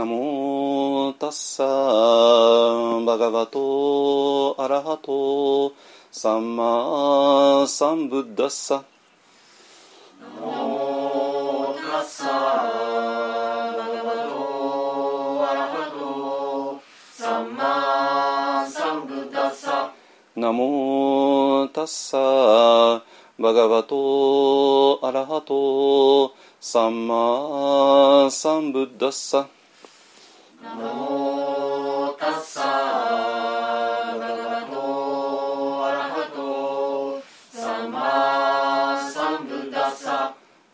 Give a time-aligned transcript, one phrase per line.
[0.00, 1.62] ナモタッサ
[3.04, 5.74] バガバトアラハト
[6.10, 8.82] サンマサンブッダッサ
[10.40, 16.80] ナモタッサバガバトアラハト
[17.12, 19.92] サンマサンブッダッサ
[20.34, 23.04] ナモタッサ
[23.38, 29.46] バガバトアラハトサンマサンブッダッサ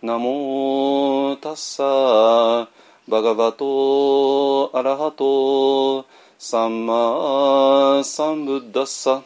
[0.02, 2.69] ナモタッサ
[3.08, 6.06] バガバトアラハト
[6.39, 9.22] サンマサンブッダッサ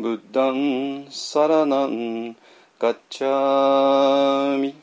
[0.00, 2.36] ブッダンサラナン
[2.78, 4.76] ガッチャミ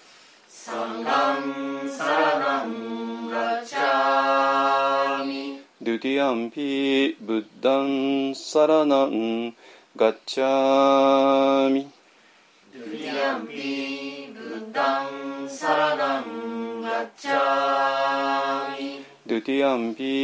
[12.73, 16.31] ドゥリアン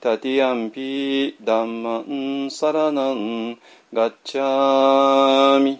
[0.00, 3.58] タティアンピダンマンサラナン
[3.92, 5.78] ガッチャミ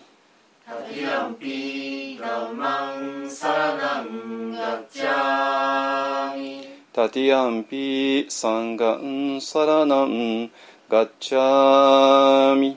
[0.67, 10.51] タティアンピダンマンサラナンガッチャーミタティアンピサンガンサラナン
[10.91, 12.77] ガッチャミ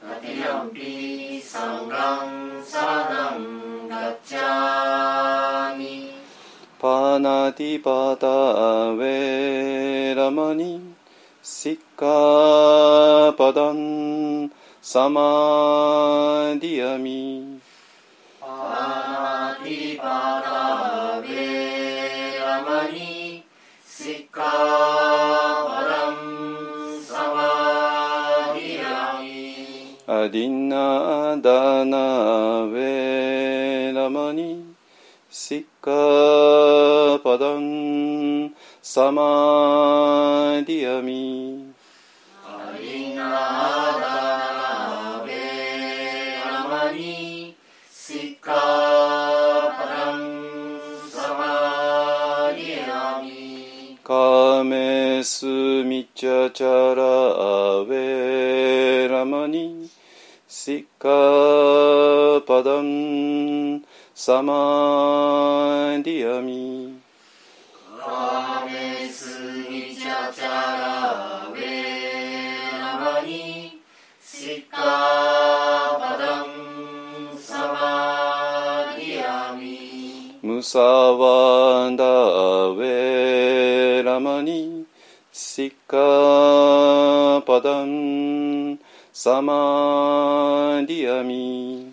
[0.00, 5.47] タティアンピサンガンサラナンガッチャーミ
[6.80, 10.94] パナティパタウェラマニ
[11.42, 14.48] シッカパダン
[14.80, 17.58] サマディアミ
[18.40, 23.42] パナティパタベラマニ
[23.84, 34.76] シッカパダンサマディアミアディナダナウェラマニ
[35.28, 36.67] シッカパ
[37.38, 41.72] ダンサマディアミ。
[42.44, 44.00] アリナダ
[45.20, 45.30] ナベ
[46.44, 47.54] ラマニ
[47.90, 50.18] シッカパダン
[51.08, 53.98] サマディアミ。
[54.02, 55.46] カメス
[55.84, 57.02] ミチャチャラ
[57.82, 59.90] ウェラマニ
[60.48, 61.08] シッカ
[62.46, 63.84] パダン
[64.14, 84.86] サマディアミェラマニ
[85.32, 88.78] シッカパダン
[89.12, 91.92] サマディアミ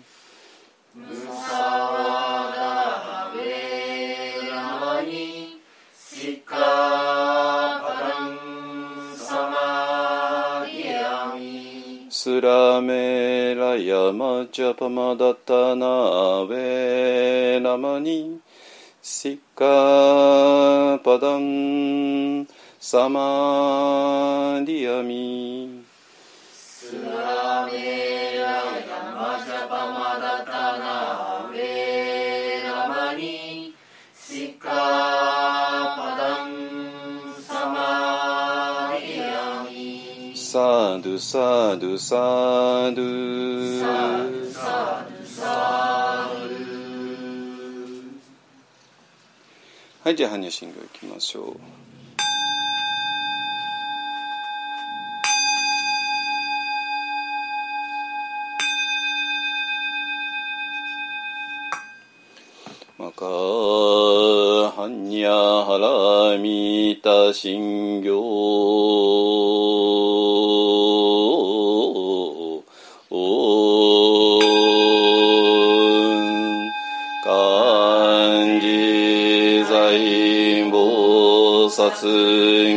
[0.94, 5.60] ムサワダベラマニ
[5.92, 15.86] シッカパダンサマディアミスラメラヤマジャパマダタナ
[16.42, 18.40] ウェラマニ
[19.02, 20.25] シッカパダン
[22.96, 25.84] サマディアミ
[26.50, 28.64] スラメラヤ
[29.14, 31.52] マジャパマダタナ
[32.64, 33.74] ラマニ。
[34.14, 36.48] シカパダン
[37.46, 44.52] サマディアミサドゥサドゥサドゥサドゥ
[45.26, 46.56] サドゥ
[50.02, 51.60] はいじゃあ般若心経いきましょう
[67.38, 68.16] 信行
[77.22, 78.66] 感字
[79.68, 82.75] 財菩薩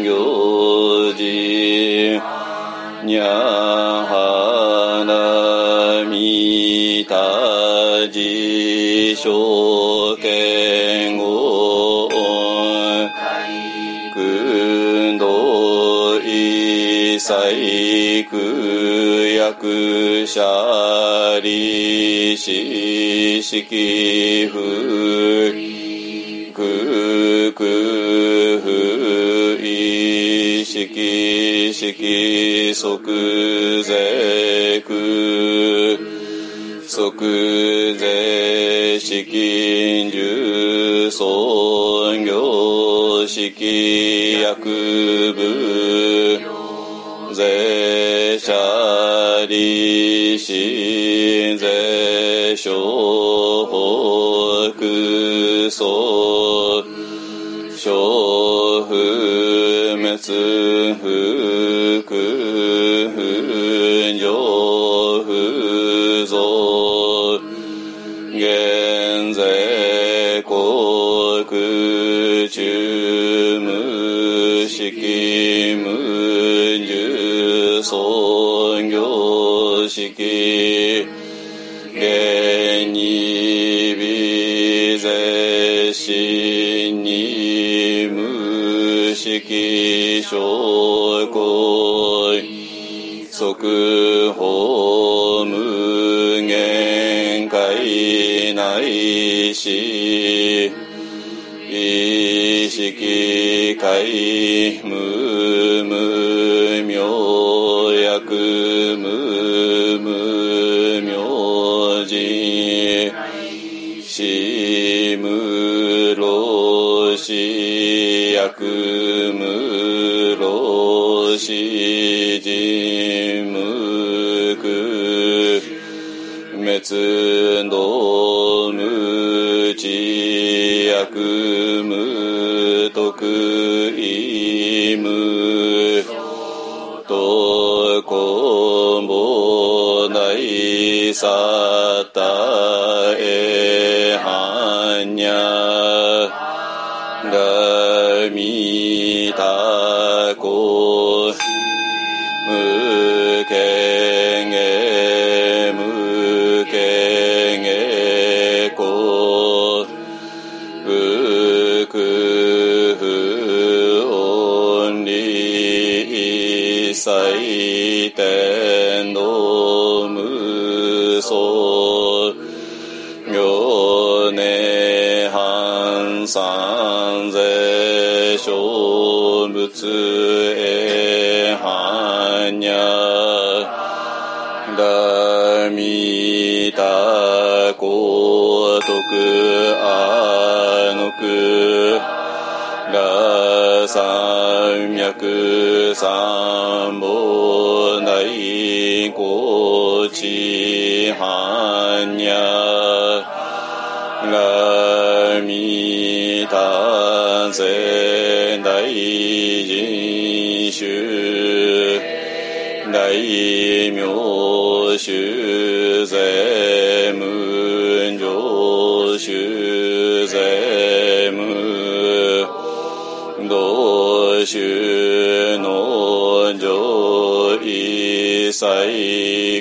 [23.51, 25.18] 識不
[99.59, 99.98] ऋषि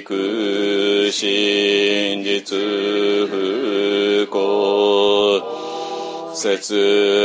[0.02, 2.56] く真実
[3.28, 5.68] 不幸。
[6.34, 7.17] 説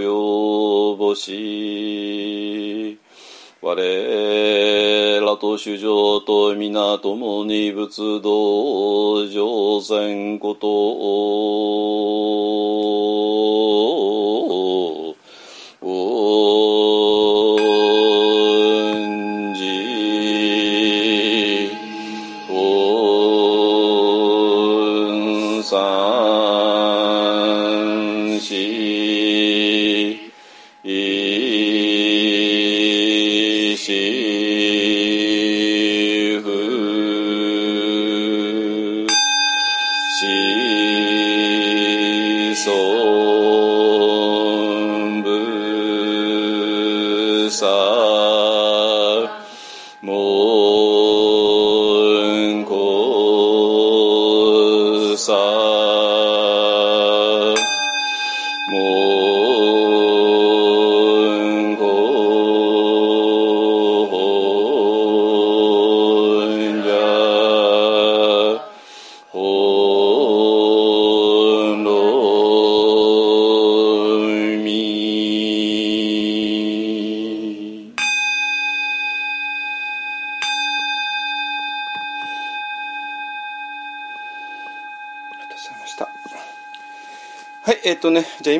[0.00, 2.98] 及ぼし。
[3.62, 3.74] 我
[5.20, 10.66] らと主上と皆共に仏道上善こと。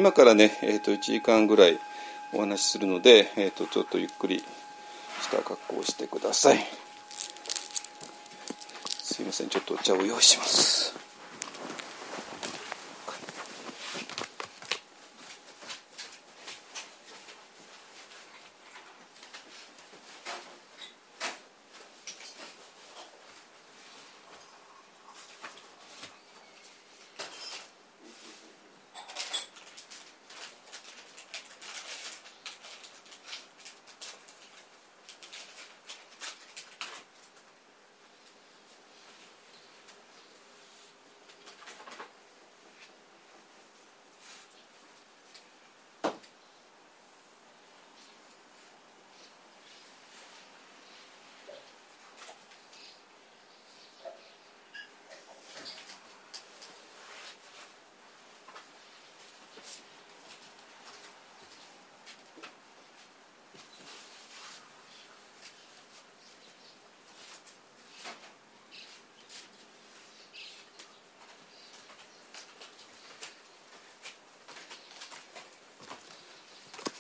[0.07, 1.81] 今からね、えっ、と1時間ぐらい
[2.33, 4.45] お話しするので、えっ、とちょっとゆっくりし
[5.33, 6.65] た格好をしてください。
[9.03, 11.07] すいません、ちょっとお茶を用意します。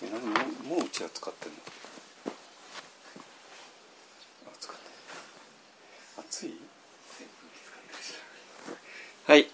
[0.02, 0.34] えなんかも
[0.76, 1.58] うもううちは使ってんの
[4.46, 4.82] あ使って
[6.20, 6.54] 暑い
[9.26, 9.46] はい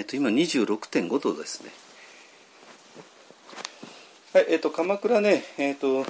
[0.00, 1.70] えっと今26.5度ですね。
[4.32, 6.06] はいえっ、と鎌倉ねえっ、と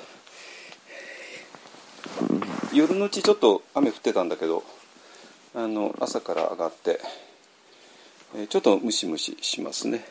[2.73, 4.63] 夜のうちちょっと雨降ってたんだけど
[5.57, 7.01] あの朝から上がって、
[8.37, 10.05] えちょっとムシムシしますね。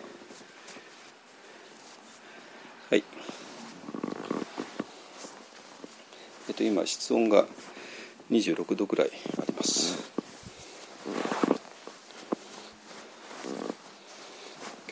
[2.89, 3.03] はい。
[6.49, 7.45] えっと今室温が
[8.29, 10.19] 26度ぐらいあります。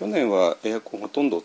[0.07, 1.43] 去年はエアコンほとんど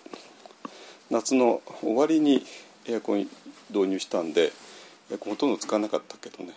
[1.10, 2.46] 夏の終わりに
[2.86, 3.26] エアコン
[3.70, 4.52] 導入したんで
[5.10, 6.52] エアコンほとんど使わなかったけどね。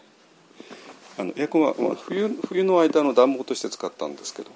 [1.17, 4.51] あのエアコンは、まあ、冬冬の間の暖房として使ったんですけど。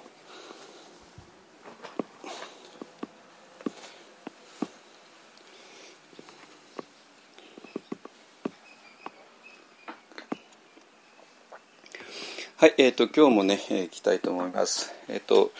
[12.58, 14.94] はい、えっ、と今日もね、えー、行きたいと思います。
[15.08, 15.50] えっ、と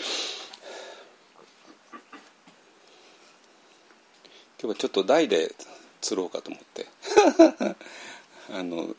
[4.63, 5.55] 今日はちょっと台で
[6.03, 6.87] 釣ろうかと思って、
[8.53, 8.95] あの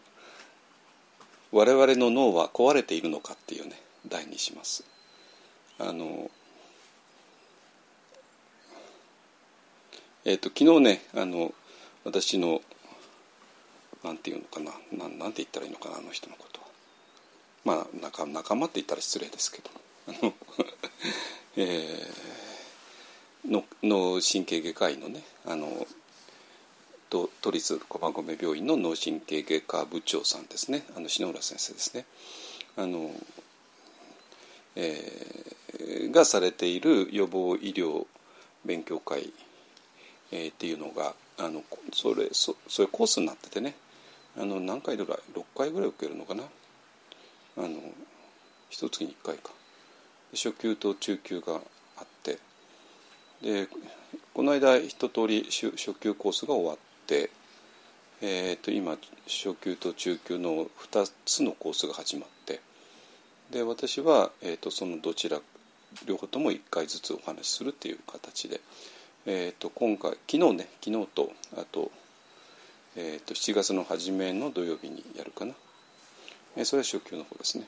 [1.52, 4.84] 我々の脳は壊れているのかっていうね題にします。
[5.78, 6.32] あの
[10.26, 11.54] えっ、と昨日ねあの
[12.06, 12.64] 私の
[14.04, 16.68] なんていうのかななんなんて言ったらいいのかなあの人のことは。
[17.64, 19.70] まあ仲仲間って言ったら失礼ですけど
[20.08, 20.34] あの、
[21.56, 22.51] えー、
[23.46, 25.88] の脳神経外科医のねあの
[27.10, 30.86] 都立駒込病院の脳神経外科部長さんですね。
[30.96, 32.06] あの篠浦先生ですね。
[32.78, 33.12] あの
[34.78, 38.06] えー、がされている予防医療
[38.64, 39.34] 勉強会、
[40.32, 43.76] えー、っていうのがあのそれそそれコースになっててね。
[44.38, 46.44] あの何回ぐらい6回ぐらい受けるのかな。
[47.58, 47.68] あの
[48.70, 49.52] 一月に1回か。
[50.34, 51.60] 初級と中級が
[53.42, 53.68] で
[54.34, 57.30] この間一通り初級コースが終わって、
[58.22, 62.62] えー、と今初級と中級の2つのコースが始まって
[63.52, 65.40] で私は、えー、とそのどちら
[66.06, 68.62] 両方とも1回ずつお話しするっていう形で、
[69.26, 71.92] えー、と今回昨日ね昨日とあと,、
[72.96, 75.54] えー、と7月の初めの土曜日にやるかな、
[76.56, 77.68] えー、それは初級の方ですね。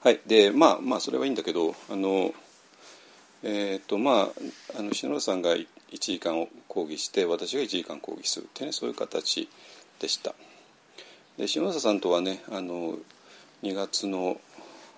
[0.00, 0.20] はい。
[0.26, 2.32] でまあまあそれはいいんだけどあの
[3.48, 4.28] えっ、ー、とまあ
[4.76, 8.46] あの篠田さんが1時間を講義して私が1時間講義する。
[8.46, 9.48] ってねそういう形
[10.00, 10.34] でした。
[11.38, 12.98] で篠田さんとはねあの
[13.62, 14.40] 2月の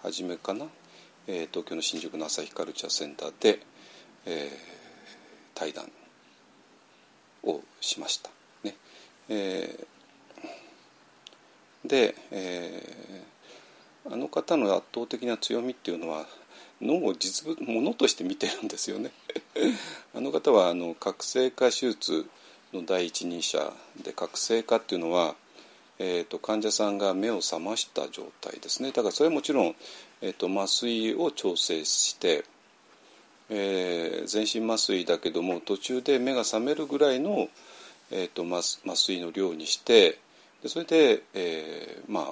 [0.03, 0.65] 初めかな、
[1.27, 3.61] えー、東京の新宿の朝日カルチャーセンターで、
[4.25, 4.51] えー、
[5.55, 5.91] 対談
[7.45, 8.31] をしました。
[8.65, 8.77] ね。
[9.29, 16.25] えー、で、えー、あの方の圧倒的な強みっていうのは
[16.81, 19.11] 脳を実物ものとして見てるんですよね。
[20.15, 22.27] あの方はあの覚醒化手術
[22.73, 25.35] の第一人者で覚醒化っていうのは
[26.01, 29.75] えーと、患者さんが目を覚ました状態ですねだからそれはもちろん、
[30.23, 32.45] えーと、麻酔を調整して、
[33.51, 37.49] えー、全身麻酔だけども途中で目が覚めるぐらいの、
[38.13, 38.63] えーと、麻
[38.95, 40.19] 酔の量にして
[40.63, 42.25] でそれで、えー、まあ、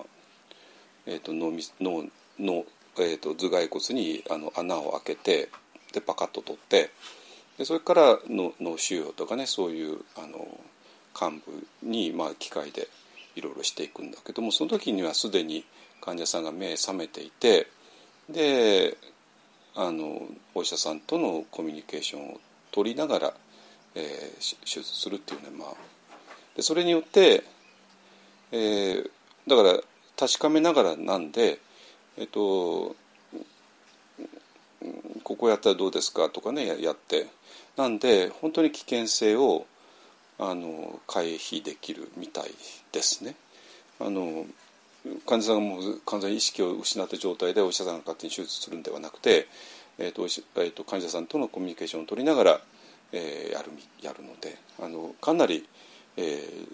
[1.06, 2.64] えー、と脳脳の、
[2.98, 5.48] えー、と頭蓋骨にあの穴を開けて
[5.92, 6.90] でパカッと取って
[7.58, 10.48] でそれからの脳腫瘍とかねそういうあの
[11.18, 12.88] 幹部に、まあ、機械で
[13.34, 15.64] いろいろしていくんだけどもその時にはすでに
[16.00, 17.68] 患者さんが目覚めていて
[18.28, 18.96] で
[19.74, 20.22] あの
[20.54, 22.40] お医者さんとのコミュニケーションを
[22.72, 23.34] 取りながら、
[23.94, 25.68] えー、手術するっていうねまあ。
[26.56, 27.44] でそれによって、
[28.52, 29.10] えー、
[29.46, 29.80] だから
[30.18, 31.58] 確かめながらなんで
[32.18, 32.96] えっと
[35.22, 37.26] ここやったらどうですかとかねやって
[37.76, 39.66] なんで本当に危険性を
[40.38, 42.50] あの回避できるみたい
[42.92, 43.34] ですね。
[43.98, 44.44] あの
[45.26, 49.46] 患者さんがもう完全に意識を失った状態でお医者さんが勝手に手術するんではなくて、
[49.98, 52.60] えーとえーと、患者さんとのコミュニケーションを取りながら、
[53.12, 53.70] えー、やる
[54.02, 55.66] やるのであのかなり、
[56.16, 56.22] え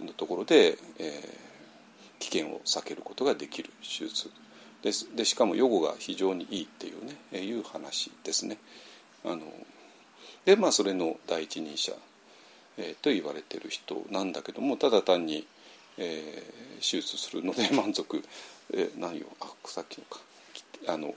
[0.01, 4.31] ー、のところで、えー、危険を避けることができる手術
[4.83, 8.59] ででしかも予後が非常にいいっていうね、え、いう話ですね。
[9.25, 9.43] あの
[10.45, 11.93] でまあそれの第一人者
[12.79, 15.47] えー、と言われてる人なんだけどもただ単に、
[15.99, 18.23] えー、手術するので 満足、
[18.73, 20.21] えー、何よあさっきのか
[20.87, 21.15] あの、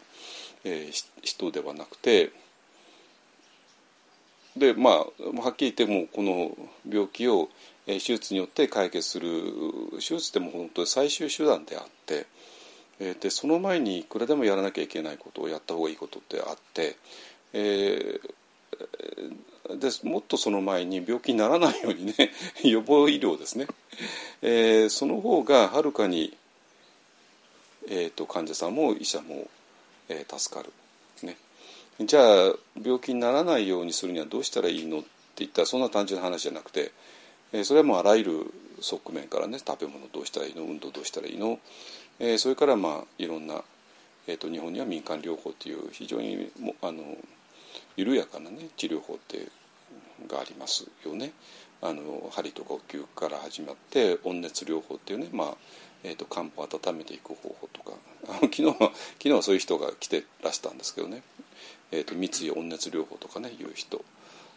[0.63, 2.31] えー、人ではなくて
[4.55, 4.95] でまあ
[5.41, 6.55] はっきり言ってもこの
[6.89, 7.49] 病気を、
[7.85, 9.29] 手術によって解決する
[9.95, 12.25] 手術でも本当に最終手段であって。
[12.99, 16.95] えー、でその前にいくらでもやらなきゃいけないことをやった方がいいことってあって、
[17.53, 22.13] えー、でもっとその前に病気にならないようにね
[22.63, 23.67] 予防医療ですね、
[24.41, 26.35] えー、その方がはるかに、
[27.87, 29.47] えーと、患者さんも医者も、
[30.09, 30.71] えー、助かる、
[31.23, 31.37] ね、
[31.99, 36.91] じゃあ病気にならないようにするにはどうしたらいいのって言ったらそんな単純な話じゃなくて、
[37.51, 41.59] えー、それはもうあらゆる側面からね食べ物どうしたらいいの運動どうしたらいいの、
[42.19, 43.61] えー、それからまあいろんな、
[44.27, 47.03] えーと、日本には民間療法っていう非常にもあの
[47.97, 49.47] 緩やかなね治療法って
[50.27, 51.33] がありますよね。
[51.81, 55.55] あの針とかお灸から始まって温熱療法っていうね、まあ
[56.03, 57.91] えーと、漢方を温めていく方法とか
[58.27, 61.21] あの 昨日は昨日はそういう人が来てらしたんですけどね、
[61.91, 64.03] えーと、三井温熱療法とかねいう人、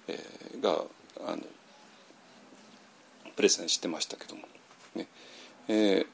[0.06, 0.84] えー、が
[1.26, 1.42] あの
[3.34, 4.42] プレゼンしてましたけども
[4.94, 5.06] ね。
[5.68, 6.06] えー、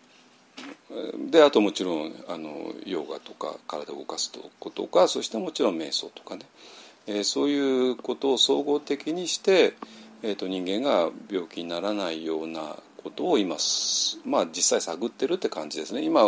[1.31, 6.47] であともちろんあのヨガとか体を動かすとことかそしてもちろん瞑想とかね。
[7.07, 9.75] えー、そういうことを総合的にして、
[10.23, 13.57] えーと、人間が病気にならないようなことを今、
[14.25, 16.03] まあ、実際探ってるって感じですね。
[16.03, 16.23] 今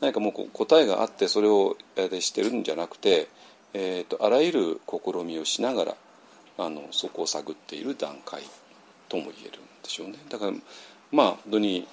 [0.00, 1.76] 何かもう答えがあってそれを
[2.20, 3.28] してるんじゃなくて、
[3.72, 5.94] えーと、あらゆる試みをしながら
[6.58, 8.42] あのそこを探っている段階
[9.08, 10.16] とも言えるんでしょうね。
[10.28, 10.52] だから
[11.12, 11.86] まあ本当に、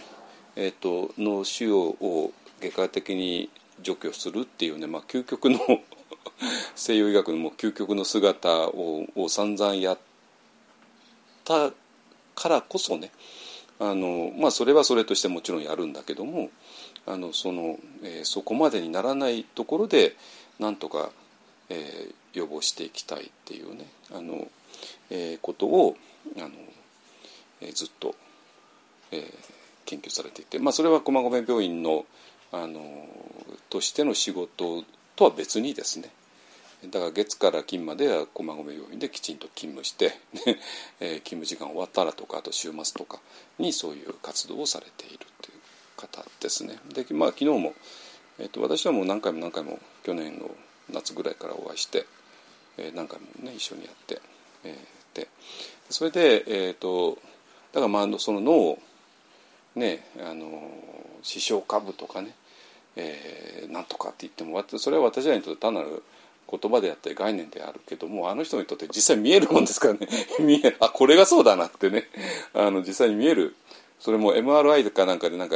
[0.56, 3.50] えーと脳腫瘍を外科的に
[3.82, 5.60] 除去するっていうね、まあ、究極の
[6.76, 10.00] 西洋医学のも究極の姿をを散々やっ
[11.44, 11.72] た
[12.36, 13.12] からこそね
[13.80, 16.50] あのまあそれはそれとしてもちろんやるんだけども
[17.06, 20.16] あのその、えー、そこまでにならないところで
[20.60, 21.12] なんとか、
[21.70, 24.48] えー、予防していきたいっていうねあの、
[25.10, 25.98] えー、ことを
[26.38, 26.50] あの、
[27.62, 28.16] えー、ずっと、
[29.12, 29.34] えー、
[29.86, 32.06] 研究されていて、まあ、それは駒込病院の
[32.52, 32.82] あの
[33.69, 34.84] としての仕事
[35.15, 36.10] とは別にですね
[36.91, 40.13] だから月から金までは駒込病院できちんと勤務して、
[41.00, 43.19] えー、勤務時間終わったらとかあと週末とか
[43.58, 45.60] にそういう活動をされているという
[45.96, 46.78] 方ですね。
[46.89, 47.74] でまあ昨日も、
[48.38, 50.52] えーと、私はもう何回も何回も去年の
[50.89, 52.06] 夏ぐらいからお会いして、
[52.78, 54.22] えー、何回もね一緒にやって、
[54.65, 55.30] えー、で
[55.89, 57.17] それで、えーと、
[57.72, 58.80] だからまあその脳を
[59.76, 60.70] ねあの
[61.22, 62.36] 視床下部とかね、
[62.96, 66.04] えー、なんとかって言ってもそれは私らにとって単なる
[66.60, 70.08] 言葉であったり概念であるけどもあの人にとって実際見えるもんですからね。
[70.40, 72.10] 見えあこれがそうだなってね。
[72.54, 73.56] あの実際に見える。
[74.00, 75.56] それも MRI かなんかでなんか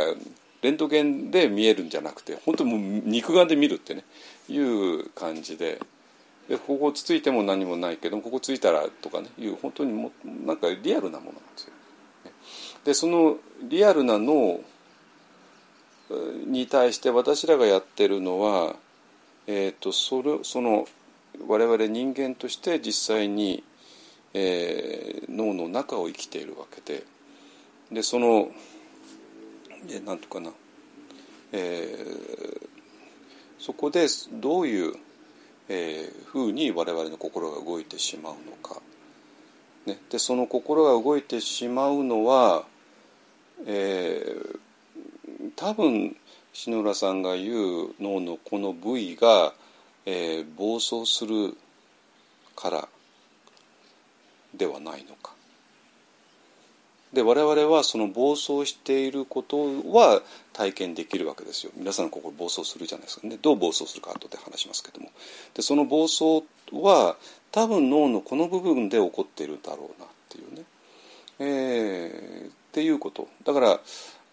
[0.61, 4.03] レントゲンで見えるんじゃなくて本当もう肉眼で見るってね。
[4.49, 5.79] いう感じで。
[6.47, 9.29] でここつついても何もないけどここついたらとかね。
[9.37, 10.11] いう本当にも
[10.45, 11.73] なんかリアルなものなんですよ。
[12.87, 14.61] でそのリアルな脳
[16.47, 18.77] に対して私らがやってるのは
[19.49, 20.85] えーと、それその
[21.47, 23.63] 我々人間として実際に、
[24.33, 27.05] えー、脳の中を生きているわけで
[27.89, 28.49] でその
[30.05, 30.51] 何とかな、
[31.53, 32.67] えー、
[33.57, 34.95] そこでどういう、
[35.69, 38.81] えー、ふうに我々の心が動いてしまうのか、
[39.85, 42.65] ね、でその心が動いてしまうのは、
[43.65, 46.15] えー、多分
[46.53, 49.53] 篠浦さんが言う脳のこの部位が、
[50.05, 51.55] えー、暴走する
[52.55, 52.87] から
[54.53, 55.37] ではないのか。
[57.13, 59.57] で我々はその暴走していること
[59.91, 61.71] は体験できるわけですよ。
[61.75, 63.27] 皆さんの心暴走するじゃないですか。
[63.27, 65.09] ねどう暴走するか後で話しますけども。
[65.53, 67.15] でその暴走は
[67.51, 70.63] 多分脳のこの部分で起こっているだろうなっていうね、
[71.39, 73.27] えー、っていうこと。
[73.43, 73.79] だから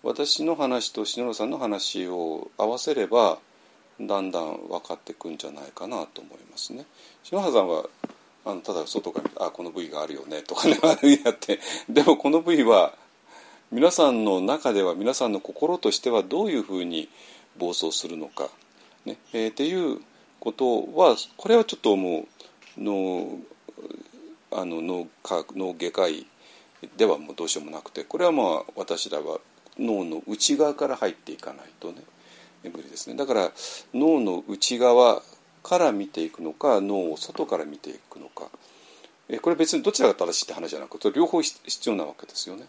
[0.02, 3.38] 私の話と篠原さんの話を合わせれば
[3.98, 6.85] だんだん分かってくんじゃないかなと思いますね。
[7.22, 7.87] 篠原さんは
[8.44, 10.78] あのただ外から見て「あこの部位があるよね」とかね
[11.24, 11.59] やって。
[11.88, 12.94] でもこの部位は
[13.72, 17.09] 皆さんの中では皆さんの心としてはどういうふうに
[17.57, 18.50] 暴走するのか、
[19.07, 19.16] ね。
[19.33, 20.02] えー、っていう
[20.38, 22.26] ことはこれはちょっとも
[22.76, 23.38] う脳
[24.50, 26.26] あの脳科脳外科医
[26.97, 29.38] ではもうどうしようもなくてこれはまあ私らは
[29.79, 32.03] 脳の内側から入っていかないとね
[32.64, 33.51] 無理ですねだから
[33.92, 35.23] 脳の内側
[35.62, 38.49] から見ていくのか脳を外から見ていくのか
[39.29, 42.66] えこれ別にどちらが正しいって話じゃなくて両方必要なわけですよね。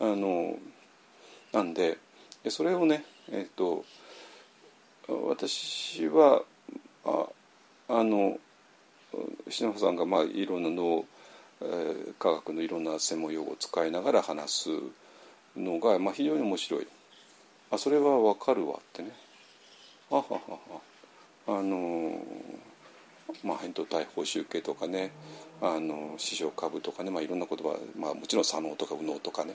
[0.00, 0.56] あの
[1.52, 1.98] なんで
[2.48, 3.84] それをねえっ、ー、と
[5.08, 6.42] 私は
[7.04, 7.26] あ
[7.88, 8.38] あの
[9.48, 11.04] 篠原さんがまあいろんな脳、えー、
[12.18, 14.68] 科学のいろんな専門用語を使いながら話す
[15.56, 16.86] のが、まあ、非常に面白い。
[17.70, 19.12] あそれはわかるわってね。
[20.10, 20.40] あはは
[21.46, 21.58] は。
[21.58, 22.20] あの
[23.44, 25.12] まあ扁桃体報酬系とかね。
[25.62, 29.54] あの視床下部とかね、まあ、いろんな言葉、まあ、もちろん左脳とか右脳とかね。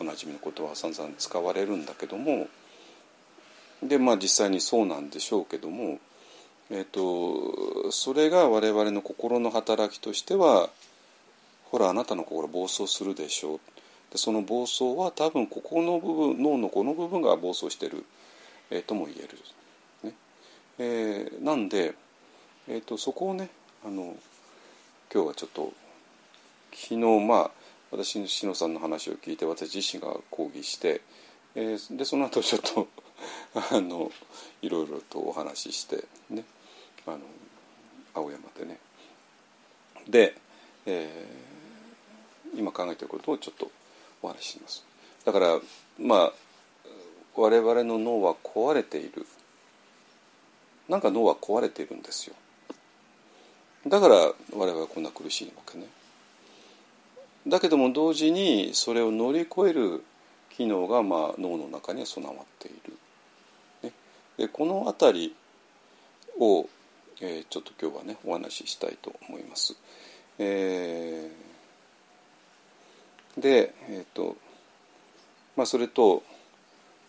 [0.00, 2.48] おなじみの言葉は散々使われるんだけども。
[3.82, 5.98] でまあ実際にそうなんでしょうけども、
[6.70, 10.70] えーと、それが我々の心の働きとしては
[11.70, 13.60] ほらあなたの心暴走するでしょう。
[14.10, 18.04] でその暴走は多分ここの部分脳のこの部分が暴走してる、
[18.70, 19.38] えー、とも言える。
[20.02, 20.14] ね。
[20.78, 21.94] えー、なんで、
[22.68, 23.50] えーと、そこをね
[23.84, 24.16] あの
[25.12, 25.72] 今日はちょっと
[26.72, 27.50] 昨日まあ
[27.92, 31.02] 私の篠さんの話を聞いて私自身が講義して、
[31.54, 32.88] えー、でその後ちょっと
[33.76, 34.10] あの
[34.62, 36.44] いろいろとお話ししてね。
[37.06, 37.20] あの
[38.14, 38.78] 青山でね。
[40.08, 40.34] で、
[40.86, 41.49] えー、
[42.56, 43.70] 今考えていることをちょっと
[44.22, 44.84] お話しします。
[45.24, 45.60] だから
[45.98, 46.32] まあ
[47.36, 49.26] 我々の脳は壊れている。
[50.88, 52.34] なんか脳は壊れているんですよ。
[53.86, 55.86] だから我々はこんな苦しいわけね。
[57.46, 60.04] だけども同時にそれを乗り越える
[60.50, 62.98] 機能がまあ脳の中には備わっている、
[63.84, 63.92] ね、
[64.36, 65.36] でこの辺り
[66.38, 66.68] を、
[67.22, 69.76] え、ちょっと今日はねお話ししたいと思います。
[70.38, 71.49] えー
[73.36, 74.36] で、えーと
[75.56, 76.22] まあ、それと,、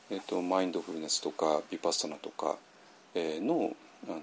[0.09, 2.57] えーと、マインドフルネスとかビパッサナとか、
[3.15, 3.75] えー、の
[4.07, 4.21] あの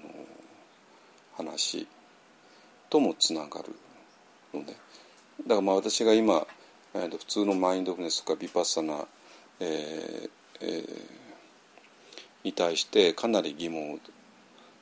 [1.37, 1.87] 話
[2.89, 3.73] ともつながる
[4.53, 4.73] ので
[5.47, 6.45] だからまあ私が今、
[6.93, 9.05] えーと、普通のマインドフルネスとかビパッサナ
[9.59, 10.29] えー
[10.61, 10.85] えー、
[12.43, 13.99] に対してかなり疑問を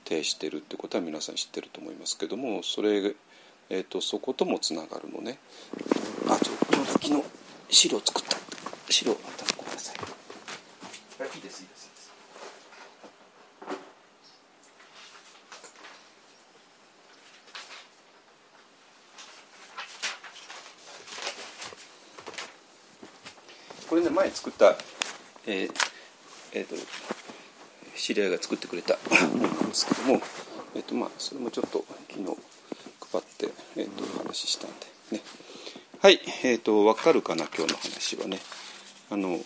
[0.06, 3.16] 呈しているってことは皆さん知ってると思いますけどもそれ、
[3.70, 5.40] えーと、そこともつながるのね。
[6.30, 6.77] あちょっと
[7.08, 7.24] 昨日
[7.70, 8.38] 資料作った
[8.92, 9.96] 資料あったごめんなさい。
[11.38, 12.12] いいですいいです。
[23.90, 24.76] これね前作った、
[25.46, 25.72] えー
[26.52, 26.76] えーと、
[27.96, 28.98] 知り合いが作ってくれた
[29.32, 30.22] ものなんですけども、
[30.76, 32.26] えーとまあ、それもちょっと昨日
[33.10, 34.72] 配って、えーと、お話ししたん
[35.12, 35.22] でね
[36.08, 38.40] はいえっ、ー、と分かるかな今日の話はね。
[39.12, 39.40] あの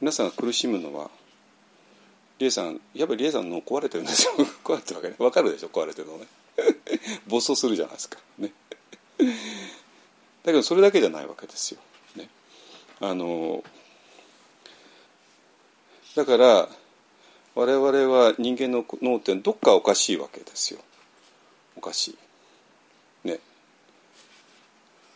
[0.00, 1.12] 皆さんが苦しむのは
[2.40, 4.32] リエさんやっぱりリエさんの壊れてるんですよ。
[4.64, 5.14] 壊れてるわけね。
[5.16, 6.26] 分かるでしょ壊れてるのね。
[7.28, 8.18] 暴走するじゃないですか。
[8.36, 8.52] ね。
[9.18, 9.26] だ
[10.46, 11.80] けどそれだけじゃないわけですよ。
[12.16, 12.28] ね、
[12.98, 13.62] あの
[16.16, 16.68] だから
[17.54, 20.80] 我々は人間の脳ってどっかおかしいわけですよ。
[21.76, 22.16] おかし
[23.24, 23.28] い。
[23.28, 23.40] ね。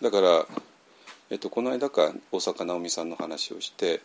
[0.02, 0.46] だから、
[1.30, 4.00] えっと、この間か大坂なおみさんの話をして、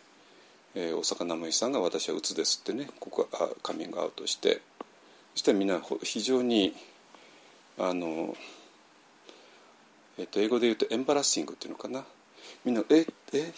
[0.74, 4.60] えー、大坂なおみさんが「私はうつです」ってねここあカミングアウトして
[5.34, 6.74] そしたらみんな非常に
[7.78, 8.36] あの
[10.16, 12.04] えっと、英語で言うとエンバラッシングっていうのかな
[12.64, 13.52] みんな「ええ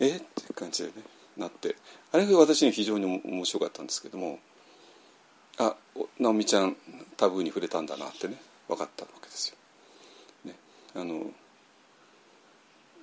[0.00, 0.94] えって感じでね
[1.36, 1.76] なって
[2.12, 4.38] あれが私に非常に面白かったんですけども
[5.58, 5.74] あ
[6.18, 6.76] 直美ちゃん
[7.16, 8.36] タブーに触れたんだなってね
[8.68, 9.56] 分かったわけですよ。
[10.44, 10.56] ね、
[10.94, 11.32] あの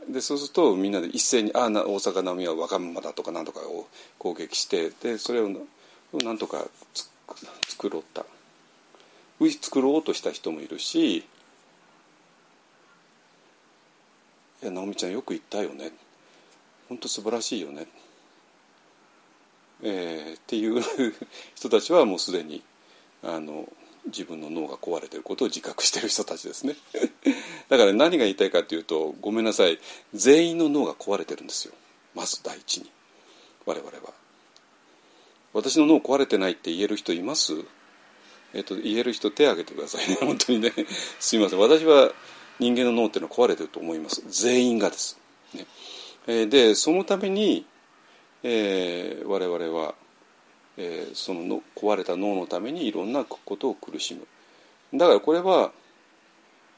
[0.09, 3.87] でそうするとみんなで一斉に「ああ大阪なおみは若者だ」とか何とかを
[4.17, 5.49] 攻撃してでそれを
[6.13, 6.65] なんとか
[7.67, 8.25] 作ろうった。
[9.61, 11.23] 作ろうとした人もいるしい
[14.61, 15.91] や直美ちゃんよく言ったよね。
[16.87, 17.87] 本当素晴らしいよね」
[19.88, 20.82] えー、っていう
[21.54, 22.63] 人たちはもうすでに
[23.24, 23.69] あの
[24.08, 26.76] 自分の脳が壊れてることを自覚してる人たちですね。
[27.69, 29.80] だから何が言いたいかというとごめんなさい。
[30.13, 31.74] 全員の脳が壊れてるんですよ。
[32.15, 32.89] まず第一に。
[33.65, 34.13] 我々は。
[35.54, 37.54] 私の脳壊れてないって言える人います？
[38.54, 40.17] えっと、言える人手挙げてくださいね。
[40.26, 40.74] 本当にね。
[41.19, 41.60] すみません。
[41.60, 42.12] 私は
[42.60, 44.24] 人間の脳っていうのは壊れてると思います。
[44.28, 45.19] 全員がです。
[45.54, 45.67] ね。
[46.28, 47.65] えでそのために、
[48.47, 49.95] えー、我々は、
[50.77, 54.27] えー、そのの壊れた脳のためにいろんなことを苦しむ
[54.95, 55.71] だからこれは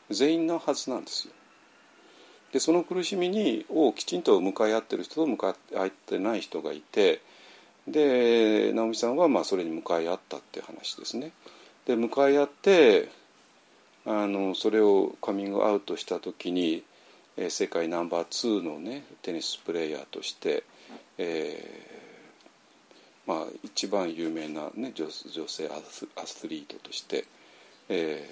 [0.10, 1.34] 全員のはずなんですよ。
[2.53, 7.21] でその苦しみにをきちんと向かい合ってる人と向かい合ってない人がいて
[7.86, 11.34] で直美さんはまあそれに向かい合ったって話ですね。
[11.86, 13.10] で向かい合って
[14.06, 16.84] あのそれをカミングアウトした時に、
[17.49, 20.63] 世界ナンバー2のねテニスプレーヤーとして、
[21.17, 27.25] えー、まあ、一番有名な、ね、女女性アスリートとして、
[27.89, 28.27] え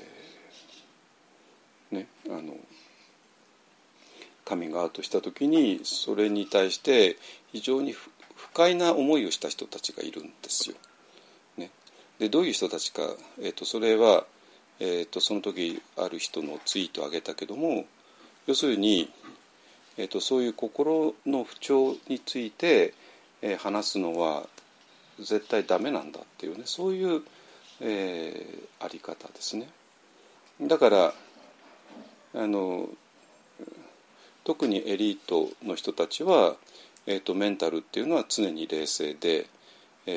[1.92, 2.56] ー、ね、あの
[4.44, 7.18] カミングアウトした時にそれに対して
[7.52, 8.10] 非常に不
[8.54, 10.76] 快な思いをした人たちがいるんですよ。
[11.58, 11.72] ね、
[12.20, 13.02] でどういう人たちか、
[13.40, 14.26] えーとそれは
[14.80, 17.86] えーと、その時ある人のツイートを上げたけども
[18.46, 19.12] 要するに、
[19.98, 22.94] えーと、そういう心の不調について、
[23.42, 24.48] えー、話すのは
[25.20, 27.22] 絶対ダメなんだっていうねそういう、
[27.80, 29.68] えー、あり方ですね。
[30.62, 31.14] だから
[32.34, 32.90] あの
[34.44, 36.56] 特にエリートの人たちは、
[37.08, 39.48] えーと、メンタルっていうのは常に冷静で、
[40.06, 40.12] え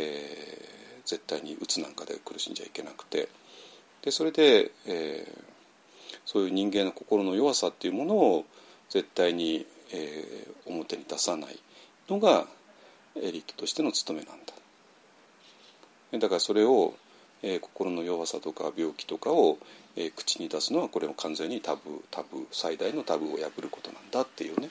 [1.04, 3.28] ー、絶対にうつなんかで苦しんじゃいけなくて。
[4.02, 5.42] でそれで、えー、
[6.24, 8.44] そういう人間の心の弱さっていうものを
[8.90, 11.58] 絶対に、えー、表に出さない
[12.08, 12.46] のが
[13.16, 14.54] エリートとしての務めなんだ。
[16.18, 16.94] だからそれを、
[17.42, 19.58] えー、心の弱さとか病気とかを、
[19.96, 24.70] えー、口に出すのはこれも完全にタブタブ最大のタブを破ることなんだっていうね、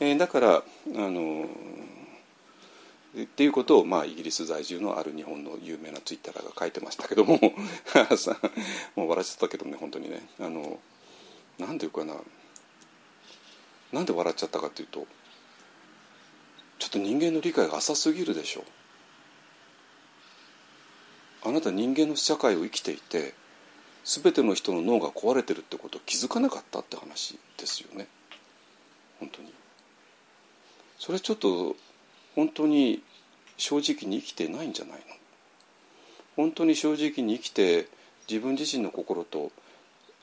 [0.00, 0.62] えー、だからあ
[0.96, 1.46] の
[3.22, 7.38] っていうことを、まあ、イギリス在住のある日本の有名なツイッターが書いてましたけども
[8.96, 10.26] もう笑っちゃったけどね本当にね。
[10.40, 10.80] あの
[11.58, 12.16] なんていうかな。
[13.94, 15.06] なんで笑っちゃったかというと
[16.78, 18.64] ちょっと人間の理解が浅すぎるでしょ。
[21.46, 23.34] あなた人間の社会を生きていて
[24.04, 28.06] 全ての人の脳が壊れてるってことを気づかなかったって話ですよね。
[29.20, 29.52] 本当に。
[30.98, 31.76] それちょっと
[32.34, 33.02] 本当に
[33.56, 35.04] 正直に生きてないんじゃないの？
[36.36, 37.86] 本当に正直に生きて
[38.28, 39.52] 自分自身の心と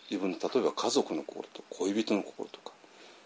[0.10, 2.71] 自分の例えば家族の心と恋人の心とか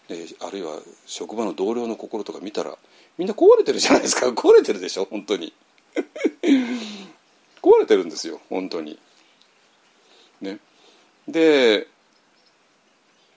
[0.08, 2.76] であるいは職場の同僚の心とか見たら
[3.18, 4.28] みんな壊れてるじゃないですか。
[4.30, 5.52] 壊れてるでしょ本当に。
[7.62, 8.98] 壊れてるんですよ本当に。
[10.40, 10.58] ね。
[11.26, 11.88] で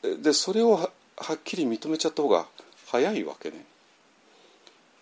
[0.02, 2.48] でそれをははっきり認めちゃった方が
[2.88, 3.66] 早いわけね。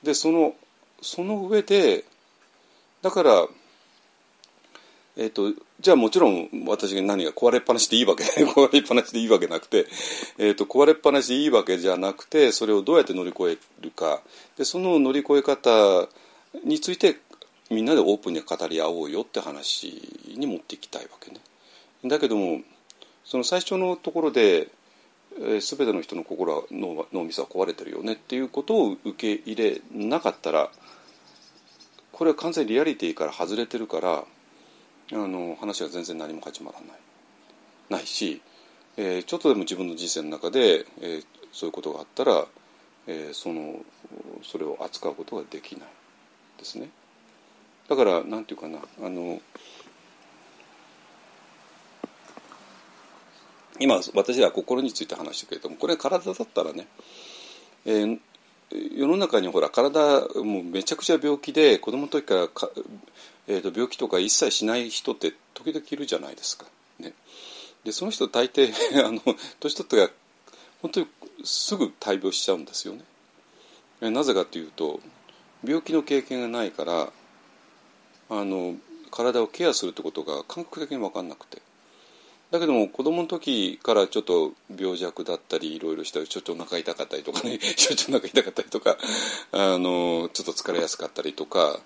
[0.04, 0.56] でその
[1.02, 2.06] その上で
[3.02, 3.48] だから
[5.18, 9.86] えーと、じゃあもちろん私が何が壊れっぱなしでいいわけ壊れっぱなしでいいわけなくて、
[10.40, 14.24] えーと、壊れっぱなしでいいわけじゃなくてそれをどうやって乗り越えるか
[14.58, 16.10] でその乗り越え方
[16.64, 17.18] について
[17.70, 20.02] みんなでオープンに語り合おうよって話
[20.36, 21.40] に持っていきたいわけね。
[22.06, 22.62] だけども
[23.24, 24.70] その最初のところで、
[25.38, 30.72] えー、全ての人の心は脳脳みそは壊れてるよねっていうことを受け入れなかったら
[32.14, 34.26] これは完全にリアリティから外れてるから。
[35.14, 36.90] あの話は全然何も始まらない
[37.90, 38.42] ないし、
[38.98, 42.46] えー、ちょっとでも自分の人生の中で、えー、そういうことがあったら、
[43.08, 43.76] えー、その
[44.44, 45.88] それを扱うことができない
[46.58, 46.90] ですね。
[47.88, 49.40] だからなんていうかなあの
[53.80, 56.88] 今私は心について話してくれてもこれ体だったらね、
[57.86, 58.20] えー、
[58.72, 62.70] 世の中にほら体もうめちゃくちゃ病気で子供の時からか
[63.48, 66.66] えー、と病気とか一切しない人って時々いるじゃないですか。
[67.00, 67.14] ね、
[67.84, 68.74] でその人大抵
[69.06, 69.22] あの
[69.60, 70.14] 年取って
[70.82, 71.08] 本当に
[71.44, 73.04] すぐ大病しちゃうんですよね。
[74.02, 75.00] えなぜかというと
[75.64, 77.12] 病気の経験がないから
[78.30, 78.76] あの
[79.10, 81.62] 体をケアするってことが感覚的に分かんなくて
[82.52, 88.98] だけども子供の時からちょっと病弱だったりいろいろしたりちょっとお腹痛かったりとかね ちょっとお腹痛かったりとか
[89.52, 91.80] あのちょっと疲れやすかったりとか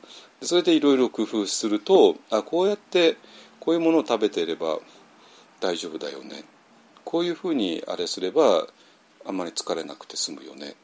[0.43, 3.17] それでいろいろ工夫するとあこうやって
[3.59, 4.79] こういうものを食べていれば
[5.59, 6.43] 大丈夫だよね。
[7.05, 8.67] こういうふうにあれすれば
[9.25, 10.75] あんまり疲れなくて済むよね。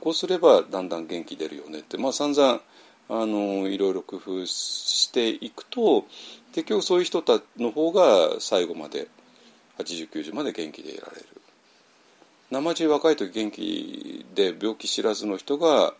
[0.00, 1.98] こうすればだんだん元気出るよねって。
[1.98, 2.60] まあ散々
[3.08, 6.04] あのいろいろ工夫していくと
[6.52, 9.08] 結局そういう人たの方が最後まで
[9.78, 11.26] 8090まで元気でいられる。
[12.50, 15.92] 生地若い時元気で病気知らずの人が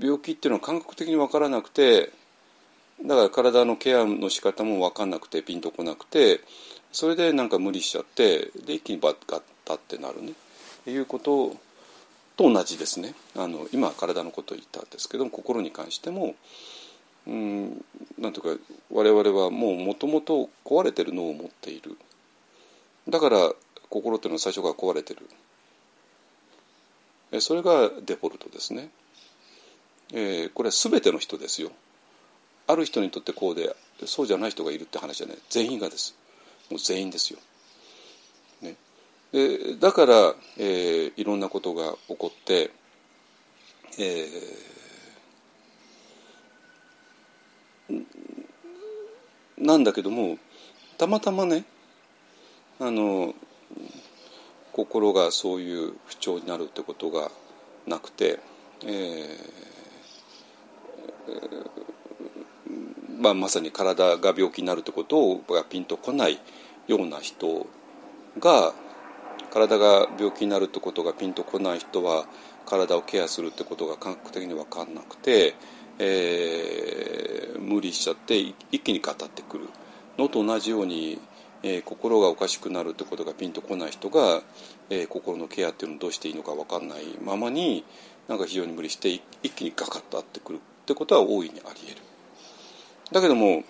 [0.00, 2.10] 病気っていうのは感覚的に分からなくて
[3.04, 6.40] だから体のケアの仕方も分かんなくてピンとこなくて
[6.92, 10.32] それでなんか無理しちゃってで一気にバッガッタってなるね。
[10.86, 11.56] いうこと
[12.36, 13.14] と同じですね。
[13.36, 16.34] あの今体のことを言ったんですけども心に関しても
[17.26, 17.84] うん
[18.18, 18.48] なんとか
[18.90, 21.96] 我々はもうもともと壊れてる脳を持っている。
[23.08, 23.52] だから
[23.88, 25.28] 心っていうのは最初から壊れてる。
[27.40, 28.90] それがデフォルトですね、
[30.12, 31.70] えー、これは全ての人ですよ。
[32.66, 35.38] ある人にとってこうでそうじゃない人がいるって話じゃない。
[35.48, 36.14] 全員がです。
[36.70, 37.38] もう全員ですよ。
[39.32, 42.70] でだから、えー、いろんなことが起こって、
[43.98, 48.04] えー、
[49.58, 50.38] なんだけども
[50.98, 51.64] たまたまね
[52.78, 53.34] あの
[54.72, 57.30] 心がそういう不調になるってことが
[57.86, 58.38] なくて、
[58.84, 59.62] えー
[63.22, 66.40] まあ、まさに体が病気になるってことをがピンとこない
[66.88, 67.66] ような人
[68.40, 68.74] が
[69.52, 72.24] 体が病気になるってことがピンとこない人は
[72.64, 75.54] 体をケアするってことが感覚的に分かんなくて、
[75.98, 79.68] えー、無理しちゃって一気に語ってくる
[80.16, 81.20] のと同じように、
[81.62, 84.40] えー、心がおかしくなるってことがピンとこない人が、
[84.88, 87.84] えー、心のケアっていうのをどうしていいのか分かんないままに
[88.28, 89.10] なんか非常に無理して
[89.42, 92.02] 一気にガカッと合ってくるってことは大いにあり得る。
[93.12, 93.64] だけども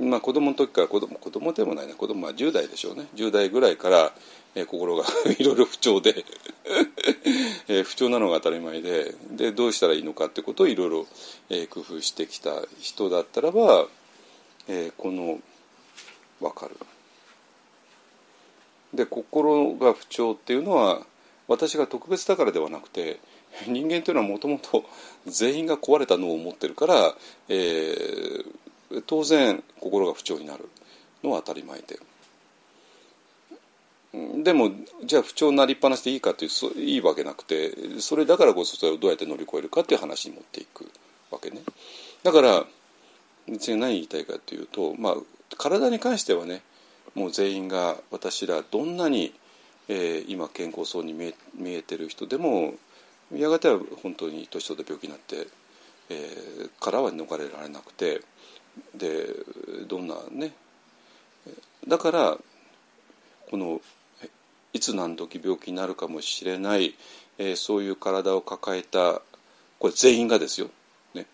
[0.00, 4.12] まあ、子供の時から子供子供でもないな子供は10代でしょうね10代ぐらいから、
[4.54, 5.04] えー、心が
[5.38, 6.24] いろいろ不調で
[7.68, 11.06] えー、不調なのが当たり前ででどうしたらいいのかってことをいろいろ、
[11.50, 13.86] えー、工夫してきた人だったらば、
[14.68, 15.40] えー、この
[16.40, 16.76] 分かる。
[18.94, 21.06] で心が不調っていうのは
[21.46, 23.20] 私が特別だからではなくて
[23.66, 24.84] 人間というのはもともと
[25.26, 27.14] 全員が壊れた脳を持ってるから、
[27.48, 28.46] えー、
[29.06, 30.68] 当然心が不調になる
[31.22, 31.98] のは当たり前で。
[34.42, 34.72] でも
[35.04, 40.90] じゃあ不調になりっぱなしでいいかといういいわけなくてそれだからこそそれをどうやって乗り越えるかっていう話に持っていく
[41.30, 41.60] わけね。
[42.24, 42.64] だから
[43.48, 45.14] 別に何言いたいかというと、まあ、
[45.56, 46.62] 体に関してはね
[47.14, 49.32] もう全員が私らどんなに、
[49.88, 52.74] えー、今健康そうに見え見えてる人でも
[53.32, 55.46] やがては本当に年取って病気になって、
[56.10, 58.22] えー、からは逃れられなくて
[58.94, 59.28] で
[59.88, 60.52] どんなね。
[61.88, 62.38] だから
[63.50, 63.80] この
[64.72, 66.94] いつ何時病気になるかもしれない、
[67.38, 69.22] えー、そういう体を抱えた
[69.78, 70.68] これ全員がですよ、
[71.14, 71.26] ね。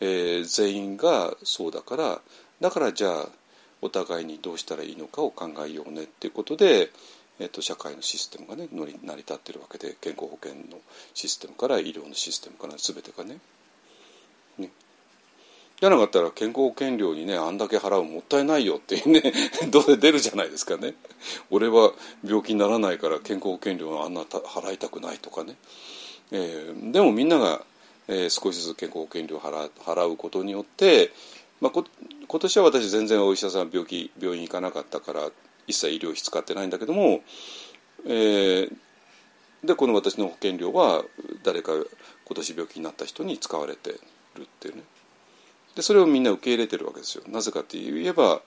[0.00, 2.20] えー、全員がそうだから
[2.60, 3.28] だからじゃあ
[3.82, 6.90] お互いにどうしたらいいのかを考えようねっていうことで、
[7.38, 10.78] えーと、社会のシステムがね成り立ってるわけで健康保険の
[11.14, 13.38] システムから医療のシステムから全てがね。
[14.58, 14.70] ね。
[15.80, 19.32] じゃなかったら健康保険料にねあんだけ払うもったいないよっていうね
[19.72, 20.94] どうせ出るじゃないですかね。
[21.50, 25.56] 俺は病気にならないから健康保険料あんな払いたくないとかね、
[26.32, 27.64] えー、でもみんなが、
[28.08, 31.12] えー、少しずつ健康保険料を払うことによって、
[31.62, 35.30] まあ、今年は私全然お医者さん病気病院行かなかったから
[35.66, 37.22] 一切医療費使ってないんだけども、
[38.06, 38.72] えー、
[39.64, 41.04] でこの私の保険料は
[41.42, 41.84] 誰か今
[42.34, 44.82] 年病気になった人に使われてるっていうね。
[45.80, 47.24] でそれをみんな受け入れてるわけですよ。
[47.26, 48.42] なぜかって言えば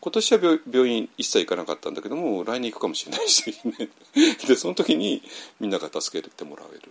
[0.00, 3.90] 今年は病院一切行かなかったんだけども来年行くかもしれないし、ね、
[4.48, 5.22] でその時に
[5.60, 6.90] みんなが助けてもらえる。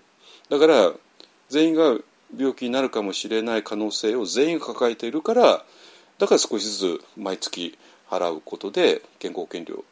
[0.49, 0.93] だから
[1.49, 1.97] 全員が
[2.37, 5.65] 病気になるかもしれない可能性を全員が抱えているから
[6.19, 7.75] だから少しずつ毎月
[8.11, 9.83] 払うことで健康保険料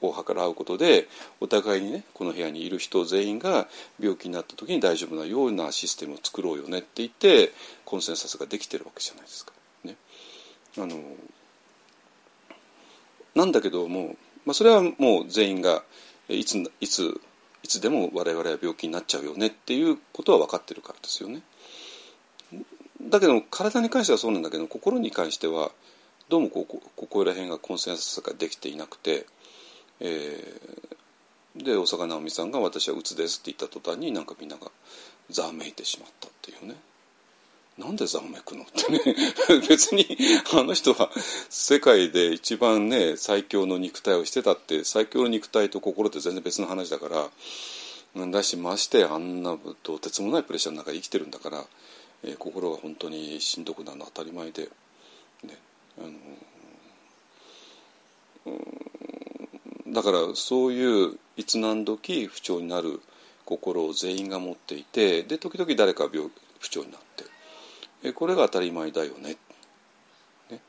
[0.00, 1.08] を払うことで
[1.40, 3.68] お互いにねこの部屋にいる人全員が
[4.00, 7.52] 病気になった時に大丈夫なようなシステムを作ろうよねって言って
[7.84, 9.52] コンセンサスができてるわけじゃないですか。
[9.84, 9.96] ね、
[10.78, 10.98] あの
[13.34, 15.82] なんだけども、まあ、それはもう全員が
[16.28, 17.20] いついつ
[17.62, 21.42] いつでも我々は病気になっちゃうよねっていうことは分かってるからですよね。
[23.00, 25.70] だけど体に関してはそうなんだけど心に関しては
[26.28, 29.26] どうもここここら辺がコンセンサスができていなくて、
[30.00, 34.70] えー、で大坂なおみさんが「私はうつです」って言った途端になんかみんなが
[35.30, 36.76] ざわめいてしまったっていうね。
[37.78, 39.00] なんでざわめくのってね
[39.68, 40.04] 別に
[40.52, 41.12] あの人は
[41.48, 47.30] 世界で一番ね最強の肉体をしてたって最強の肉体と心って全然別の話だから
[48.26, 51.64] だしましてあんなとてつもないプレッシャーの中で生きてるんだから、
[52.24, 54.68] えー、心が本当にしんどくなるのは当たり前で、
[55.44, 55.58] ね
[55.98, 56.12] あの
[59.92, 63.00] だからそういういつ何時不調になる
[63.44, 66.28] 心を全員が持っていてで時々誰か病
[66.58, 67.24] 不調になって
[68.02, 69.36] えこれが当たり前だよね
[70.50, 70.60] ね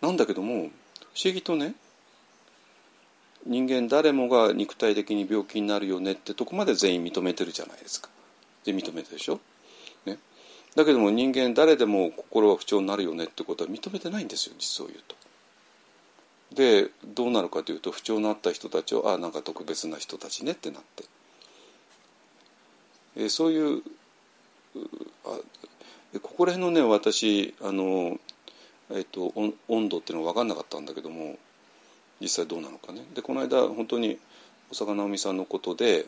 [0.00, 0.70] なんだけども
[1.14, 1.74] 不思議とね
[3.44, 8.08] 人間誰もが肉体的に病気になるよねってとこまで全員認めてるじゃないですか。
[8.64, 9.40] で認めてでしょ、
[10.06, 10.18] ね、
[10.76, 15.16] だけども人間誰でも心は不調になるよねってことは認めてないんですよ実を言うと。
[16.54, 21.04] でどうなるかというと不調になった人たちをああなんか特別な人たちねってなって、
[23.16, 23.82] えそういう
[25.24, 25.38] あ
[26.20, 28.18] ここら辺のね私あの、
[28.90, 29.32] えっと、
[29.68, 31.36] 温度っていうのは分かんなかったんだけども
[32.20, 33.04] 実際どうなのかね。
[33.14, 34.18] でこの間本当に
[34.70, 36.06] 小坂直美さんのことで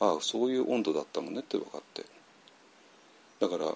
[0.00, 2.04] ああそういう温度だったのねって分かって。
[3.40, 3.74] だから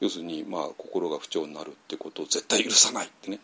[0.00, 3.40] 要するにまあ心が不調になるってことを絶対許さないってね。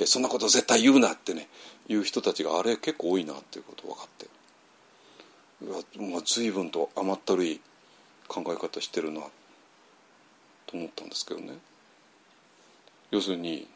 [0.00, 1.48] えそんなこと絶対言うなってね
[1.88, 4.26] 言う人たちがあれ結構多いなっていうこと分かって。
[5.62, 7.60] うわ、まあ、随分と甘ったるい
[8.28, 9.22] 考え方してるな
[10.66, 11.54] と思ったんですけどね。
[13.10, 13.66] 要するに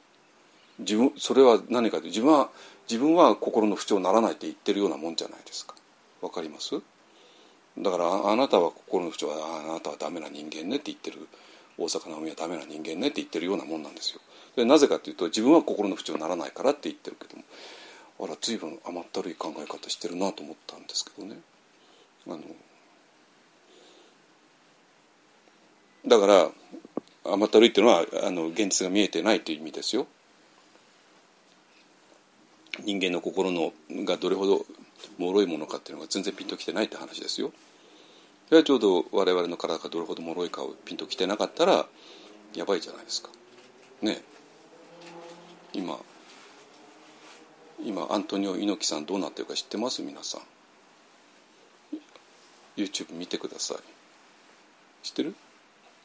[0.79, 2.51] 自分それは何かで自分は
[2.89, 5.75] 自分は心の不調にならないって言ってるようなもんじゃないですか。
[6.21, 6.81] わかります？
[7.79, 11.27] だからあなたは心の不調はあなたはダメな人間ねって言ってる。
[11.79, 14.21] 大阪直美はダメな人間ねって言ってるようなもんなんですよ。
[14.57, 17.45] でなぜかというと自分は心の不調にならないからって言ってるけども
[18.21, 21.39] あら随分甘ったるい考え方してるなと思ったんですけどね
[22.27, 22.39] あの
[26.07, 26.51] だから
[27.25, 30.07] 甘ったるいっていうのはあの現実が見えてないという意味ですよ。
[32.85, 33.73] 人間の心の
[34.05, 34.65] がどれほど
[35.19, 37.53] 脆いものかっていうのが全然ピンときてないって話ですよ。
[38.49, 41.87] それはちょうど我々の体がどれほど脆いかをピンときてなかったら
[42.55, 43.31] やばいじゃないですか。
[44.01, 44.23] ね
[45.73, 45.99] 今
[47.85, 50.03] 今アントニオ猪木さんどうなってるか知ってます？
[50.03, 50.41] 皆さん。
[52.77, 53.79] YouTube 見てください。
[55.03, 55.35] 知ってる？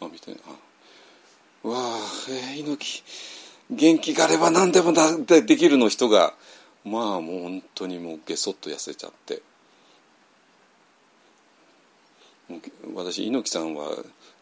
[0.01, 1.67] あ見てあ。
[1.67, 1.99] わあ、
[2.29, 3.03] えー、猪木。
[3.69, 6.33] 元気があれば何でもだでできるの人が。
[6.85, 9.41] まあもう本当にもうゲソッと痩せちゃって。
[12.95, 13.91] 私猪木さんは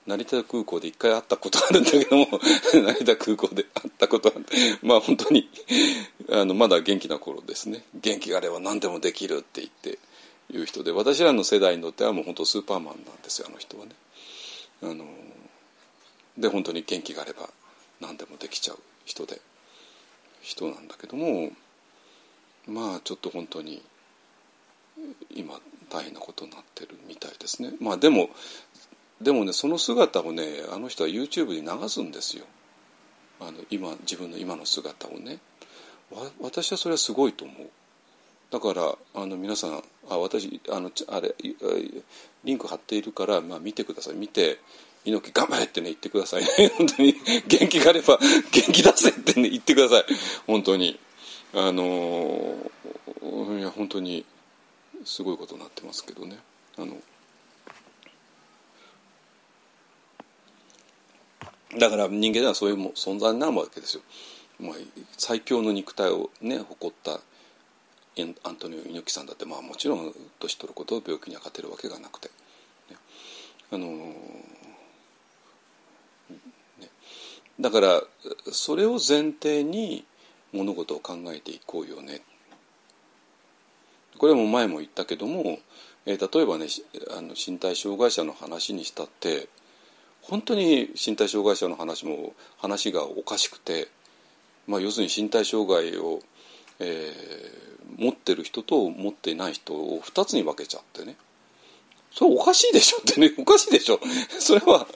[0.08, 2.28] 成田空港で一回会ったことあるんだけども
[2.74, 4.46] 成田空港で会ったことある
[4.84, 5.50] まあ本当に
[6.30, 9.98] あのまだ元気な頃ですね元気があれば何でもできるって言って
[10.52, 13.92] いう人で私らの世代にとってはもう本当スーパーマンなんですよあの人はね。
[14.84, 15.06] あの
[16.38, 17.50] で本当に元気があれば
[18.02, 19.40] 何でもできちゃう人で
[20.42, 21.52] 人なんだけども
[22.68, 23.82] まあちょっと本当に
[25.34, 28.30] 今大変なことになってるみたいですねまあでも
[29.22, 32.46] でもねその姿をねあの人は YouTube に流すんですよ。
[33.40, 35.40] あの今自分の今の姿をね。
[36.40, 37.70] 私はそれはすごいと思う。
[38.52, 41.36] だからあの皆さんあ私あのあれ
[42.44, 44.16] リンク貼っているから、まあ、見てください。
[44.16, 44.60] 見て
[45.04, 46.42] 猪木頑張れってね言ってください。
[46.42, 46.48] ね
[46.78, 47.16] 本当に
[47.48, 48.20] 元気があれば
[48.52, 50.06] 元気出せってね言ってください。
[50.48, 51.00] 本当に。
[51.54, 52.56] あの
[53.58, 54.26] いや本当に
[55.06, 56.38] すごいことになってますけどね。
[56.78, 56.98] あの
[61.78, 64.04] だから人間ではそういう存在になるわけですよ、
[64.60, 64.74] まあ、
[65.18, 67.20] 最強の肉体をね誇った
[68.44, 72.30] アントニオ猪木さんだって、まあ、もちろん年取ることを病気には勝てるわけがなくて、
[72.90, 72.96] ね、
[73.74, 74.16] あのね、
[77.60, 78.02] だから
[78.52, 80.06] それを前提に
[80.54, 82.22] 物事を考えていこうよね。
[84.18, 85.60] これも前も言ったけども、
[86.06, 86.68] えー、例えばね
[87.18, 89.50] あの身体障害者の話にしたって
[90.28, 93.88] 本当に身体障害者の話も話がおかしくて、
[94.68, 96.20] まあ、要するに身体障害を、
[96.80, 101.16] えー、持ってる人と持っていない人を2つに分けちゃってね。
[102.12, 103.34] それおかしいでしょってね。
[103.38, 104.00] おかしいでしょ。
[104.40, 104.88] それは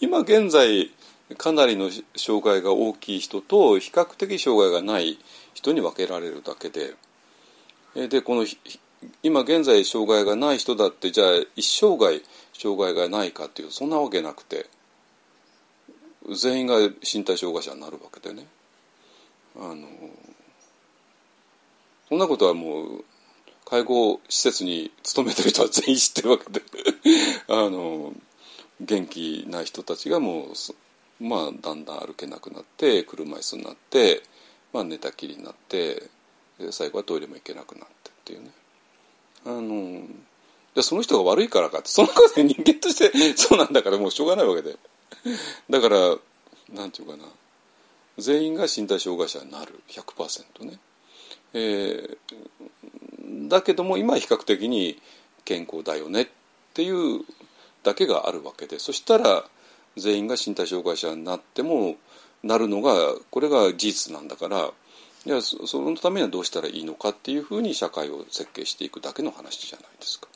[0.00, 0.90] 今現在
[1.38, 5.18] かなりの障害が大きい人と比較的障害がない
[5.54, 6.94] 人に分けられるだけで。
[7.94, 8.46] でこの
[9.22, 12.20] 今現在障害がない人だってじゃあ一生涯
[12.58, 14.66] 障害がないかっていうそんなわけなくて
[16.34, 18.46] 全員が身体障害者になるわけでね。
[19.58, 19.86] あの
[22.08, 23.04] そんなことはもう
[23.64, 26.62] 介護施設に勤めてる人は全員知ってるわけで。
[27.48, 28.12] あの
[28.80, 30.48] 元気な人たちがもう
[31.18, 34.22] まあ、だんだん歩けなくなって車椅子になって、
[34.72, 36.10] まあ、寝たきりになって
[36.70, 38.50] 最後はトイレも行けなくなってっていうね。
[39.46, 40.02] あの
[40.76, 44.76] でその人が悪いからかってそのことで人間としてそうなんだからもうしょうがないわけで。
[45.70, 45.98] だから
[46.72, 47.24] なんていうかな。
[48.18, 49.80] 全員が身体障害者になる。
[49.88, 50.78] 100%ね、
[51.54, 55.00] えー、だけども今は比較的に
[55.46, 56.22] 健康だよね。
[56.22, 56.28] っ
[56.74, 57.22] ていう
[57.82, 58.78] だけがあるわけで。
[58.78, 59.44] そしたら
[59.96, 61.96] 全員が身体障害者になっても
[62.42, 62.92] なるのが
[63.30, 64.70] これが事実なんだから。
[65.24, 70.28] いやそのためにはどうしたらいいのかっていうふうに社会を設計していくだけの話じゃないですか。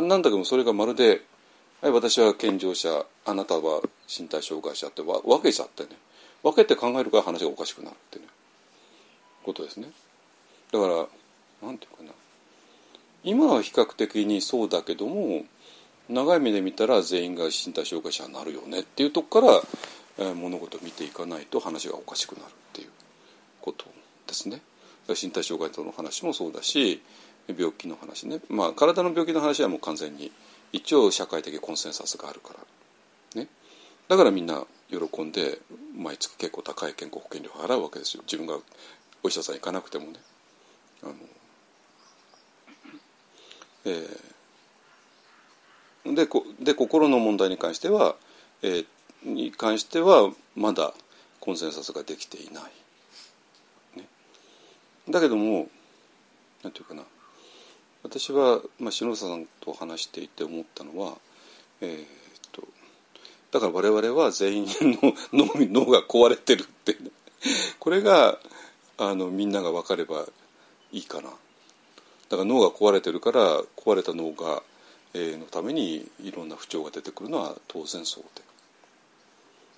[0.00, 1.22] なんだけどそれがまるで
[1.80, 5.90] 「はい、私は健常者あなたは身体障害者」って分けちゃってね
[6.42, 8.26] 分けて考えるから話がおかしくなるってね
[9.44, 9.90] ことですね。
[10.72, 11.06] だから
[11.66, 12.12] なんていうかな
[13.22, 15.44] 今は比較的にそうだけども
[16.08, 19.62] 長い目で見たら全員が身体障害者になるよねっていうとこから、
[20.18, 22.88] えー、物事を見ていかないと話がおかしくなるっていう
[23.62, 23.86] こと
[24.26, 24.60] ですね。
[25.08, 27.02] 身体障害との話もそうだし
[27.48, 30.32] 病気の話ね、まあ、体の病気の話はもう完全に
[30.72, 32.54] 一応社会的コンセンサスがあるか
[33.34, 33.48] ら、ね、
[34.08, 35.58] だからみんな喜んで
[35.96, 38.22] 毎月結構高い健康保険料を払うわけですよ。
[38.24, 38.58] 自分が
[39.22, 40.12] お医者さん行かなくてもね。
[41.02, 41.14] あの
[43.86, 44.34] えー
[46.12, 48.16] でこで心の問題に関しては、
[48.62, 48.86] えー、
[49.24, 50.92] に関してはまだ
[51.40, 52.64] コンセンサスができていない。
[53.98, 54.06] ね、
[55.08, 55.68] だけども
[56.62, 57.04] なんていうかな。
[58.04, 61.14] 私は、まあ、篠田さんと話していて思ったのは、
[61.80, 62.06] えー、っ
[62.52, 62.62] と
[63.50, 67.10] だから我々は全員の脳脳が壊れてるって、ね、
[67.80, 68.38] これが
[68.98, 70.26] あのみんなが分かれば
[70.92, 71.30] いいかな。
[72.28, 74.62] だから脳が壊れてるから壊れた脳が
[75.14, 78.42] のためにいろんな不調が出てくるのは当然そうで。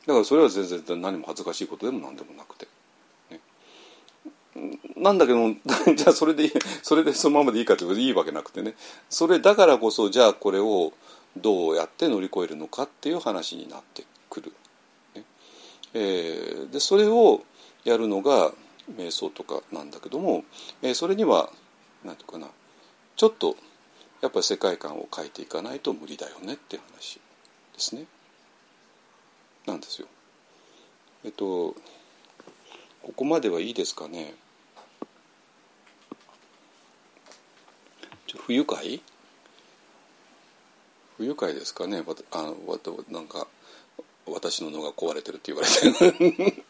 [0.07, 2.67] だからそれは全然何も恥ずかしいことでも何でもなくて、
[4.97, 5.49] なんだけど
[5.95, 6.53] じゃあそれで
[6.83, 8.75] それでそのままでいいかというといいわけなくてね
[9.11, 10.93] それだからこそじゃあこれを
[11.37, 14.53] どうやって乗り越えるのかっていう話になってくる。
[15.15, 15.25] ね
[15.95, 17.43] えー、でそれを
[17.85, 18.53] やるのが
[18.97, 20.45] 瞑想とかなんだけども、
[20.83, 21.51] えー、それには
[22.05, 22.53] 何て言うかな
[23.17, 23.57] ちょっと
[24.23, 27.21] やっぱり世界観を変えていかないと無理だよねっていう話で
[27.79, 28.07] すね。
[29.67, 30.09] なんですよ。
[31.25, 31.75] えっと
[33.03, 34.35] ここまではいいですかね。
[38.37, 39.01] 不愉快？
[41.17, 42.03] 不愉快ですかね？
[42.33, 42.55] あの
[43.11, 43.47] なんか
[44.27, 46.65] 私の脳が壊れてるって言われて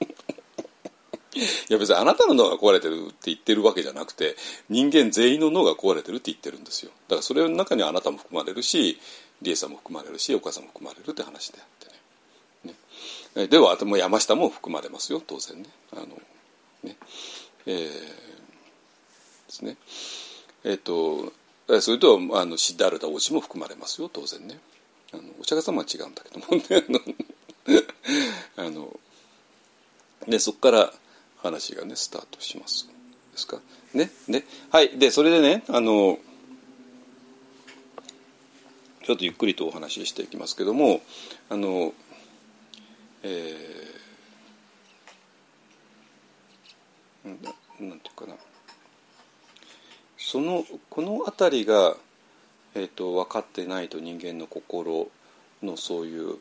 [1.37, 4.37] いや別にあなたの脳が壊れてるって言ってるわけじゃなくて
[4.69, 6.93] 人間全員の脳が壊れてるって言ってるんですよ。
[7.09, 8.99] だからそれの中にはあなたも含まれるし
[9.43, 11.67] 理恵さんも含まれるしお母さんも含まれるって話であっ
[12.63, 12.75] てね。
[13.35, 13.49] ね。
[13.49, 15.69] では山下も含まれますよ当然ね。
[15.93, 16.07] あの
[16.83, 16.97] ね、
[17.67, 17.91] えー、で
[19.49, 19.77] すね。
[20.65, 21.33] えっ、と
[21.81, 24.09] それとあのシッダルタ王子も含まれますよ。
[24.09, 24.59] 当然ね。
[25.13, 26.63] あのお釈迦様は違うんだけどもね。
[28.57, 28.99] あの
[30.29, 30.93] でそこから
[31.39, 32.89] 話がねスタートします。
[33.33, 33.59] ですか？
[33.95, 34.11] ね？
[34.29, 34.97] ではい。
[34.97, 36.19] でそれでねあの
[39.05, 41.01] ちょっとゆっくりとお話ししていきますけども
[41.51, 41.93] あの
[43.23, 47.29] えー、
[47.89, 48.35] なんていうかな。
[50.27, 51.95] そのこの辺りが、
[52.75, 55.07] えーと、分かってないと人間の心
[55.63, 56.39] のそういう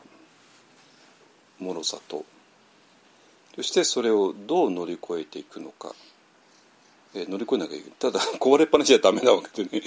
[1.59, 2.25] 脆さと。
[3.55, 5.93] そしてそれをどう乗り越えていくのか、
[7.13, 7.93] え、乗り越えなきゃいけない。
[7.99, 9.85] ただ 壊れっぱなしじゃダメなわけでね。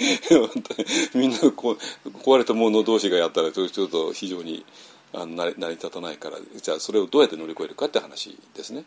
[1.13, 1.77] みんなこ
[2.23, 4.65] 壊れたもの同士がやったらちょっと非常に
[5.11, 6.37] あの成り立たないから。
[6.55, 8.85] じゃあそれをどうやって乗り越えるかって話ですね。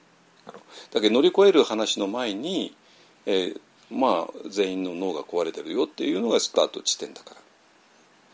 [0.90, 2.74] だけど乗り越える話の前に、
[3.26, 3.60] えー、
[3.92, 7.36] まあ全員の脳が壊れてるよっていうのがスタート地点だから。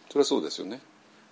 [0.08, 0.80] それはそうですよね。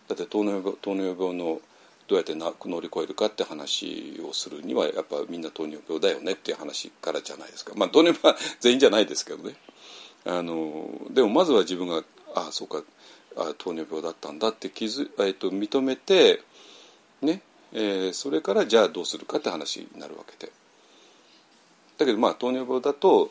[0.09, 1.61] だって糖尿病糖尿病の
[2.09, 7.73] どうやってな乗り越えるかって話をするにはやっぱみんな糖尿病だよねっていう話からじゃないですか。
[7.77, 9.57] まあ糖尿病は 全員じゃないですけどね。
[10.25, 12.05] あのでもまずは自分が
[12.35, 12.83] ああそうか
[13.37, 16.43] あ糖尿病だったんだって気づ、えっと、認めて
[17.23, 20.53] ね、えー、それからじゃあどうするかって話になるわけで。
[21.99, 23.31] だけどまあ糖尿病だと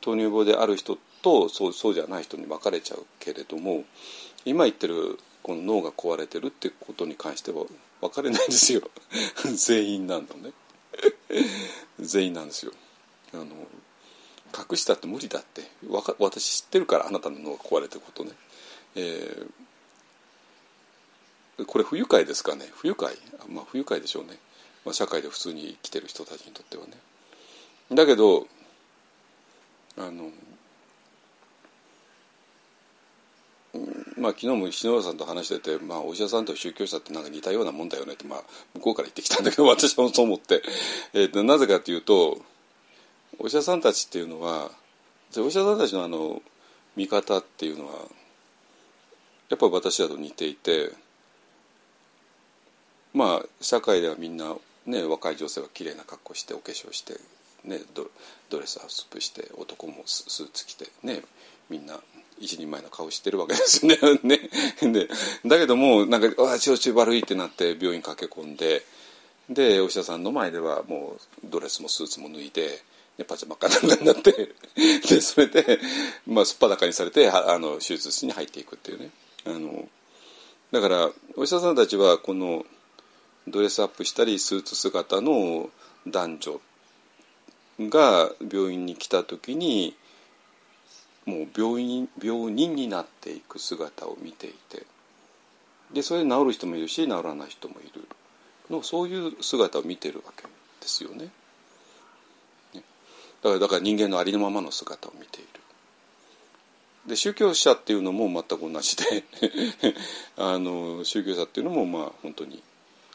[0.00, 3.84] 糖尿病である人とそうそうじゃない人に分かれちゃうけれども
[4.44, 7.64] 今言ってるこの脳が壊れてるってことに関しては
[8.00, 8.82] 分かれないんですよ。
[9.54, 10.52] 全員なんだね。
[11.98, 12.72] 全員なんですよ。
[13.32, 13.46] あの
[14.56, 15.62] 隠したって無理だって。
[16.02, 18.32] か私知ってるからあなたの脳が壊れてることね、
[18.96, 22.68] えー、これ不愉快ですかね？
[22.74, 23.16] 不愉快？
[23.48, 24.38] まあ不愉快でしょうね、
[24.84, 26.92] まあ、社会で普通に生きてる人たちにとってはね。
[27.90, 28.46] だけど
[29.98, 30.30] あの
[34.18, 38.42] まあ昨日も篠原さんと話してて、まあ、お医者さんと宗教者ってなんか似たようなもんだよねって、まあ、
[38.74, 40.62] 向こうから言ってきたんだけど 私もそう思って、
[41.12, 42.40] えー、なぜかというと
[43.38, 44.70] お医者さんたちっていうのは
[45.36, 46.42] お医者さんたちのあの
[46.94, 47.94] 見方っていうのは
[49.48, 50.92] やっぱり私だと似ていて
[53.14, 54.54] まあ社会ではみんな、
[54.86, 57.14] ね、若い女性は綺麗な格好してお化粧して
[57.64, 58.10] ね、ド
[58.50, 61.22] ドレスアップして男もスーツ着てね
[61.70, 62.00] みんな
[62.38, 64.20] 一人前の顔してるわけですよね。
[64.22, 64.50] ね。
[64.80, 65.08] で
[65.46, 68.84] だけどもなんかあ調子悪いってなって病院駆け込んで
[69.48, 72.82] でお医者さんの前ではもうドレスもスーツも脱いで、
[73.18, 74.54] ね、パジャマかなんかになって
[75.08, 75.80] でそれで、
[76.26, 79.10] まあ、すっぱだかにされてあの手術室に入っていくっていうね。
[79.44, 79.88] あの
[80.72, 82.64] だからお医者さんたちはこの
[83.46, 85.70] ドレスアップしたりスーツ姿の
[86.08, 86.60] 男女
[87.90, 89.94] が病院に来た時に
[91.26, 94.84] もう病院病人になっていく姿を見ていて
[95.92, 98.06] でそれで治る人もいるし治らない人もいる
[98.70, 100.48] のそういう姿を見てるわけで
[100.88, 101.28] すよね。
[102.74, 102.80] だ
[103.50, 105.48] からだから人間のありのままの姿を見ている。
[107.06, 109.24] で宗教者っていうのも全く同じで
[110.38, 112.62] あの宗教者っていうのもまあ本当に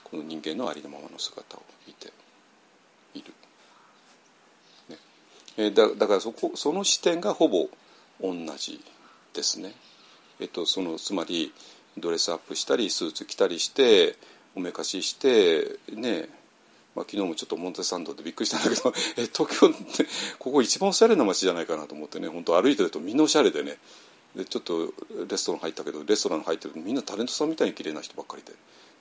[0.03, 2.11] この人間のありのままの姿を見て
[5.57, 7.67] えだだからそこその視点がほぼ
[8.21, 8.83] 同じ
[9.33, 9.73] ですね。
[10.39, 11.51] えっと、そのつまり
[11.97, 14.15] ドレスアップしたりスーツ着たりして
[14.55, 16.29] おめかししてね
[16.95, 20.07] まあ、昨日もちょっとモンテサンドでびっくりしたんだけどえ東京って
[20.39, 23.77] ここ一番おしゃれな街じゃないかなと思ってね本当歩いてるとみんなおしゃれでね。
[24.35, 24.93] でちょっと
[25.29, 28.51] レストラン入ったけどレストラン入ってるとみんなタレントさんみたいに綺麗な人ばっかりで。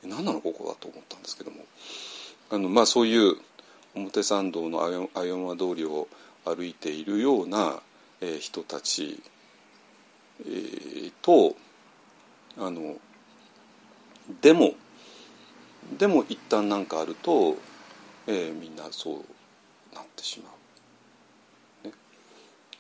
[0.05, 1.65] 何なのここだと思ったんですけども。
[2.51, 3.37] あの、まあ、そういう
[3.95, 4.83] 表参道の
[5.15, 6.07] 青山通りを
[6.47, 7.81] 歩いているような、
[8.21, 9.23] えー、人たち、
[10.41, 11.57] えー、と
[12.59, 12.97] あの
[14.41, 14.75] でも
[15.99, 17.57] でも一旦何かあると、
[18.27, 20.51] えー、みんなそうなってしま
[21.85, 21.89] う。
[21.89, 21.95] ね。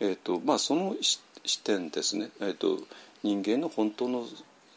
[0.00, 1.20] えーとまあ、その視
[1.62, 2.78] 点ですね、えーと、
[3.22, 4.26] 人間の本当の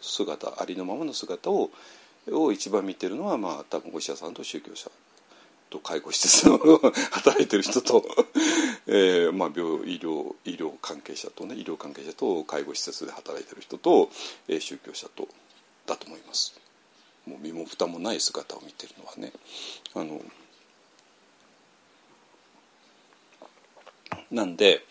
[0.02, 1.72] 姿ありのままの姿を
[2.32, 4.92] を一番見てるのは、まあ、多分お医者さんと宗教者。
[5.70, 6.58] と介護施設の
[7.12, 8.04] 働いてる人と、
[8.88, 14.10] えーまあ、病医療医療関係者とね医療関係者と介護施設で働いてる人と、
[14.48, 15.28] えー、宗教者と
[15.86, 16.60] だと思います。
[17.26, 19.32] もう身も蓋もない姿を見てるのはね。
[19.94, 20.22] あの
[24.32, 24.86] なんで,、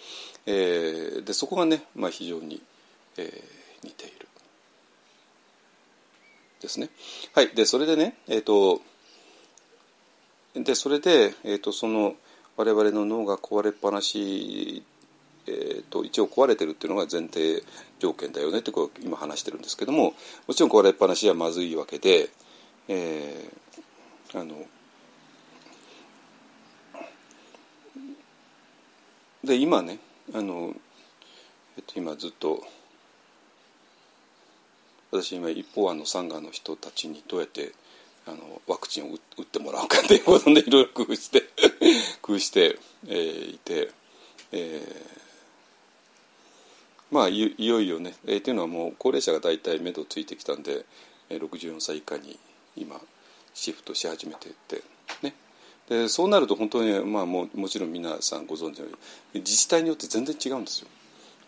[0.46, 2.60] えー、でそこがね、まあ、非常に、
[3.16, 4.28] えー、似ている。
[6.60, 6.90] ですね。
[7.34, 8.82] はい、でそれでね、えーと
[10.54, 12.14] でそれで、えーと、その
[12.56, 14.82] 我々の脳が壊れっぱなし
[15.50, 17.62] えー、と一応壊れてるっていうのが前提
[17.98, 20.12] 条件だよねってこう今話してるんですけども
[20.46, 22.28] もちろん壊れっぱなしはまずいわけで、
[22.86, 24.66] えー、あの
[29.42, 29.98] で今ね
[30.34, 30.74] あの、
[31.78, 32.62] えっと、今ずっと
[35.10, 37.72] 私今一方あのサンガの人たちにどうやって
[38.28, 39.08] あのワクチンを
[39.38, 41.44] 打ってもらおうかっていうことでいろいろ工夫して
[42.20, 43.90] 工夫して、えー、いて、
[44.52, 50.84] えー、まあいよいよね、えー、っていうのはもう高齢者が大体目処ついてきたんで、
[51.30, 52.38] えー、64歳以下に
[52.76, 53.00] 今
[53.54, 54.82] シフトし始めてって
[55.22, 55.34] ね
[55.88, 58.90] でそうなると本当に、まあ、ももちろん皆さんご存知のよ
[59.34, 60.88] うに自治体によって全然違うんですよ。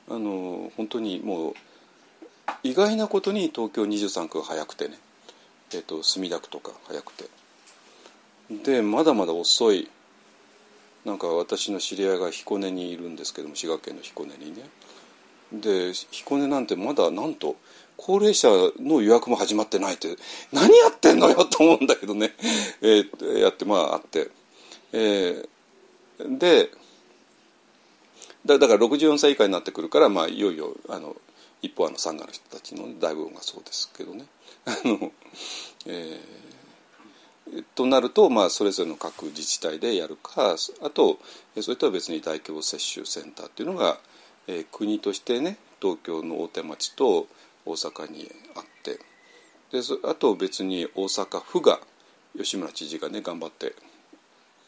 [0.08, 1.54] あの本当にもう
[2.62, 4.98] 意外なことに東京23区が早くてね、
[5.72, 7.24] えーと、墨田区とか早くて。
[8.64, 9.88] でまだまだ遅い
[11.04, 14.68] なんか私の知り合いが彦根にいるんですけども滋賀県の彦根にね。
[15.52, 17.56] で彦根なんてまだなんと
[17.96, 18.48] 高齢者
[18.80, 20.16] の予約も始まってないって
[20.52, 22.34] 何やってんのよと思うんだけどね、
[22.80, 24.30] えー、やってまああって、
[24.92, 26.70] えー、で
[28.46, 31.16] だだから64歳以下になってくるから、まあ、いよいよあの
[31.62, 34.24] 一方あのサンガの人たちの大部分がそうですけどね。
[34.64, 35.12] あの
[35.86, 41.18] えー、となると、まあ、それぞれの各自治体でやるかあと
[41.60, 43.98] それとは別に大規模接種センターっていうのが、
[44.46, 47.26] えー、国としてね東京の大手町と
[47.64, 48.98] 大阪にあって
[49.72, 51.80] であと別に大阪府が
[52.36, 53.74] 吉村知事がね頑張って、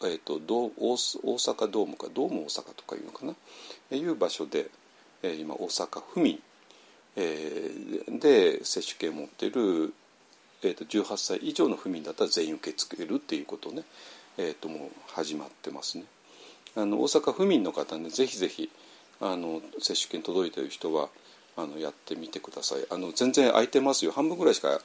[0.03, 3.35] えーと、と大阪ドームかドーム大阪とかいうのかな
[3.97, 4.71] いう場所で、
[5.23, 6.41] えー、今大阪府民
[7.17, 9.93] えー、で接種券を持っている、
[10.63, 13.83] えーと、18歳以上の府民だったら全員受け付けるっていうことね、
[14.39, 16.05] えーと、もう始まってますね。
[16.75, 18.71] あの大阪府民の方ねぜひぜひ
[19.21, 21.09] あの接種券届いてる人は
[21.55, 22.87] あのやってみてください。
[22.91, 24.13] あの全然空いてますよ。
[24.13, 24.81] 半分ぐらいしか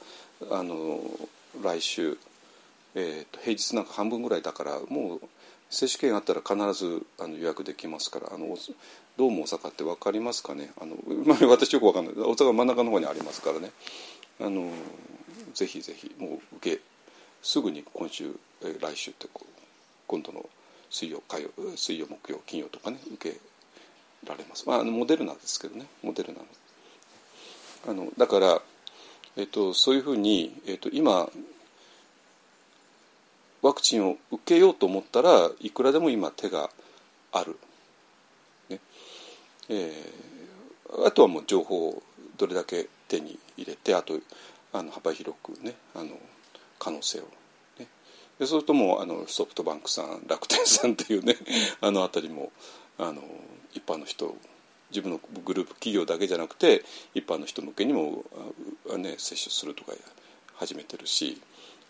[0.50, 1.00] あの
[1.62, 2.18] 来週、
[2.94, 5.20] えーと平日なんか半分ぐらいだからもう
[5.70, 8.56] 接種券あったら必ずあの予約できますからあの
[9.18, 10.70] どうも大阪って分かりますかね？
[10.80, 10.94] あの、
[11.26, 12.14] まあ、私よく分かんない。
[12.14, 13.72] 大阪真ん中の方にありますからね。
[14.40, 14.70] あの
[15.54, 16.80] ぜひぜひもう受け
[17.42, 18.30] すぐに今週、
[18.62, 19.52] え来週ってこう
[20.06, 20.48] 今度の
[20.88, 23.40] 水曜火曜水曜木曜金曜とかね受け
[24.24, 25.86] られます、まあ、あのモデルナですけどね。
[26.04, 26.44] モデルナの。
[27.88, 28.62] あのだから、
[29.36, 31.28] えっと、そういうふうに、えっと、今
[33.62, 36.70] ワクチンを受けようと思ったらいくらでも今手が
[37.32, 37.58] ある、
[39.68, 42.02] えー、あとはもう情報を
[42.36, 44.14] どれだけ手に入れてあと
[44.72, 46.10] あの幅広くねあの
[46.78, 47.28] 可能性を、ね、
[47.78, 47.86] で
[48.40, 51.36] そうするともうあのソフトバンクさん楽天さんっていうね
[51.80, 52.52] あの辺りも
[52.98, 53.22] あの
[53.74, 54.36] 一般の人
[54.90, 58.24] 自分のグループ企業だけじゃなくて一般の人向けにも、
[58.96, 59.92] ね、接種するとか
[60.54, 61.40] 始めてるし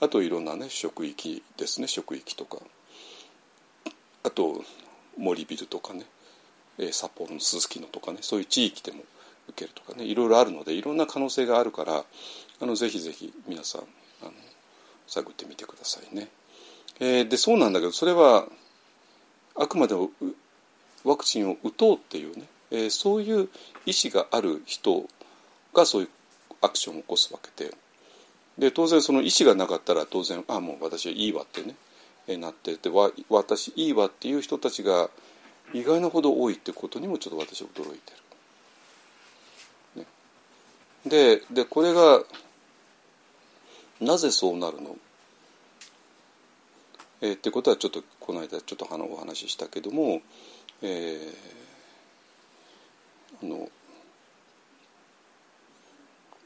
[0.01, 2.59] あといろんなね職域ですね職域とか。
[4.25, 4.63] あと
[5.17, 6.05] 森ビルとかね。
[6.93, 9.03] 札幌のすすきのとかねそういう地域でも
[9.49, 12.05] 受けるとかねいろいろあるのでいろんな可能性があるから
[12.61, 13.83] あのぜひぜひ皆さん
[14.23, 14.33] あの
[15.07, 16.29] 探ってみてくださいね。
[17.01, 18.47] えー、でそうなんだけどそれは
[19.55, 20.11] あくまでも
[21.05, 23.49] ワクチンを打とうっていうね、えー、そういう
[23.87, 25.05] 意思がある人
[25.75, 26.09] がそういう
[26.61, 27.75] アクションを起こすわけで。
[28.59, 31.77] で当然その意思がなかったら当然あもう私はいいわってね、
[32.27, 35.11] えなっててわ私いいわっていう人たちが
[35.73, 38.13] 意外なほど多いってことにもちょっと私驚いて
[39.97, 40.03] る。
[40.03, 40.07] ね、
[41.07, 42.23] ででこれが
[44.01, 44.97] なぜそうなるの？
[47.21, 50.23] えー、ってことはちょっとこの間ちょっとお話ししたけども、
[50.83, 53.69] えー、あの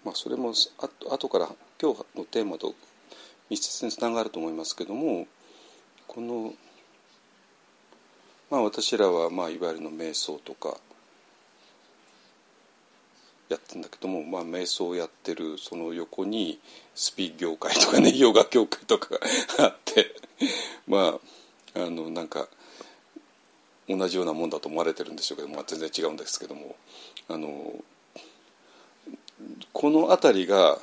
[0.05, 1.49] まあそれもあ後から
[1.81, 2.75] 今日のテーマと
[3.51, 5.27] 密接につながると思いますけども
[6.07, 6.55] この
[8.53, 10.77] まあ私らはまあいわゆるの瞑想とか
[13.49, 16.61] やってんだけども、まあ、瞑想をやってるその横に
[16.95, 19.21] スピー業界とかね ヨガ業界とかが
[19.65, 20.15] あって
[20.87, 21.19] ま
[21.75, 22.47] ああのなんか
[23.89, 26.77] 同じようなもんだと思われてるんでしょうけど、まあ、全然違うんですけども
[27.29, 27.83] あの
[29.73, 30.79] この辺りが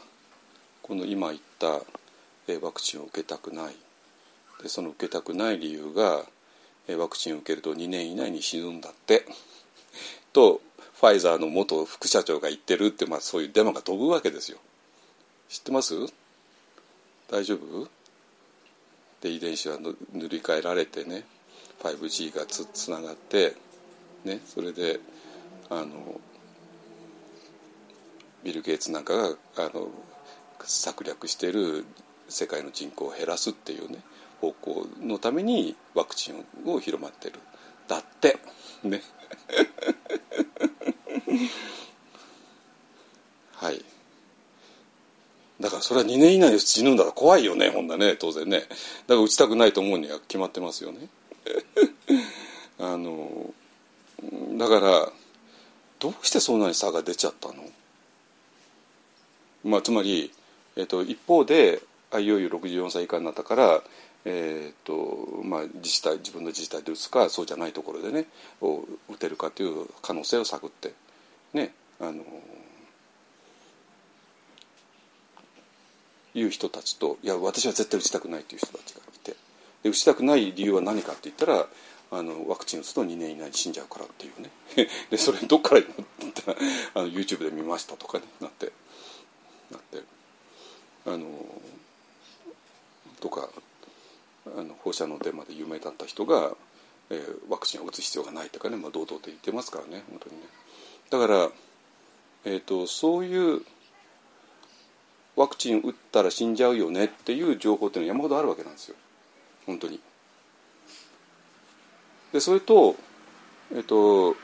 [0.82, 1.84] この今言った
[2.66, 3.76] ワクチンを受けたくない。
[4.64, 6.26] でその受けたくない理由が
[6.96, 9.26] ワクチンを受けると2年以内に死ぬんだって。
[10.34, 10.62] と
[10.94, 14.58] ファイザーの元副社長が言ってるって、まあ、そういうデマが飛ぶわけですよ。
[15.48, 15.96] 知ってます？
[17.30, 17.88] 大丈夫？
[19.22, 21.26] で遺伝子は塗り替えられてね
[21.82, 23.56] 5G がつつながって、
[24.24, 25.00] ね、それで
[25.70, 26.20] あの
[28.44, 29.90] ビル・ゲイツなんかがあの
[30.64, 31.86] 策略している
[32.28, 34.00] 世界の人口を減らすっていうね。
[34.40, 37.40] 方向のためにワクチンを広まってる。
[37.88, 38.38] だって。
[38.84, 39.02] ね。
[43.54, 43.84] はい。
[45.60, 48.16] だからそれは2年以内に死ぬんだら怖いよねほんだね。
[48.16, 48.60] 当然ね。
[48.60, 48.70] だか
[49.08, 51.10] ら打ちたくないと思うには決まってますよね。
[52.80, 53.54] あの
[54.58, 55.12] だから
[56.00, 57.70] どうしてそんなに差が出ちゃったの？
[59.66, 60.32] まあつまり、
[60.78, 61.82] えっと、一方で
[62.18, 63.84] いよいよ64歳以下になったから
[64.26, 68.26] えーとまあ、自治体自分の自治体で打つかそうじゃないところでね
[68.62, 70.94] を打てるかという可能性を探って
[71.54, 72.24] ねあの
[76.36, 79.36] いう人たちといや私は絶対打ちたくないという人たちがいて
[79.84, 81.68] で打ちたくない理由は何かって言ったら
[82.12, 84.50] あのワクチン打つと2年以内に死んじゃうからっていうね。
[85.12, 86.58] でそれどっから言ったら
[86.96, 88.72] あの YouTube で見ましたとかねなって
[89.72, 90.02] なって
[91.06, 91.28] あの
[93.20, 93.50] とか
[94.58, 96.56] あの放射能デマで有名だった人が、
[97.10, 100.44] えー、ワクチンを打つ必要がないとかね、まあ、堂々と言ってますからね本当にね。
[101.10, 101.50] だから、
[102.46, 103.62] えーと、そういう
[105.36, 108.96] ワクチン打ったら死んじゃうよねっていう情報っていうのは山ほどあるわけなんですよ。
[109.66, 110.00] 本当に。
[112.34, 112.96] でそれと
[113.72, 114.36] えっ、ー、と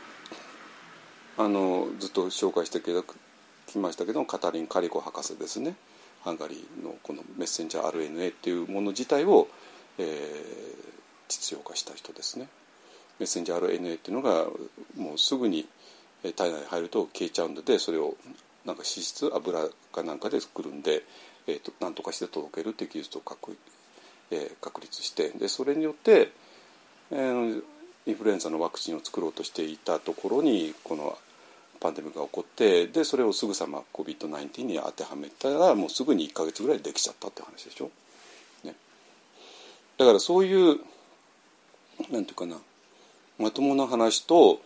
[1.38, 5.76] あのずっと紹介してきましたけどカタリン・カリコ博士ですね。
[6.24, 9.48] ハンガリーのこのメッセンジャー RNA っていうもの自体を
[9.98, 10.08] えー、
[11.28, 12.48] 実用化した人ですね。
[13.20, 14.46] メッセンジャー RNA っていうのが
[14.98, 15.68] もうすぐに
[16.34, 18.16] 体内に入ると消えちゃうのでそれを
[18.66, 19.60] なんか脂質油
[19.92, 21.04] かなんかでくるんで、
[21.48, 23.56] えーと、何とかして届けるっていう技術を確,、
[24.32, 26.32] えー、確立してでそれによって、
[27.12, 27.64] えー、
[28.08, 31.18] インフルエンザのワクチンを作ろうとしていたところにこの
[31.80, 37.92] パンデミックが起こってでそれをすぐさま COVID-19 に当てはめたらもうすぐに1か月ぐらいできちゃったって話でしょ。
[39.98, 40.80] だからそういう
[42.12, 42.58] なんていうかな
[43.38, 44.62] まともな話と、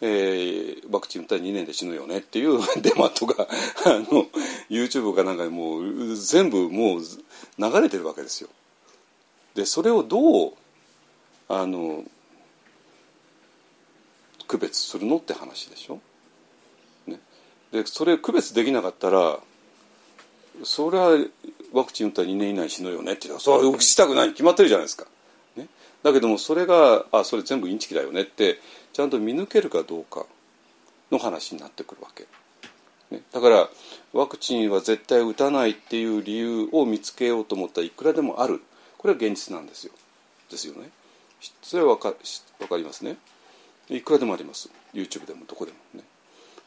[0.00, 3.46] えー、ワクチン打ったら2年で死ぬよねっていう デマとか
[3.84, 4.26] あの
[4.68, 8.48] YouTube かなんかでもう全部もう流れてるわけですよ。
[9.54, 10.52] でそれをどう
[11.48, 12.04] あの
[14.46, 16.00] 区別するのって話でしょ。
[17.06, 17.20] ね、
[17.72, 19.40] でそれ区別できなかったら
[20.64, 21.18] それは
[21.72, 25.06] ワクチン打ったら2年以内死ぬよねってそれは打ちたくないに決まってるじゃないですか。
[25.56, 25.68] ね、
[26.02, 28.60] だけどもそれがあそれ全部インチキだよねって
[28.92, 30.26] ちゃんと見抜けるかどうか
[31.10, 32.26] の話になってくるわけ。
[33.10, 33.68] ね、だから
[34.12, 38.60] ワクチンは絶対打たないっていう理由を見つけようと思ったらいくらでもある
[38.98, 39.92] これは現実なんですよ。
[40.50, 40.90] ですよね。
[41.62, 42.12] それは分か
[42.68, 43.16] かりますね。
[43.88, 46.04] いくらでもあります YouTube でもどこでもね。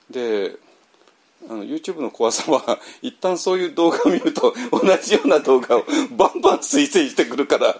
[0.10, 0.58] で
[1.50, 5.84] あの YouTube の怖さは一旦そういう動画を見ると同じような動画を
[6.16, 7.80] バンバン推薦してくるから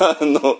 [0.00, 0.58] あの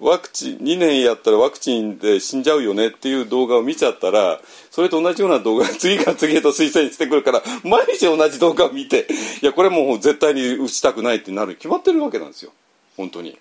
[0.00, 9.06] ワクチン2年やったらワクチンで死んじゃうよねっていう動画を見ちゃったらそれと同じような動画が 次から次へと推薦してくるから毎日同じ動画を見て
[9.42, 12.52] いやこれもう絶対に打ちたくないってなる決まってるわけなんですよ
[12.96, 13.38] 本当に。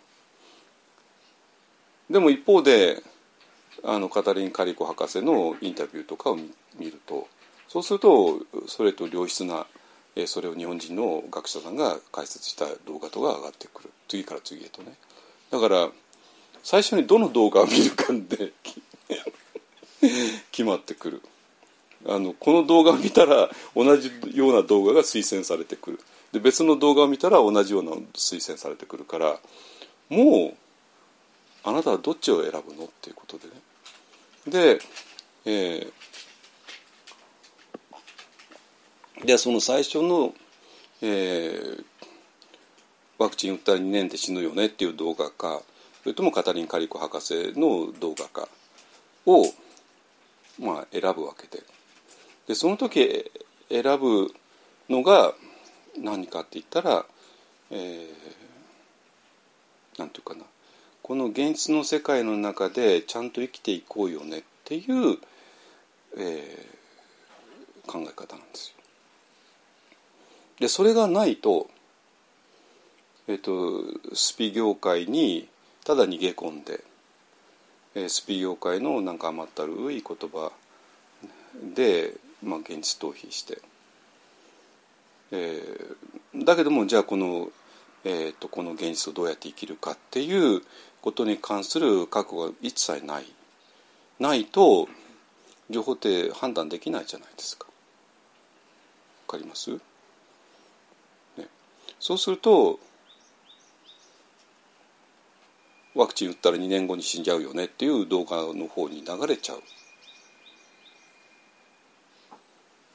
[2.09, 3.01] でも一方で
[3.83, 6.37] あのカタリン・カリコ博士のインタビューとかを
[6.77, 7.27] 見ると
[7.69, 9.65] そうするとそれと良質な
[10.25, 13.91] それを日本人の学者さんが解説した動画とか上がってくる。
[14.07, 14.93] 次から次へとね。
[15.51, 15.89] だから
[16.63, 18.51] 最初にどの動画を見るかで
[20.51, 21.21] 決まってくる。
[22.07, 25.99] あのこの動画を見たら同じような動画が推薦されてくる。
[26.31, 29.39] で別の動画を見たら同じような推薦されてくるから
[30.09, 30.53] もう
[31.63, 32.85] あなたはどっちを選ぶの？
[32.85, 33.53] っていうことでね。
[34.47, 34.79] で、
[35.45, 35.93] えー、
[39.25, 40.33] でその最初の、
[41.01, 41.85] えー、
[43.17, 45.61] ワクチン打ったら2年で死ぬよねっていう動画か
[46.03, 48.47] それともカタリン・カリコ博士の動画か
[49.25, 49.43] を、
[50.59, 51.63] まあ、選ぶわけで
[52.47, 53.29] でその時
[53.69, 54.33] 選ぶ
[54.89, 55.33] のが
[55.97, 57.05] 何かって言ったら、
[57.71, 58.07] えー、
[59.99, 60.43] なんていうかな
[61.01, 65.17] この現実の世界の中でちゃんと生きていこうよねっていう、
[66.17, 68.76] えー、考え方なんですよ。
[70.59, 71.69] でそれがないと,、
[73.27, 75.47] えーと、スピ業界に
[75.83, 76.83] ただ逃げ込んで、
[77.95, 80.51] えー、スピ業界のなんか甘ったるい言葉
[81.75, 83.59] で、まあ、現実逃避して、
[85.31, 87.49] えー、だけどもじゃあこの,、
[88.03, 90.61] えーと、この現実をどうやって生きるかっていう
[91.01, 93.25] ことに関する覚悟が一切ない。
[94.19, 94.89] ないと
[95.69, 97.67] 情報って判断できないじゃないですか。
[97.67, 97.71] わ
[99.33, 99.79] かります、
[102.07, 102.79] そうすると
[105.93, 109.61] ワクチン打ったら2年後に死んじゃうよねっていう動画の方に流れちゃう。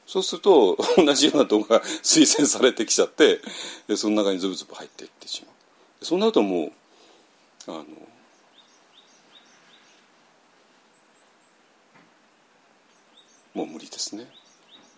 [0.07, 3.39] そうすると同じような動画が 推薦されてきちゃって
[3.87, 5.51] でその中にズブズブ入っていってしま
[6.01, 6.03] う。
[6.03, 6.71] そうなるとも
[7.67, 7.85] うあの
[13.53, 14.27] もう無理ですね。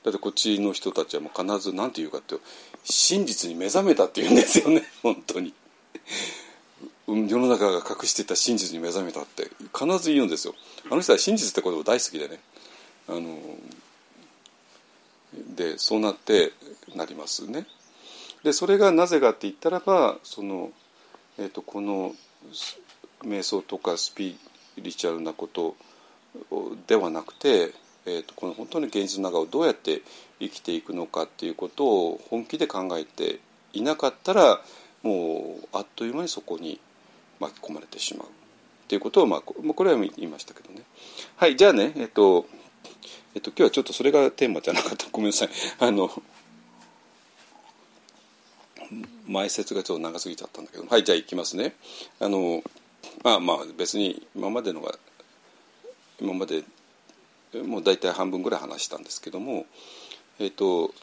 [0.05, 2.35] だってこっちの人たちはもう必ず何て言うかって
[2.83, 5.51] 真実に目覚めたって言うんですよね本当に。
[7.07, 10.53] 世の中が隠してた真実に目覚めたって必ず言うんですよ。
[10.91, 12.39] あの人は真実ってこと大好きでね。
[13.07, 13.39] あの
[15.55, 16.51] でそうなって
[16.95, 17.65] なりますね。
[18.43, 20.69] でそれがなぜかって言ったらばその、
[21.39, 22.13] えーと、この
[23.23, 24.37] 瞑想とかスピ
[24.77, 25.75] リチュアルなこと
[26.85, 27.73] ではなくて、
[28.05, 30.01] えーと、この本当に現実の中をどうやって
[30.39, 33.39] 生きていくのかっていうことを本気で考えて
[33.73, 34.61] いなかったら
[35.03, 36.79] もうあっという間にそこに
[37.39, 38.29] 巻き込まれてしまうっ
[38.87, 40.81] ていうことを、まあ、これは言いましたけどね。
[41.37, 42.45] はいじゃあね、えっと
[43.33, 45.49] えっと、今日はちょっとそれがテーマじゃなかったごめんなさい。
[45.79, 46.09] あの
[49.27, 51.75] 前説がちょっと長すぎちゃったんだけどはいじゃあいきますね。
[52.19, 52.63] あの
[53.23, 54.93] まあまあ別に今までのが
[56.21, 56.63] 今まで
[57.63, 59.65] もう大体半分ぐらい話したんですけども、
[60.39, 60.93] えっと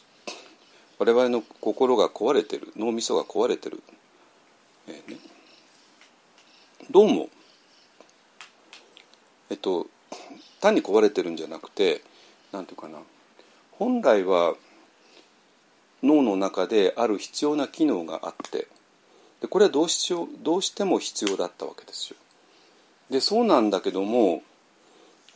[0.98, 3.82] 我々の心が壊れてる脳みそが壊れてる、
[4.86, 5.16] えーね、
[6.90, 7.28] どうも
[9.50, 9.86] えっと
[10.60, 12.02] 単に壊れてるんじゃなくて
[12.52, 13.02] 何て言うかな
[13.72, 14.54] 本来は
[16.02, 18.68] 脳の中である必要な機能があって
[19.40, 22.16] でこれはどうしようどうしても必要だったわけですよ。
[23.10, 24.42] でそうなんだけども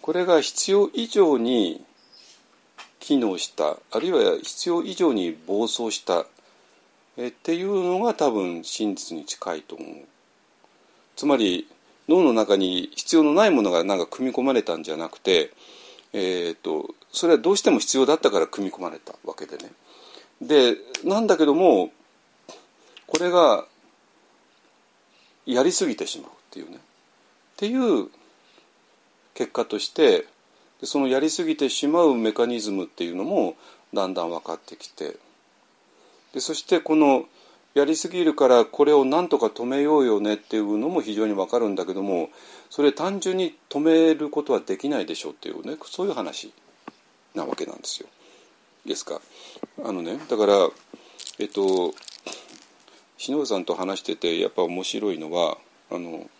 [0.07, 1.84] これが必要以上に
[3.00, 6.26] 機能したあるいは必要以上に暴走した
[7.16, 9.88] えっていうのが多分真実に近いと思う。
[11.16, 11.66] つまり
[12.09, 15.50] 脳の中に必要のないものがなんか組み込まれたんじゃなくて、
[16.12, 19.72] えーと、それはどうしても必要だったから組み込まれたわけでね。
[20.40, 21.90] でなんだけども
[23.09, 23.64] これが
[25.46, 26.80] やりすぎてしまうっていうねっ
[27.57, 28.09] ていう
[29.37, 30.26] 結果として
[30.80, 33.55] でそのやりすぎてしまうメカニズムっていうのも
[33.95, 35.16] だんだん分かってきて
[36.32, 37.26] でそしてこの
[37.74, 42.30] やりすぎるからこれをなんとか止めようよねっていうのも非常にわかるんだけども
[42.70, 46.53] それ単純に止めることはできないでしょうっていうねそういう話
[47.34, 48.09] なわけなんですよ。
[48.87, 49.20] ですか？
[49.84, 50.70] あのねだから
[51.39, 51.93] えっと
[53.18, 55.59] 篠田さんと話しててやっぱ面白いのは
[55.91, 56.30] あの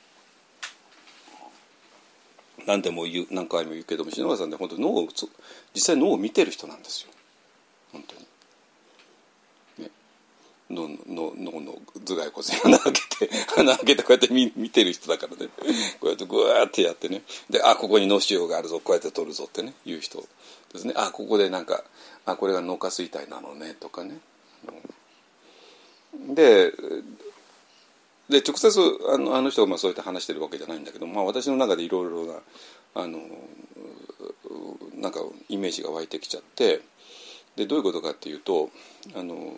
[2.67, 5.09] 何でも言う何回も言うけども篠田さんって本当脳を
[5.75, 7.11] 実際脳を見てる人なんですよ。
[7.93, 8.27] 本当に。
[10.69, 15.49] 脳の脳の頭蓋骨に穴開けて 穴開けてこうやって見見てる人だからね。
[16.01, 17.23] こうやってグワーってやってね。
[17.49, 20.27] であここに脳腫瘍があるぞこうやって取るぞってね言う人
[20.73, 20.93] ですね。
[20.97, 21.85] あここでなんか
[22.25, 24.19] あこれが脳下垂体なのねとかね。
[26.35, 26.73] で
[28.29, 28.81] で直接
[29.15, 32.35] あのあの人がまあそうやって話してるわけじゃないんだけど、まあ、私の中でいろいろな
[32.95, 33.21] あの
[34.95, 36.81] なんかイメージが湧いてきちゃって
[37.55, 38.71] でどういうことかっていうと
[39.15, 39.55] あの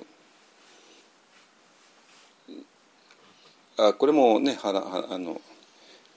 [3.78, 5.40] あこれもねははあの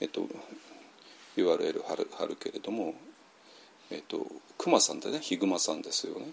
[0.01, 0.27] えっと
[1.37, 2.95] URL 貼る貼るけれども
[3.91, 4.27] えっと
[4.57, 5.19] 熊さんでね？
[5.19, 6.31] ヒグマさんですよね？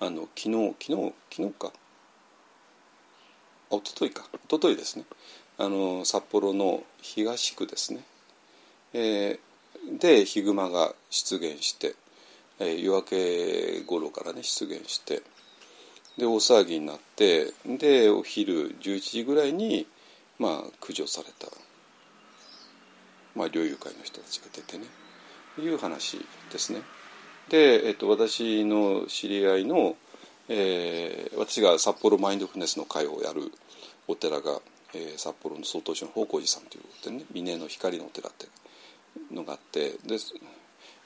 [0.00, 1.72] あの昨日昨日昨日か。
[3.74, 4.24] あ一昨日か。
[4.48, 5.04] 一昨日ですね。
[5.58, 8.00] あの札幌の東区ですね、
[8.92, 11.94] えー、でヒグマが出現して、
[12.58, 15.22] えー、夜明け頃からね出現して
[16.18, 19.86] で大騒ぎになってでお昼11時ぐらいに
[20.40, 21.46] まあ駆除された、
[23.36, 24.86] まあ、猟友会の人たちが出てね。
[25.60, 26.18] いう話
[26.50, 26.80] ですね。
[27.48, 29.96] で、えっと、私の知り合いの、
[30.48, 33.52] えー、私が札幌マインドフルネスの会をやる
[34.08, 34.60] お寺が、
[34.94, 38.46] えー、札幌の曹洞宗の宝光寺さんというお寺ね峰の光のお寺って
[39.32, 40.16] のがあってで、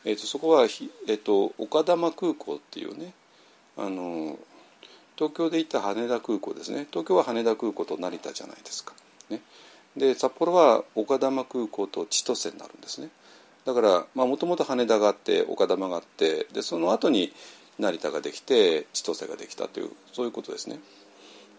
[0.04, 3.12] えーと、そこは、えーと岡玉空港っていうね
[3.76, 4.36] あの
[5.16, 6.86] 東京で行った羽田空港ですね。
[6.90, 8.94] 東京は羽田空港と成田じゃないですか、
[9.30, 9.40] ね、
[9.96, 13.08] で札幌は丘珠空港と千歳になるんですね。
[13.64, 17.32] だからもともと羽田があって丘珠があってでその後に
[17.78, 20.80] 成田ができて千歳ができたというそういうことですね。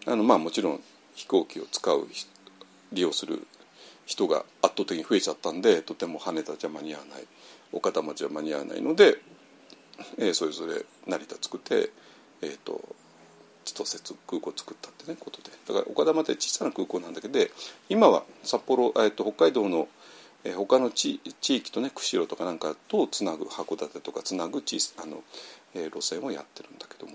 [0.06, 0.80] あのまあもちろん
[1.14, 2.06] 飛行機を使う
[2.92, 3.46] 利用する
[4.06, 7.24] 人が圧倒的に増えちゃったんでとても羽田じゃ間に合わない。
[7.72, 9.18] 岡田町は間に合わないので、
[10.18, 11.90] えー、それぞれ成田作って、
[12.42, 12.80] えーと、
[13.64, 15.50] 千歳空港作ったってねことで。
[15.68, 17.38] だから岡田町は小さな空港なんだけど
[17.88, 19.88] 今は札幌、えーと、北海道の、
[20.44, 25.22] えー、他の地地域とね釧路とかなんかとつなぐ函館とかつなぐ小あの、
[25.74, 27.14] えー、路線をやってるんだけども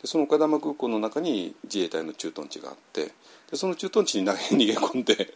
[0.00, 3.12] でその岡玉空港の中に自衛隊の駐屯地があって
[3.50, 5.34] でその駐屯地に 逃げ込んで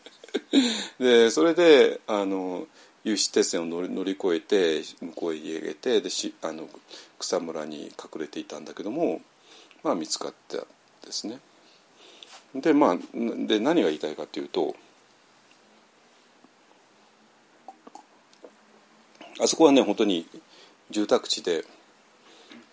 [0.98, 2.66] でそれであの
[3.04, 6.68] 有刺鉄線を乗り乗り越えて向こうへ逃げてでしあの
[7.18, 9.22] 草むらに隠れていたんだけども、
[9.82, 10.66] まあ、見つかったで
[11.12, 11.40] すね。
[12.54, 12.98] でまあ
[13.46, 14.74] で何が言いたいかというと
[19.38, 20.26] あそこはね本当に
[20.90, 21.64] 住宅地で、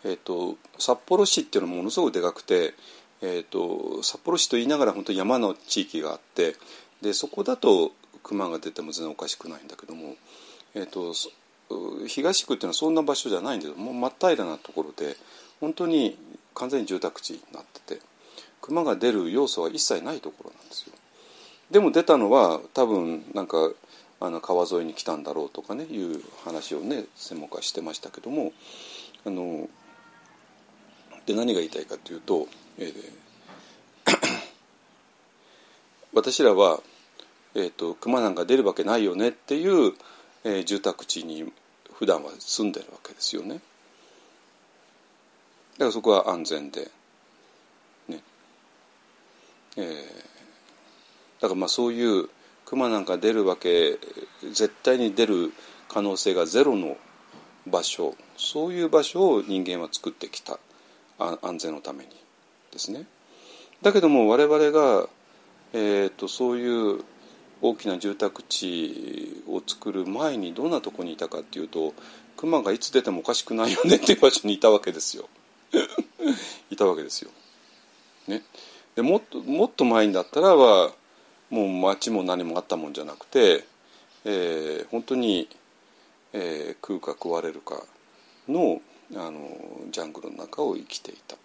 [0.06, 2.74] えーと、札幌市っていうのはものすごくでかくて、
[3.22, 6.56] えーと札幌市と言いながら本当に山の地域があって
[7.02, 7.92] でそこだと
[8.24, 10.16] 熊が出ても全然おかしくないんだけども、
[10.74, 11.14] えーと、
[12.08, 15.16] 東区っていうのはそんな場所じゃないんだけどもう真っ平らなところで
[15.60, 16.18] 本当に
[16.56, 18.02] 完全に住宅地になってて
[18.62, 20.94] 熊が出る要素は一切ないところなんですよ。
[21.70, 23.72] でも出たのは多分なんか
[24.20, 28.54] あの川沿いに来たんだろうとかねいう話をね専門家はしてましたけども
[29.26, 29.68] あの
[31.26, 32.48] で何が言いたいかというと、
[32.78, 32.94] えー、
[36.14, 36.82] 私らは
[37.56, 39.94] えーと、熊なんか出るわけないよねっていう、
[40.44, 41.52] えー、住宅地に
[41.94, 43.56] 普段は住んでるわけですよね。
[43.56, 43.60] だ
[45.80, 46.90] からそこは安全で、
[48.08, 48.20] ね
[49.78, 52.30] えー、だからまあそういう
[52.66, 54.00] 熊なんか出るわけ
[54.42, 55.54] 絶対に出る
[55.90, 56.98] 可能性がゼロの
[57.68, 60.60] 場所そういう場所を人間は作ってきた
[61.42, 62.10] 安全のために
[62.72, 63.06] ですね。
[63.82, 65.08] だけども我々が、
[65.74, 67.04] えーとそういう
[67.64, 71.94] 大きな住宅地を作る前にどんなとこにいたかっていうと
[72.36, 75.30] 熊がいつ出てもおかしくないよねっていう場所にいたわけですよ
[76.70, 77.32] いたわけですよ。
[78.28, 78.44] ね、
[78.96, 80.94] でもっともっと前にだったらは
[81.50, 83.66] もう町も何もあったもんじゃなくて、
[84.26, 85.50] えー、本当に、
[86.34, 87.84] えー、食うか食われるか
[88.48, 88.82] の
[89.16, 89.40] あの
[89.92, 91.38] ジャングルの中を生きていた。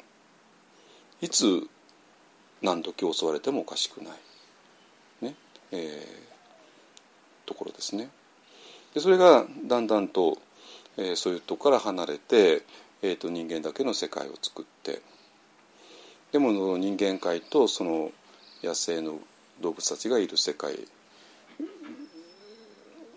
[1.20, 1.68] いつ
[2.62, 5.26] 何時襲われてもおかしくない。
[5.26, 5.34] ね
[5.72, 8.10] えー、ところですね。
[8.94, 10.38] でそれがだんだんと、
[10.96, 12.62] えー、そういうとこから離れて、
[13.02, 15.02] えーと、人間だけの世界を作って
[16.32, 18.10] でも人間界とその
[18.62, 19.18] 野生の
[19.60, 20.76] 動物たちがいる世界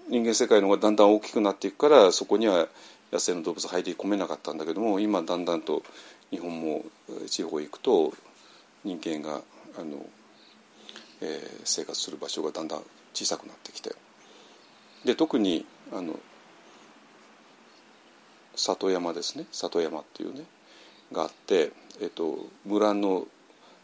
[0.10, 2.68] 人間世界の方がだんだん大きくなっていくからそこには
[3.12, 5.84] 野生の動物入り込めなかったんだけども今だんだんと
[6.30, 6.84] 日本も
[7.28, 8.14] 地方へ行くと
[8.84, 9.41] 人間が
[9.80, 10.05] あの
[11.22, 12.82] えー、生活する場所がだんだん
[13.14, 13.93] 小さくなってきて
[15.05, 16.20] で特にあの
[18.55, 19.45] 里山ですね。
[19.51, 20.43] 里山っていうね
[21.11, 21.72] があって、
[22.02, 23.26] えーと、村の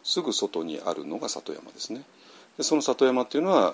[0.03, 2.03] すぐ外にあるのが里山ですね。
[2.57, 3.73] でその里山っていうのは、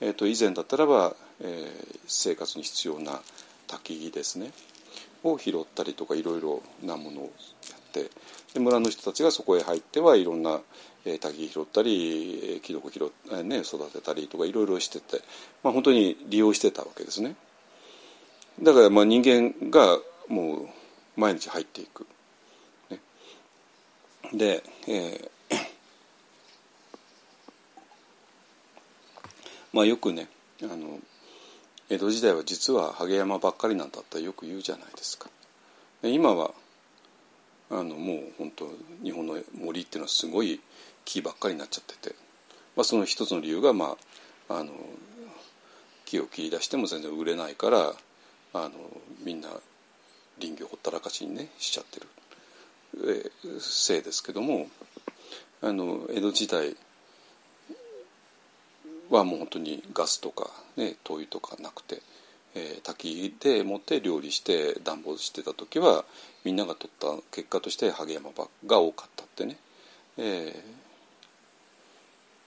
[0.00, 3.20] えーと、以前だったらば、えー、生活に必要な
[3.68, 4.50] 焚き木ですね。
[5.24, 7.30] を拾ったりとかいろいろなものをや
[7.76, 8.10] って
[8.54, 10.60] で村の人たちがそこへ入ってはいろんな
[11.04, 15.22] えー、滝拾ったりキノコ拾、えーね、育てたりとかいろいろしてて、
[15.62, 17.36] まあ、本当に利用してたわけですね。
[18.62, 19.98] だからまあ人間が
[20.28, 20.68] もう
[21.16, 22.06] 毎日入っていく、
[22.90, 22.98] ね、
[24.34, 25.30] で、えー
[29.72, 30.28] まあよくね
[30.64, 30.98] あの
[31.90, 35.28] 江戸時代は実は萩山ばっかりなんだってよく言うじゃないですか。
[36.04, 36.52] 今は
[37.68, 38.70] あのもう本当
[39.02, 40.60] 日本の森っていうのはすごい
[41.04, 42.14] 木ばっかりになっちゃってて、
[42.76, 43.96] まあ、その一つの理由が、ま
[44.48, 44.70] あ、あの
[46.04, 47.92] 木を切り出しても全然売れないから
[48.52, 48.70] あの
[49.24, 49.48] みんな
[50.38, 52.06] 林業ほったらかしにねしちゃってる、
[53.48, 54.68] えせいですけども
[55.60, 56.76] あの江戸時代
[59.10, 62.00] はもう本当にガスとか、ね、灯油とかなくて、
[62.54, 66.04] えー、焚きで持って料理して暖房してた時は
[66.44, 68.30] みんなが取った結果として萩山
[68.66, 69.56] が多かったってね、
[70.16, 70.62] え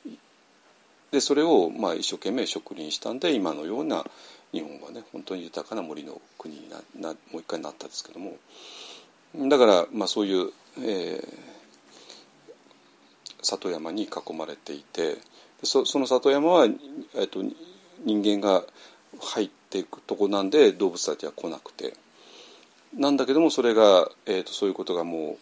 [0.07, 0.11] ー、
[1.11, 4.03] でそれをまあ一生懸命植林したんで今のような
[4.51, 8.37] 日本はね本当に豊かな森の国にななもう一回なったんですけども。
[9.49, 11.25] だからまあそういう、えー、
[13.41, 15.17] 里山に囲まれていて
[15.63, 16.65] そその里山は、
[17.15, 17.43] えっと、
[18.03, 18.63] 人間が
[19.19, 21.93] 入っていくとこなんで動物たちは来なくて。
[22.95, 25.37] なんだけどもそれが、えーと、そういうことがも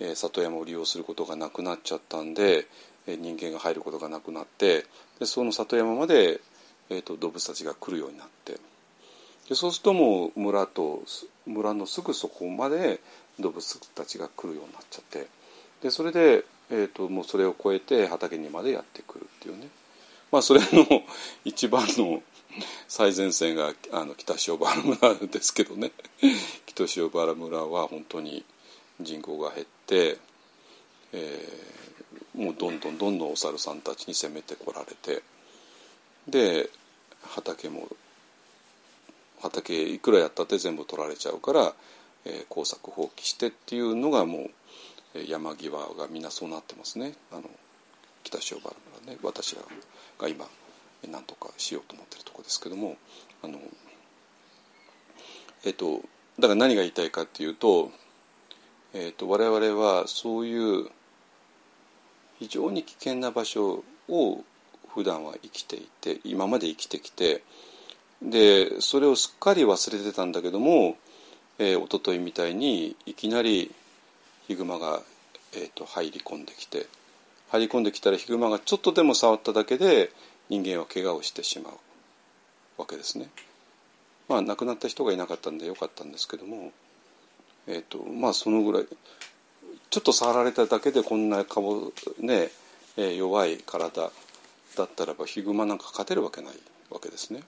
[0.00, 2.68] う、えー、里山を利用することがなくなっちゃったんで
[3.06, 4.84] え人間が入ることがなくなって
[5.18, 6.40] でその里山まで、
[6.90, 8.58] えーと、動物たちが来るようになって。
[9.48, 11.02] でそうするともう村と
[11.44, 13.00] 村のすぐそこまで
[13.38, 15.26] 動物たちが来るようになっちゃって。
[15.82, 19.68] でそれで、えーと、もうそれを越えて畑にまでやってくるっていうね。
[20.32, 21.02] まあそれの
[21.44, 22.22] 一番の
[22.88, 25.92] 最前線があの北塩原村ですけどね。
[26.66, 28.44] 北塩原村は本当に
[29.00, 30.18] 人口が減って、
[31.12, 35.22] えー、もうどんどんどんどんお猿さんたちに攻めてこられて
[36.28, 36.70] で
[37.22, 37.88] 畑も
[39.40, 41.74] 畑いくらやったって全部取られちゃうから、
[42.24, 44.50] えー、工作放棄してっていうのがもう
[45.28, 47.14] 山際がみんなそうなってますね。
[47.32, 47.42] あの
[48.24, 49.62] 北塩原村ね私ら
[50.18, 50.46] が今
[51.08, 52.96] 何とかしようと思ってるとこですけども
[53.42, 53.58] あの
[55.64, 56.00] えっ、と
[56.38, 57.90] だから何が言いたいかっていうと,、
[58.92, 60.88] えーと、我々はそういう
[62.38, 64.44] 非常に危険な場所を
[64.88, 67.42] 普段は生きていて今まで生きてきて
[68.20, 70.96] でそれをすっかり忘れてたんだけども、
[71.58, 73.72] えー、一昨日みたいにいきなり
[74.46, 75.02] ヒグマが、
[75.54, 76.86] えーと、入り込んできて
[77.50, 80.10] 入り込んできたらヒグマがちょっとでも触っただけで
[80.48, 81.74] 人間は怪我をしてしまう
[82.76, 83.28] わけですね。
[84.28, 86.72] まあ亡くなった人がいなかったんでよかったんですけども、
[87.66, 88.86] えーとまあ、そのぐらい
[89.90, 92.50] ちょっと触られただけでこんな顔ね、
[92.96, 94.10] えー、弱い体
[94.76, 96.54] だったらばヒグマなんか勝てるわけない
[96.90, 97.42] わけですね。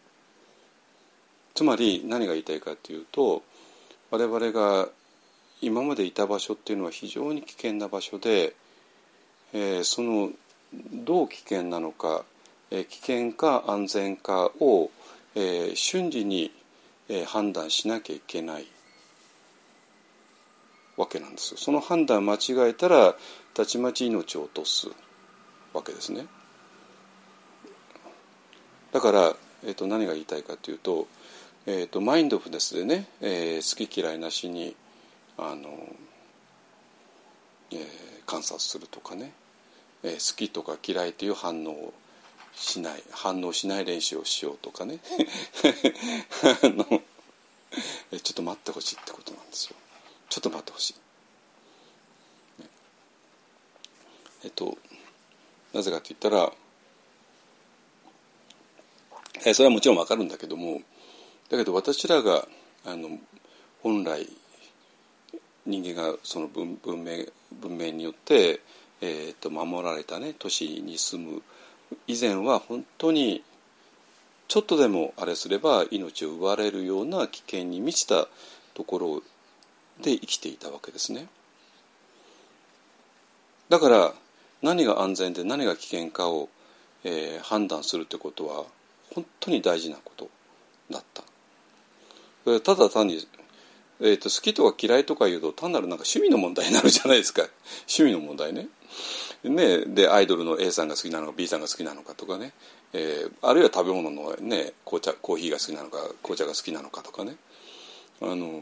[1.55, 3.43] つまり何が言いたいかというと
[4.11, 4.89] 我々が
[5.61, 8.55] 今までいた場所っていうのは非常に危険な場所で、
[9.53, 10.31] えー、その
[10.93, 12.25] どう危険なのか、
[12.71, 14.91] えー、危険か安全かを、
[15.35, 16.53] えー、瞬時に、
[17.09, 18.67] えー、判断しなきゃいけない
[20.97, 21.59] わけなんですよ。
[21.59, 23.15] その判断間違えたら
[23.55, 24.89] たちまち命を落とす
[25.73, 26.27] わけですね。
[28.93, 31.07] だから、えーと何が言いたいかというと
[31.69, 34.77] えーと、マインドフルネスでね、えー、好き嫌いなしに
[35.39, 35.71] あの、
[37.73, 37.79] えー、
[38.27, 39.33] 観察するとかね、
[40.03, 41.95] えー、好きとか嫌いという反応を
[42.55, 44.99] しない反応しない練習をしようとかね。
[46.63, 49.77] あのちょっと待ってほしいってことなんですよ。
[50.31, 50.95] ちょっと待ってほしい、
[52.63, 52.69] ね、
[54.45, 54.77] えっと
[55.73, 56.53] なぜかと言ったら
[59.45, 60.81] えそれはもちろんわかるんだけども
[61.49, 62.49] だけど私らが
[62.85, 63.19] あの
[63.83, 64.27] 本来
[65.67, 67.27] 人間がその文文明
[67.61, 68.61] 文明によって、
[69.01, 71.43] えーと、守られたね都市に住む
[72.07, 73.43] 以前は本当に
[74.49, 78.29] ちょっとでもあれすれば命を奪われるような危険に満ちた
[78.75, 79.23] ところ
[80.03, 81.27] で生きていたわけですね。
[83.69, 84.15] だから
[84.63, 86.49] 何が安全で何が危険かを、
[87.03, 88.65] えー、判断するってことは
[89.13, 90.29] 本当に大事なこと
[90.91, 91.23] だった。
[92.61, 93.27] ただ単に、
[94.01, 97.43] えーと、好きとか嫌いとか言うと単なるなんか趣味の問題になるじゃないですか
[97.89, 98.69] 趣味の問題ね。
[99.45, 102.53] ねでアイドルの A さんが好きなのか B さんが好きなのかとかね、
[102.93, 107.37] えー、あるいは食べ物の、ね、紅茶コーヒーが好きなのか紅茶が好きなのかとかね
[108.21, 108.61] あの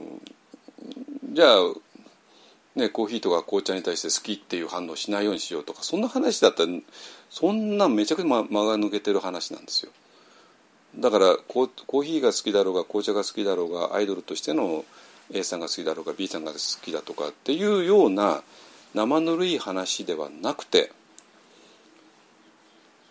[1.33, 1.75] じゃあ
[2.77, 6.73] ね、コーヒーとか紅茶に対して好きっていう反応しないようにしようとかそんな話だったら
[7.31, 9.93] そんなめちゃくちゃ間が抜けてる話なんですよ。
[10.97, 14.85] だからコーヒーが好きだろうが紅茶が好きだろうがアイドルとしての
[15.33, 18.43] A さんが好きだろうが B さんが好きだとかっていうような
[18.95, 20.93] 生ぬるい話ではなくて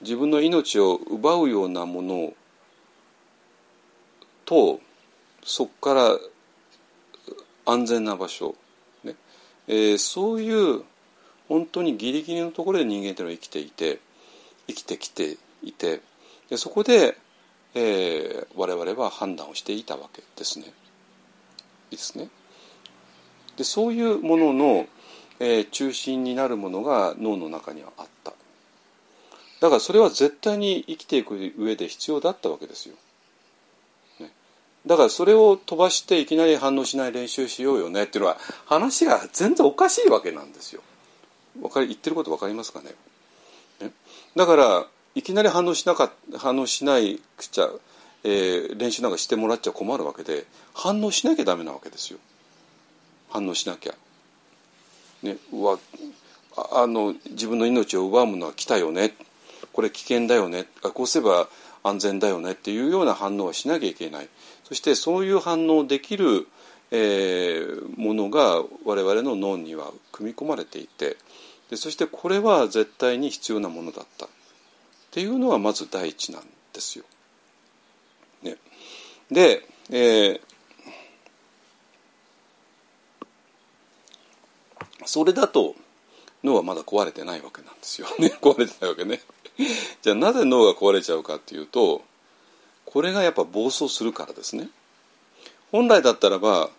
[0.01, 2.33] 自分の命を奪うようなもの
[4.45, 4.79] と
[5.43, 6.17] そこから
[7.65, 8.55] 安全な場所、
[9.03, 9.15] ね
[9.67, 10.83] えー、そういう
[11.47, 13.99] 本当にギリギリのところで人間というのは生きていて
[14.67, 16.01] 生きてきていて
[16.49, 17.17] でそこで
[17.75, 20.65] えー、我々は判断をしていたわけですね。
[21.95, 22.29] ですね。
[23.57, 24.87] でそういうものの、
[25.39, 28.33] えー、中心になるものが脳の中にはあった。
[29.61, 32.95] だからそれは絶対に生きていく上で必要だったわけですよ。
[34.19, 34.31] ね、
[34.85, 40.81] だからそれを飛ばしていきなり反応しない練習しようよねっていうのは話が全然おかしいわけなんですよ。
[41.61, 42.91] わかり言ってること分かりますかね
[43.79, 43.91] ね
[44.35, 47.69] だからいきなり反応しなか反応しないくちゃ、
[48.23, 52.19] えー、練習なんかしてもらっちゃ困るわけで反応しなきゃダメなわけですよ
[53.29, 53.93] 反応しなきゃ。
[55.23, 55.79] ね、うわ
[56.71, 59.13] あの自分の命を奪うものは来たよね
[59.71, 61.47] これ危険だよねこうすれば
[61.81, 64.27] 安全だよねっていうような反応はしなきゃいけない
[64.65, 66.47] そしてそういう反応できる、
[66.91, 71.17] えー、ものが我々の脳には組み込まれていて
[71.69, 74.25] でそしてこれは絶対に必要なものだった。
[74.25, 74.29] っ
[75.13, 76.41] ていうのはまず第一なん
[76.73, 77.05] ですよ。
[78.43, 78.57] ね、
[79.31, 80.41] でえー
[85.05, 85.75] それだと
[86.43, 88.07] 脳はまだ壊れてないわけなんですよ。
[88.19, 89.21] ね壊れてないわけね。
[90.01, 92.01] じゃあなぜ脳が壊れちゃうかっていうと
[92.85, 94.69] これがやっぱ暴走するからですね。
[95.71, 96.69] 本来だったらば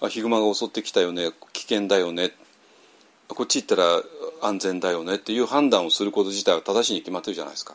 [0.00, 2.32] あヒグマが襲ってきたよね危険だよね
[3.28, 4.02] こっち行ったら
[4.40, 7.74] 安全だよねっていう判断をすること自体は正しいに決まってるじゃないですか。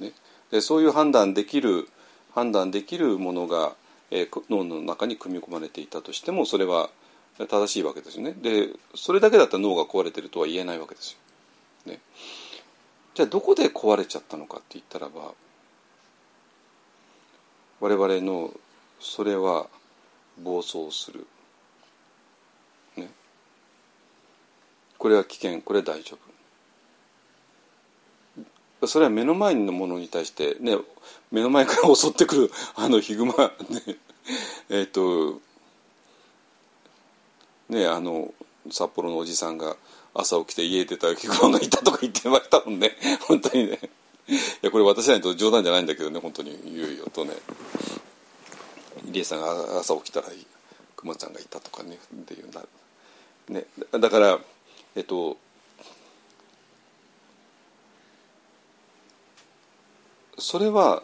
[0.00, 0.12] ね、
[0.50, 1.88] でそういう判断できる
[2.36, 3.72] 判断できるものが、
[4.10, 6.90] えー、脳の中に組み込まれていたとしてもそれは
[7.38, 8.34] 正しいわけですよね。
[8.42, 11.12] でそれだけだったら脳が壊れてるとは言えないわけです
[11.86, 11.92] よ。
[11.92, 12.00] ね、
[13.14, 15.32] じゃあどこで壊れちゃったのかって言ったらば
[17.80, 18.52] 我々の
[19.00, 19.66] それは
[20.42, 21.26] 暴走する
[22.96, 23.08] ね
[24.98, 26.25] これは危険これは大丈夫
[28.84, 30.76] それは目の前のものに対してね
[31.30, 33.32] 目の前から襲ってくる あのヒグマ
[33.68, 33.96] ね
[34.68, 35.40] えっと
[37.68, 38.32] ねあの
[38.70, 39.76] 札幌のおじさんが
[40.14, 42.96] 朝起きて家出たヒグマがいたとか言ってましたもんね。
[43.28, 43.78] 本当にね。
[44.28, 46.50] いやこれ私らにと冗談じゃないんだけどね本当に。
[46.74, 47.34] いよいよとね。
[49.04, 50.28] リエさんが朝起きたら
[50.96, 52.64] クマちゃんがいたとかねっていうな
[53.48, 53.66] ね。
[53.92, 54.40] だから
[54.94, 55.36] えっと
[60.38, 61.02] それは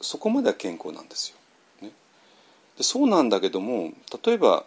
[0.00, 1.36] そこまでは健康なんですよ。
[1.86, 1.92] ね、
[2.76, 3.92] でそうなんだけども
[4.24, 4.64] 例えば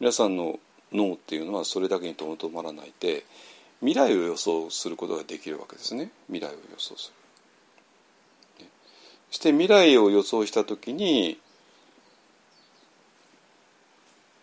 [0.00, 0.58] 皆さんの
[0.92, 3.24] 脳っていうのはそれだけにとどまらないで
[3.80, 6.10] 未来を予想することができるわけですね。
[6.28, 7.12] 未来を予想す
[8.58, 8.64] る。
[8.64, 8.70] ね、
[9.30, 11.38] そして未来を予想した時に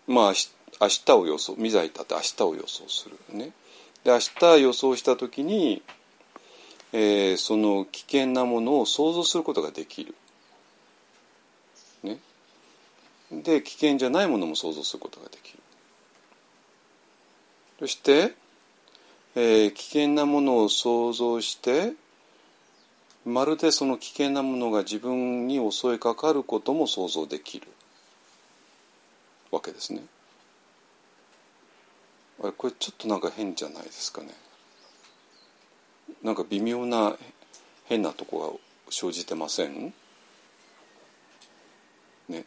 [0.08, 0.34] まあ
[0.82, 3.18] 明日を予想未来だって明日を予想する。
[3.38, 3.52] ね。
[4.04, 5.82] で明日予想した時に、
[6.94, 10.16] えー、その危険なものを想像することができる、
[12.04, 12.20] ね、
[13.32, 15.60] で危険じゃないものも想像することができる。
[17.80, 18.36] そして、
[19.36, 21.94] えー、危険なものを想像して
[23.26, 27.68] まるでその危険なものが自分に襲いかかることも想像できる。
[29.52, 30.02] わけですね。
[32.42, 34.30] あれこれちょっとなんか変じゃないですかね。
[36.24, 37.16] なんか微妙な
[37.86, 39.94] 変なとこが生じてません？
[42.30, 42.46] ね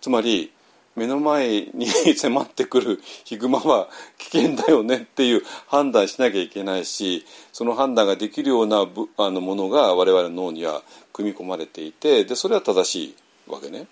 [0.00, 0.52] つまり
[0.96, 1.86] 目の前に
[2.16, 3.88] 迫ってくるヒグマは
[4.18, 8.86] 危険だよねっていう判断しなきゃいけないしその判断ができるような
[9.16, 10.82] あのものが我々の脳には
[11.12, 13.14] 組み込まれていてでそれは正しい
[13.50, 13.86] わけね。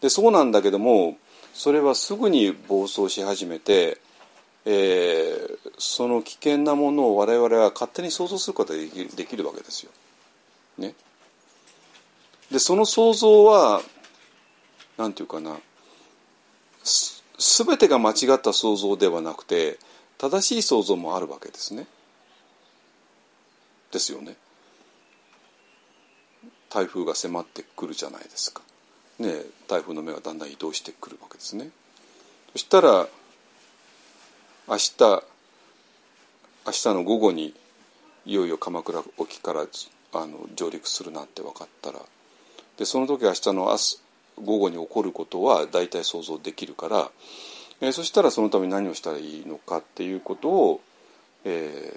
[0.00, 1.16] でそうなんだけども
[1.54, 3.98] それはすぐに暴走し始めて
[4.70, 9.90] えー、その危険なものを我々は勝手に想像することができできるわけですよ。
[10.76, 10.94] ね、
[12.52, 13.80] でその想像は
[14.98, 15.58] 何て言うかな
[16.84, 19.78] すべてが間違った想像ではなくて
[20.18, 21.86] 正しい想像もあるわけですね。
[23.90, 24.36] ですよね。
[26.68, 28.60] 台風が迫ってくるじゃないですか。
[29.18, 29.32] ね
[29.66, 31.70] 台風の目がだんだん移動してくるわけですね。
[32.52, 33.08] そしたら
[34.68, 34.92] 明日
[36.66, 37.54] 明日の午後に
[38.26, 42.00] いよいよ鎌倉沖からあの上陸するなんて分かったら
[42.76, 43.98] でその時明日の明日
[44.44, 47.10] 午後に起こることは大体想像できるから、
[47.80, 50.80] えー、そしたらそのために何をしたらいいのかっていうことを、
[51.46, 51.92] え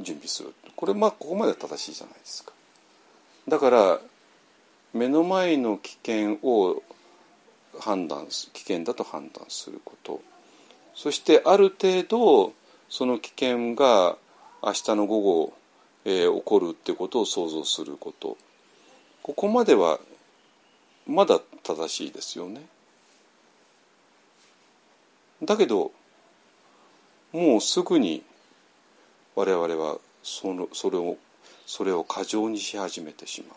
[0.00, 2.52] ー、準備するこれまあここまで正しいじゃないですか。
[3.46, 4.00] だから
[4.94, 6.82] 目の前の危険を
[7.78, 10.22] 判断す危険だと判断すること
[10.98, 12.52] そしてある程度
[12.88, 14.16] その危険が
[14.60, 15.52] 明日の午後、
[16.04, 18.36] えー、起こるってことを想像すること
[19.22, 20.00] ここまでは
[21.06, 22.62] まだ正しいですよね。
[25.44, 25.92] だけど
[27.32, 28.24] もうすぐに
[29.36, 31.16] 我々はそのそれを
[31.64, 33.54] それを過剰にし始めてしま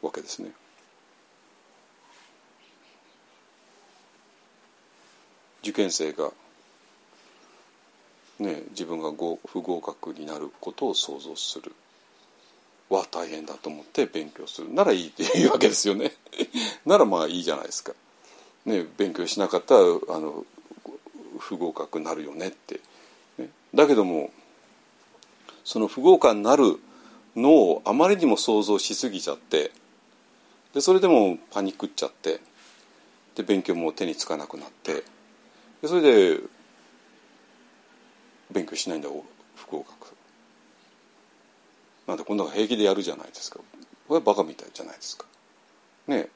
[0.00, 0.52] うわけですね。
[5.62, 6.30] 受験生が、
[8.40, 9.10] ね、自分が
[9.46, 11.72] 不合格になることを想像する。
[12.88, 14.72] は大変だと思って勉強する。
[14.72, 16.12] ならいいっていうわけですよね。
[16.84, 17.94] ならまあいいじゃないですか、
[18.66, 19.84] ね、勉強しなかったらあ
[20.18, 20.44] の
[21.38, 22.80] 不合格になるよねって、
[23.38, 24.30] ね、だけども
[25.64, 26.78] その不合格になる
[27.34, 29.72] のをあまりにも想像しすぎちゃって
[30.74, 32.40] でそれでもパニックっちゃって
[33.34, 35.02] で勉強も手につかなくなって
[35.82, 36.40] でそれで
[38.50, 39.08] 勉強しないんだ
[39.56, 40.14] 不合格
[42.06, 43.58] なんでこんな平気でやるじゃないですか。
[44.08, 45.26] これはバカみたいじゃないですか。
[46.06, 46.28] ね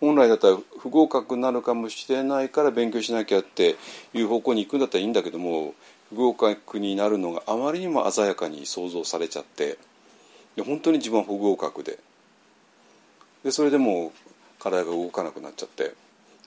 [0.00, 3.76] 本来だったら不合格になるかもしれないから勉強しなきゃって
[4.12, 5.74] いう方向に行くんだったらいいんだけども
[6.10, 9.78] 不合格になるのがあまりにも鮮やかに想像されちゃって
[10.56, 11.98] で本当に自分は不合格で。
[13.44, 14.10] でそれでもう
[14.58, 15.94] 体が動かなくなっちゃって。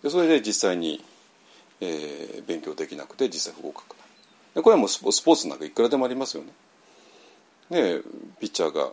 [0.04, 1.04] でそれで実際に、
[1.82, 3.96] えー、勉強できなくて実際不合格
[4.56, 6.52] でこれはもうスポーツなんかいくらでもありますよね。
[7.70, 8.02] ね
[8.40, 8.92] ピッチャーが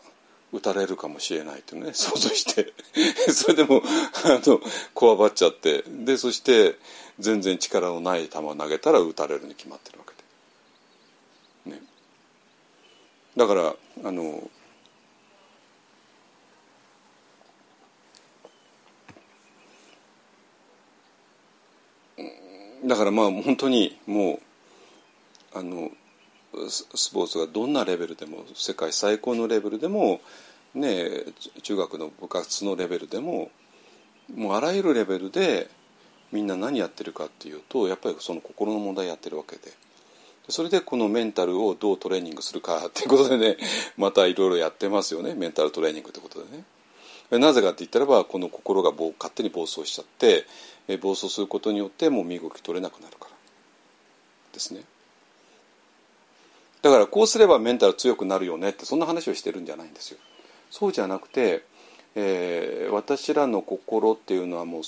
[0.53, 2.73] 打たれるかもしれないってね 想像して。
[3.33, 3.83] それでも
[4.25, 4.61] あの
[4.93, 5.85] こわばっちゃって。
[5.87, 6.77] でそして
[7.21, 10.05] 全然力のない球を投げたら打たれるに決まってるわ
[11.65, 11.83] けで、ね、
[13.37, 14.51] だからあの
[22.85, 24.41] だからまあ本当にも
[25.55, 25.91] うあの
[26.69, 30.21] スポーツがどんなレベルでも世界最高のレベルでも、
[30.75, 31.09] ね、
[31.63, 33.51] 中学の部活のレベルでも
[34.35, 35.69] もうあらゆるレベルで
[36.31, 39.73] みんな何やってるかっていうとやっぱりその心の問題やってるわけで
[40.49, 43.57] それでこのメンタルをどうトレーニングするかっていうことでね
[43.97, 46.65] またいろいろやってますよねメンタルトレーニングってことでね。
[47.39, 50.45] なぜかって言ったらばこの心が勝手に暴走しちゃって
[51.01, 53.31] 暴走することによってもう身動き取れなくなるから
[54.53, 54.83] ですね。
[56.83, 60.19] だからこうすればメンタル強くなるよねってそんな話をしてるんじゃないんですよ。
[60.71, 61.65] そうじゃなくて、
[62.17, 64.83] えー、私らの心っていうのはもう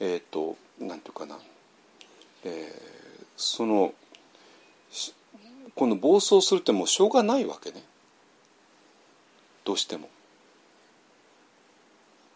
[0.00, 1.38] えっ、ー、となんていうかな、
[2.44, 3.92] えー、その
[5.74, 7.82] この暴走するってもうしょうがないわけね
[9.64, 10.08] どうしても。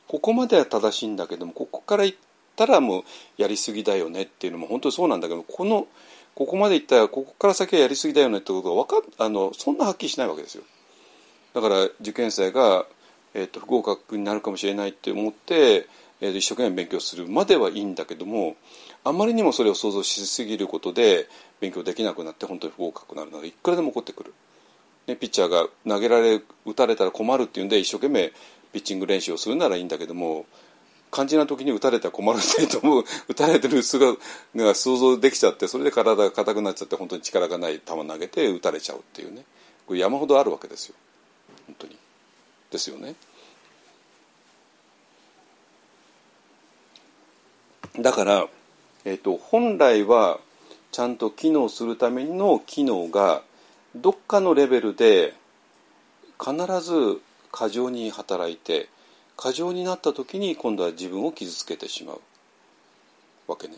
[0.07, 2.19] ここまでは正しいんだけどもここから行っ
[2.57, 3.03] たらもう
[3.37, 5.87] やりすぎだよねっていうのも本当にそうなんだけどこの
[6.35, 10.65] ここまでいったらここから先はやりすぎだよねってことがかあのそんなはっきりしないわけですよ。
[11.55, 12.87] だから受験生が、
[13.35, 15.87] えーと、不合格になるかもしれないって思って、
[16.21, 18.57] えー、一生懸命勉強するまではいいんだけども
[19.05, 21.29] あまりにもそれを想像しすぎることで
[21.61, 24.33] 勉強できなくなって本当に不合格になるのがいくらでも起こってくる。
[25.07, 28.33] ね、ピッチャーが投げられ打たれたら困るっていうんで一生懸命
[28.73, 30.47] ピッチング練習をするならいいんだけども
[31.13, 34.19] 肝心な時に打たれたら困るってと思う 打たれてる姿
[34.57, 39.45] が想像できちゃってそれで体が硬くなっちゃって本当に力がない球投げて打たれちゃうっていうね。
[39.87, 40.95] これ山ほどあるわけですよ。
[41.67, 41.99] 本当に。
[42.71, 43.15] ですよね。
[47.99, 48.49] だから、
[49.05, 50.41] えーと、本来は
[50.93, 53.43] ちゃんと機能するための機能が
[53.95, 55.35] どっかのレベルで
[56.43, 57.21] 必ず
[57.51, 58.89] 過剰に働いて
[59.43, 62.21] 過剰になった時に今度は自分を傷つけてしまう
[63.49, 63.75] わけね。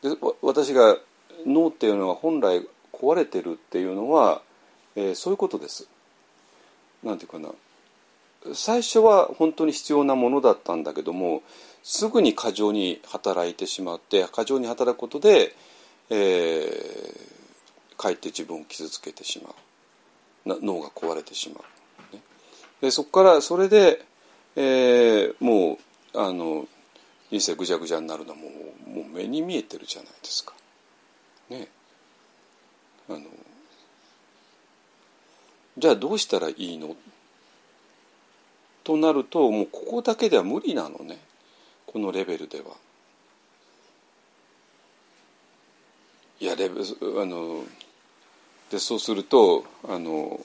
[0.00, 0.08] で
[0.40, 0.96] 私が
[1.44, 4.40] 脳っていうのは本来壊れてるっていうのは、
[4.94, 5.86] えー、そういうことです。
[7.04, 7.50] なんていうかな
[8.54, 11.42] 最初は本当に必要なものだったんだけども
[11.82, 15.54] すぐに過剰に働いてしまって過剰に働くことで、
[16.08, 19.50] えー、かえって自分を傷つけてしま
[20.46, 22.16] うな脳が壊れてしまう。
[22.16, 22.22] ね、
[22.80, 24.02] でそこからそれで
[24.56, 25.78] えー、も
[26.14, 26.66] うあの
[27.30, 28.48] 人生ぐちゃぐちゃになるのはも
[28.86, 30.54] うもう目に見えてるじゃないですか。
[31.50, 31.68] ね
[33.08, 33.20] あの
[35.76, 36.96] じゃあどうしたらいいの？
[38.82, 41.18] となるともうここだけでは無理なのね
[41.86, 42.66] このレベルでは。
[46.40, 47.64] いやレベあの
[48.70, 50.40] でそうするとあの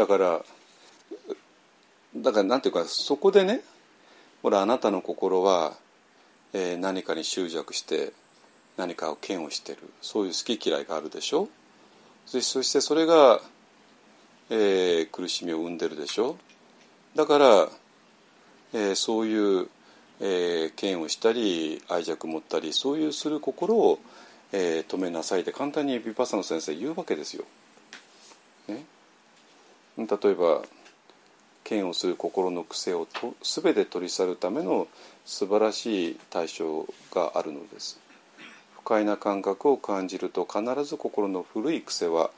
[0.00, 0.40] だから
[2.16, 3.60] だからなんていうかそこでね
[4.42, 5.74] ほらあなたの心は、
[6.54, 8.14] えー、何かに執着して
[8.78, 9.78] 何かを嫌悪してる。
[10.00, 11.50] そういう好き嫌いがあるでしょ？
[12.24, 13.42] そしてそれが、
[14.48, 16.38] えー、苦しみを生んでるでしょ？
[17.14, 17.68] だから、
[18.72, 19.68] えー、そういう、
[20.20, 23.98] えー、嫌悪したり愛着持ったりそういうする心を、
[24.52, 27.44] えー、止めなさいって簡単にヴィパッサの先生言うわけですよ。
[29.96, 30.62] 例えば
[31.68, 34.88] 嫌悪する心の癖をと全て取り去るための
[35.24, 38.00] 素晴らしい対象があるのです。
[38.72, 42.30] 不快な感覚を感じると必ず心の古い癖は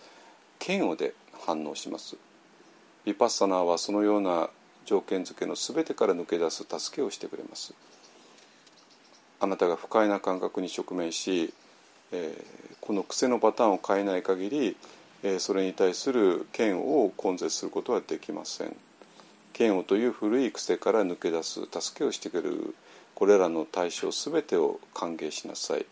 [0.66, 1.14] 嫌悪で
[1.46, 2.16] 反応します。
[3.06, 4.50] ヴィパッサナーはそのような
[4.84, 7.74] 条件付けの全てから抜け出す助けをしてくれます。
[9.40, 11.52] あなたが不快な感覚に直面し、
[12.12, 14.76] えー、この癖のパターンを変えない限り
[15.24, 18.76] えそれに対する嫌悪を根絶することはできません。
[19.56, 22.74] 嫌悪という古い癖から抜け出す助けをしてくれる
[23.14, 25.86] これらの対象全てを歓迎しなさい。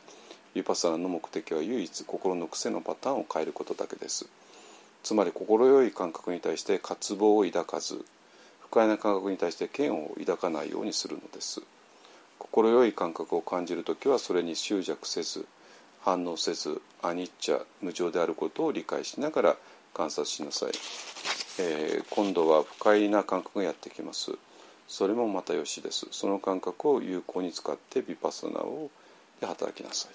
[0.57, 4.27] ヴィパサナの目的は唯一心の癖のパターンを変えることだけです。
[5.05, 8.05] つまり心よい感覚に対して渇望を抱かず
[8.61, 11.63] 不快な感覚に対して嫌悪を抱かないようにするのです。
[12.41, 15.47] 心よい感覚を感じる時はそれに執着せず
[16.03, 19.57] 反応せずアニッチャ無常であることを理解しながら
[19.95, 20.73] 観察しなさい、
[21.59, 24.33] えー、今度は不快な感覚がやってきます。
[24.89, 26.07] それもまたよしです。
[26.11, 28.91] その感覚を有効に使ってヴィパッサナを
[29.41, 30.09] で働きなさ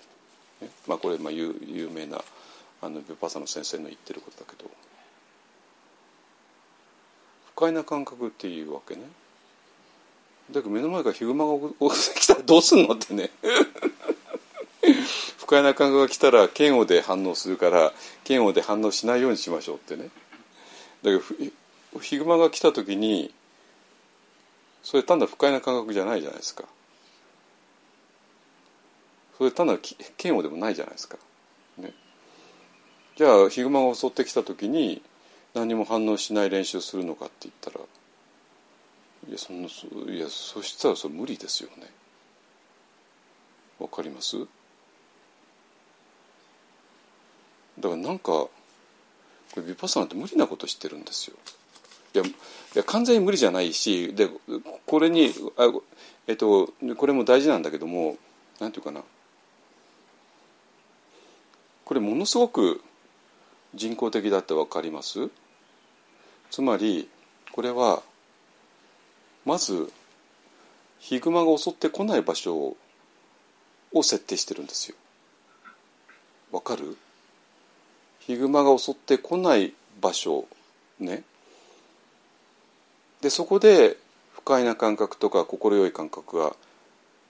[0.62, 2.22] い、ね、まあこれまあ有有名な
[2.82, 4.70] あのヴィパッサナ先生の言ってることだけど。
[7.56, 9.02] 不快な感覚っていうわけね。
[10.52, 13.30] だけど目の前からヒグマが来たらどうすんのってね。
[15.46, 17.94] 不快な感覚が来たら嫌悪で反応するから
[18.28, 20.10] 嫌悪で反応しないようにしましょうってね。
[21.04, 21.20] だけ
[21.94, 23.32] どヒグマが来た時に
[24.82, 26.64] それ単なる不快な感覚じゃないじゃないですか。
[29.38, 29.82] それ単なる
[30.24, 31.18] 嫌悪でもないじゃないですか、
[31.78, 31.94] ね、
[33.16, 35.04] じゃあヒグマが襲ってきた時に
[35.54, 37.86] 何も反応しない練習するのかって言ったら
[39.30, 41.92] いやそんないやそしたらそれ無理ですよね。
[43.78, 44.38] わかります？
[47.80, 48.52] だからなんかこ
[49.58, 51.38] れヴィパッサナって無理なことしてるんですよ。
[52.14, 52.34] いやい
[52.76, 54.30] や完全に無理じゃないしで
[54.86, 55.72] これにあ、
[56.28, 58.18] えっと、これも大事なんだけども
[58.60, 59.02] なんていうかな。
[61.84, 62.82] これものすごく
[63.76, 65.30] 人工的だって分かります？
[66.50, 67.10] つまり
[67.52, 68.02] これは
[69.44, 69.92] まず
[71.00, 72.76] ヒグマが襲ってこない場所
[73.94, 74.96] を設定してるんですよ。
[76.52, 76.98] わかる？
[78.26, 80.46] ヒグマが襲ってこない場所
[81.00, 81.24] ね。
[83.22, 83.98] でそこで
[84.34, 86.56] 不快な感覚とか快い感覚が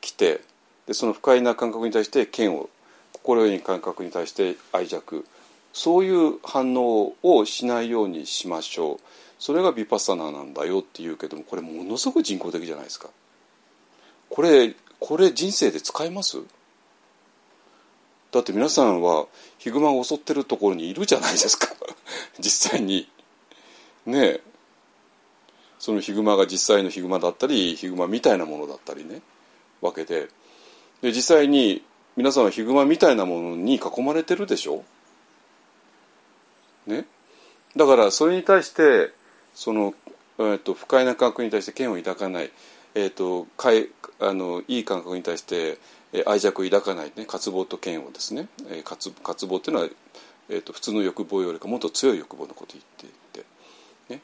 [0.01, 0.41] 来て
[0.87, 2.69] でその不快な感覚に対して嫌悪
[3.23, 5.25] 快い感覚に対して愛着。
[5.73, 8.99] そういう反応をしないようにしましょう。
[9.39, 13.09] それがヴィパッサナーなんだよっていうけどもこれものすごく人工的じゃないですか。
[14.29, 16.37] これこれ人生で使えます？
[18.35, 19.27] だって皆さんは
[19.59, 21.73] ヒグマが襲ってるところにいるじゃないですか。
[22.37, 23.09] 実際に。
[24.05, 24.41] ねえ。
[25.79, 29.21] そのヒグマが実際のヒグマだったりヒグマみたいなものだったりね。
[29.79, 30.27] わけで
[31.01, 31.81] で実際に
[32.17, 34.83] 皆さんはヒグマみたいなものに囲まれてるでしょ。
[36.87, 37.05] ね。
[37.77, 39.13] だからそれに対して
[39.53, 39.93] その、
[40.39, 42.51] えーと、不快な感覚に対して嫌を抱かない、
[42.95, 43.87] えーと、かい
[44.19, 45.77] あのいい感覚に対して
[46.25, 48.47] 愛着を抱かない、ね、渇望と嫌悪ですね、
[48.83, 49.89] 渇渇望っていうのは、
[50.49, 54.21] えーと、普通の欲望よりかもっと強い欲望のことを言っていて、ね。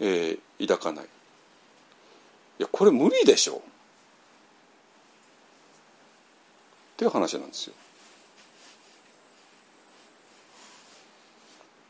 [0.00, 1.04] えー、抱かない。
[1.04, 1.08] い
[2.62, 3.54] やこれ無理でしょ。
[3.54, 3.58] っ
[6.96, 7.74] ていう話なんですよ。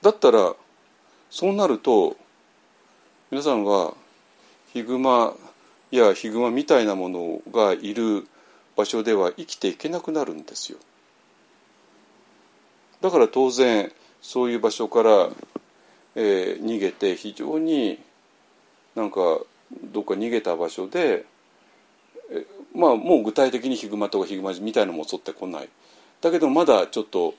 [0.02, 0.54] だったら
[1.30, 2.16] そうなると
[3.30, 3.94] 皆さんは
[4.72, 5.34] ヒグマ
[5.90, 8.26] やヒグマみたいなものがいる
[8.76, 10.78] 場所では生きていけなくなるんですよ。
[13.00, 15.28] だから当然そういう場所から、
[16.14, 17.98] えー、逃げて非常に
[18.94, 19.20] なんか
[19.92, 21.24] どっか逃げた場所で、
[22.30, 25.68] えまあもう具体的にヒグマとかヒグマみたいなのも襲ってこない
[26.20, 27.34] だけどまだちょっと,、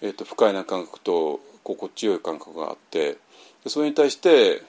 [0.00, 3.18] えーと、と不快な感覚と心地よい感覚があって
[3.66, 4.62] それに対して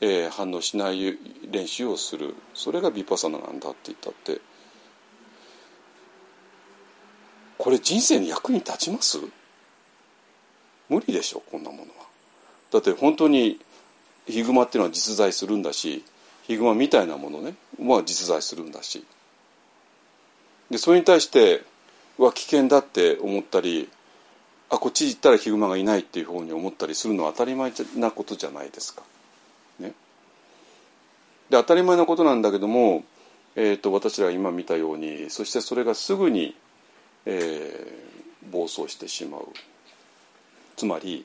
[0.00, 1.18] えー、反応しない
[1.50, 4.40] 練習をするそれがヴィパサナなんだって言ったって
[7.64, 9.18] これ人生に役に立ちます？
[10.90, 11.86] 無理でしょこんなものは。
[12.70, 13.58] だって本当に
[14.26, 16.04] ヒグマっていうのは実在するんだし
[16.42, 19.06] ヒグマみたいなものねまあ実在するんだし
[20.68, 21.62] でそれに対して
[22.18, 23.88] は危険だって思ったり
[24.68, 29.02] あこっち行ったらヒグマがいないっていうふうに思ったりするのは当たり前なことじゃないですか。
[29.78, 29.88] ね
[31.48, 33.04] で当たり前のことなんだけども、
[33.56, 36.54] えーと、私らが今見たようにそしてそれがすぐに、
[37.26, 39.48] えー、暴走してしまう。
[40.76, 41.24] つまり、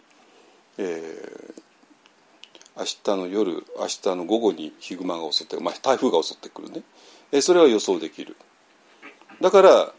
[0.78, 1.62] えー、
[2.78, 6.84] 明日の夜明日の午後にヒグマが襲って、まあ、台風が襲ってくるね、
[7.32, 8.36] えー、それは予想できる。
[9.42, 9.94] だから、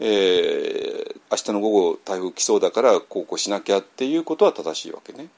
[0.00, 5.28] えー、明日の午後台風来そうだからこうこうしなきゃっていうことは正しいわけね。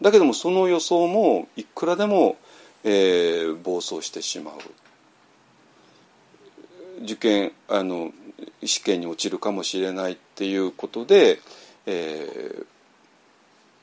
[0.00, 2.36] だけどもその予想もいくらでも、
[2.84, 4.54] えー、暴走してしまう。
[7.02, 8.12] 受験あの
[8.64, 11.40] 試験に落ちるかもしれないっていうことで、
[11.86, 12.64] え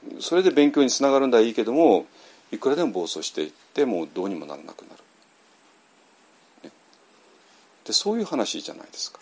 [0.07, 2.05] ー、それで勉強につながるんだいいけども
[2.51, 5.03] いくらでも暴走していってもうどうにもならなくなる。
[6.63, 6.71] ね、
[7.85, 9.19] でそういう話じゃないですか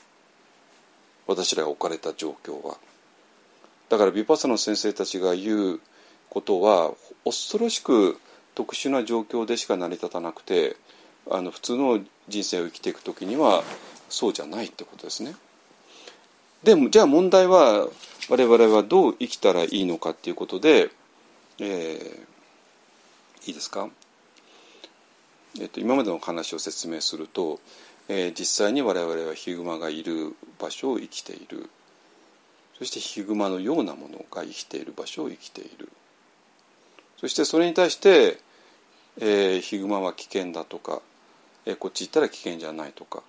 [1.28, 2.78] 私らが置かれた状況は。
[3.90, 5.80] だからビパッサの先生たちが言う
[6.30, 6.94] ことは
[7.26, 8.18] 恐ろしく
[8.56, 10.76] 特殊な状況でしか成り立たなくて
[11.30, 13.64] あの普通の人生を生きていく時には
[14.10, 15.36] そうじゃないってことですね。
[16.64, 17.88] でもじゃあ問題は
[18.30, 20.90] 我々はどう生きたらいいのかっていうことで、
[21.60, 23.90] えー、いいですか、
[25.60, 27.60] えーと、今までの話を説明すると、
[28.10, 31.70] えー、実際に我々はヒグマがいる場所を生きている。
[32.78, 35.90] そしてヒグマのようなものが生きている場所を生きている。
[37.20, 38.40] そしてそれに対して、
[39.20, 41.02] えー、ヒグマは危険だとか、
[41.68, 43.22] え、こっち行ったら危険じゃないとか、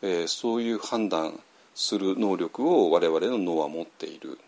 [0.00, 1.38] え、そういう判断
[1.74, 4.38] する能力を我々の脳は持っている。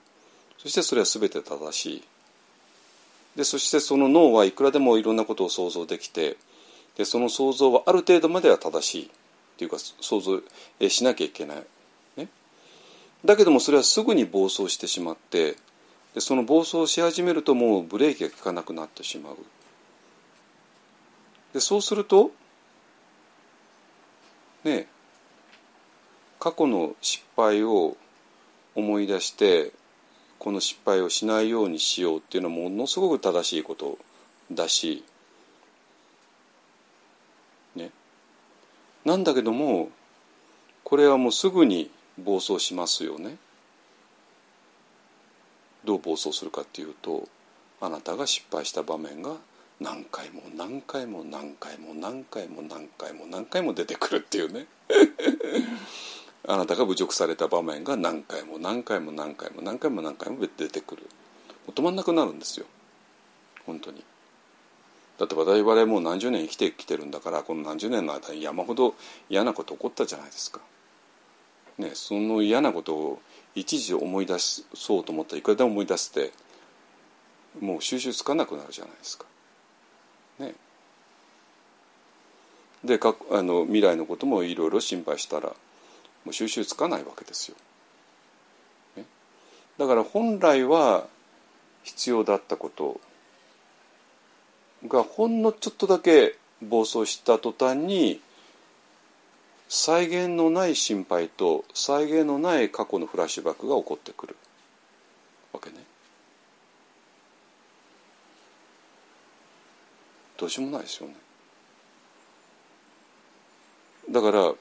[0.59, 2.05] そしてそれは全て正しい。
[3.37, 6.37] でそしてその脳はいくらでもいろんなことを想像できて
[6.97, 9.11] でその想像はある程度までは正しい。
[9.55, 10.41] っていうか想像
[10.89, 11.63] しなきゃいけない、
[12.17, 12.29] ね、
[13.25, 15.57] だけどもそれはすぐに暴走してしまって
[16.13, 19.37] でその暴走し始めるともうブレーキが効かなくなってしまう。
[21.53, 22.33] でそうすると
[24.65, 24.87] ね
[26.41, 27.97] 過去の失敗を
[28.75, 29.73] 思い出して
[30.39, 33.99] この失敗をしないようにしようっていうのはものすごく正しいこと
[34.53, 35.05] だし、
[37.77, 37.91] ね、
[39.05, 39.89] なんだけども
[40.83, 43.37] これはもうすぐに暴走しますよね。
[45.85, 47.29] どう暴走するかっていうと
[47.81, 49.37] あなたが失敗した場面が
[49.85, 54.67] 何回も何回も何回も何回も何回も何回も出てくるっていうね
[56.49, 61.03] あなたが侮辱された場面が何回も何回も何回も何回も何回も出てくる
[61.69, 62.67] 止まんなくなるんですよ
[63.67, 64.03] 本当に
[65.19, 68.95] だって我々もう何十年生きてきてるんだからこの何十年の間に山ほど
[69.29, 70.61] 嫌なこと起こったじゃないですか。
[71.79, 73.23] ね、その嫌なことを
[73.55, 76.33] 一時思い出そうと思ったらいくらでも思い出して
[77.61, 79.27] もう収集つかなくなるじゃないですか。
[80.39, 80.55] ね、
[82.85, 85.55] でかあの未来のこともいろいろ心配したらも
[86.31, 87.57] う収集つかないわけですよ。
[88.97, 89.05] ね、
[89.79, 91.07] だから本来は
[91.83, 93.01] 必要だったこと
[94.89, 98.21] がほんのちょっとだけ暴走した途端に
[99.69, 104.37] 再現のない心配と再現のない過去のフラッシュバックが起こってくる
[105.53, 105.84] わけね。
[110.37, 111.15] どうしようもないですよね。
[114.11, 114.53] だから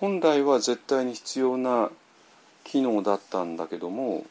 [0.00, 1.90] 本来は絶対に必要な
[2.64, 4.24] 機能だったんだけども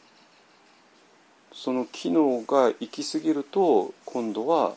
[1.52, 4.74] その機能が行き過ぎると今度は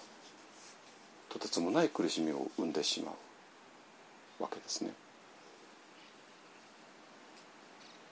[1.30, 3.12] とてつもない苦しみを生んでしま
[4.40, 4.92] うわけですね。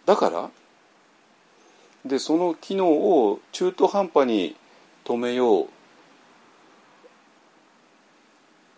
[0.05, 0.49] だから
[2.05, 4.55] でその機能を中途半端に
[5.05, 5.69] 止めよう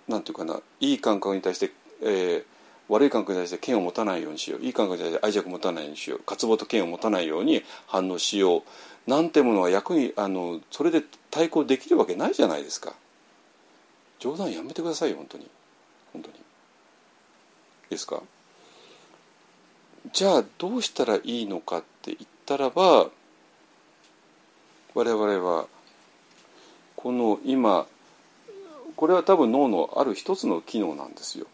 [0.08, 1.72] なんていうかないい感覚に対して、
[2.02, 2.44] えー、
[2.90, 4.62] 悪い感覚に対して剣を持たないようにしよう。
[4.62, 6.20] いい感覚に対して愛着を持たないようにしよう。
[6.26, 8.64] 渇望と剣を持たないように反応しよ
[9.08, 9.10] う。
[9.10, 12.94] なんてものは役にあのそれで対抗できるわけないじゃないですか。
[14.20, 15.50] 冗談やめてくださいよ本当に。
[16.14, 16.36] 本当に。
[17.90, 18.22] ですか？
[20.12, 23.10] じゃあどうしたらいいのかって言ったらば
[24.94, 25.68] 我々は
[26.96, 27.86] この今
[28.96, 31.48] これは多分脳のある一つの機能なんですよ。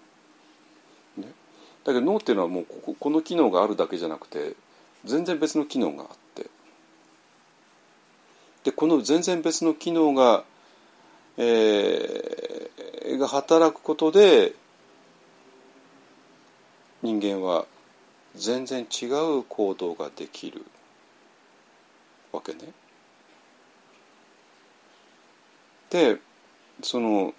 [1.18, 1.28] ね、
[1.84, 4.54] だけど脳っていうのはもうここの機能があるだけじゃなくて
[5.06, 6.50] 全然別の機能があって
[8.64, 10.44] でこの全然別の機能が、
[11.38, 14.54] えー、が働くことで
[17.02, 17.66] 人間は
[18.36, 20.66] 全然違う行動ができる
[22.32, 22.60] わけね。
[25.90, 26.18] で
[26.82, 27.34] その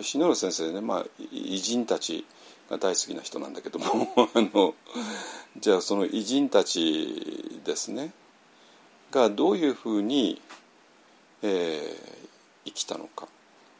[0.00, 2.26] 篠原先生ね、まあ、偉人たち
[2.70, 3.86] が大好きな人なんだけども
[4.34, 4.74] あの
[5.56, 8.12] じゃあその偉人たちですね
[9.10, 10.40] がどういうふうに、
[11.42, 13.26] えー、生きたのか。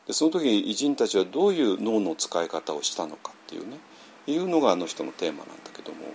[0.06, 3.78] でその時に偉人たちはどういう脳の使い方をしたのかっていうね
[4.26, 6.14] いうのがあの人のテーマなんだけども。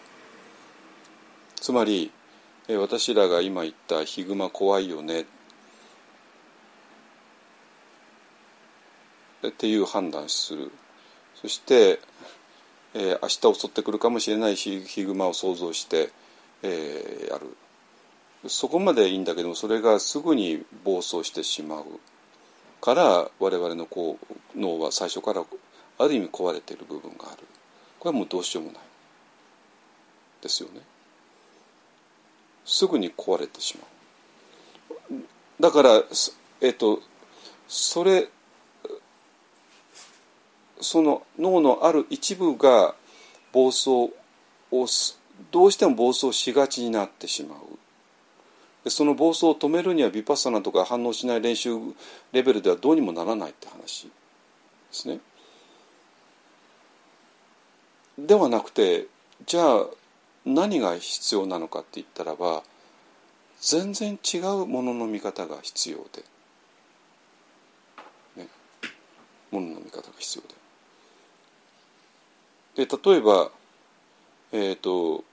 [1.62, 2.12] つまり
[2.68, 5.26] え私らが今言った「ヒグマ怖いよね」
[9.50, 10.72] っていう判断する。
[11.36, 12.00] そして、
[12.94, 16.12] えー、明日襲ってくるかもしれないヒグマを想像して、
[16.62, 17.56] えー、やる。
[18.48, 21.86] そこまでいいんだけどもそれがすぐに暴走してしまう。
[22.82, 24.18] から我々のこ
[24.56, 25.44] う脳は最初から
[25.98, 27.44] ある意味壊れている部分がある。
[28.00, 28.82] これはもうどうしようもない。
[30.42, 30.82] ですよね。
[32.66, 33.86] すぐに壊れてしま
[35.18, 35.24] う。
[35.62, 36.04] だから
[36.60, 37.00] えっと
[37.68, 38.28] それ
[40.84, 42.96] その脳のある一部が
[43.52, 44.12] 暴走
[44.72, 44.88] を
[45.52, 47.60] どうしても暴走しがちになってしまう
[48.84, 51.72] でその暴走を止めるにはビパッサナとか反応しない練習
[52.32, 54.12] レベルではどうにもならないって話で
[54.92, 55.20] すね。
[58.18, 59.08] ではなくて
[59.46, 59.86] じゃあ
[60.46, 62.64] 何が必要なのかって言ったらば
[63.62, 66.24] 全然違うものの見方が必要で、
[68.36, 68.50] ね、
[69.52, 70.63] ものの見方が必要で。
[72.76, 73.52] で例えば
[74.52, 75.24] えっ、ー、と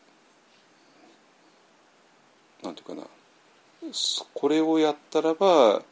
[2.63, 3.03] なんていうかな
[4.35, 5.83] これをやったらば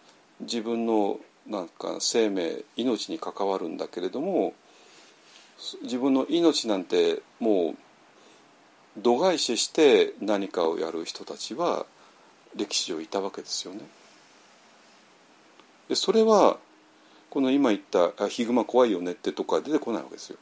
[0.41, 4.53] 自分のなんか生命命に関わるんだけれども
[5.83, 7.77] 自分の命なんてもう
[9.01, 11.87] 度外視して何かをやる人たちは
[12.55, 13.81] 歴史上いたわけですよね。
[15.89, 16.59] でそれは
[17.31, 20.39] この今言った「ヒグマ怖いよね」ってとこは出てこないわけですよ。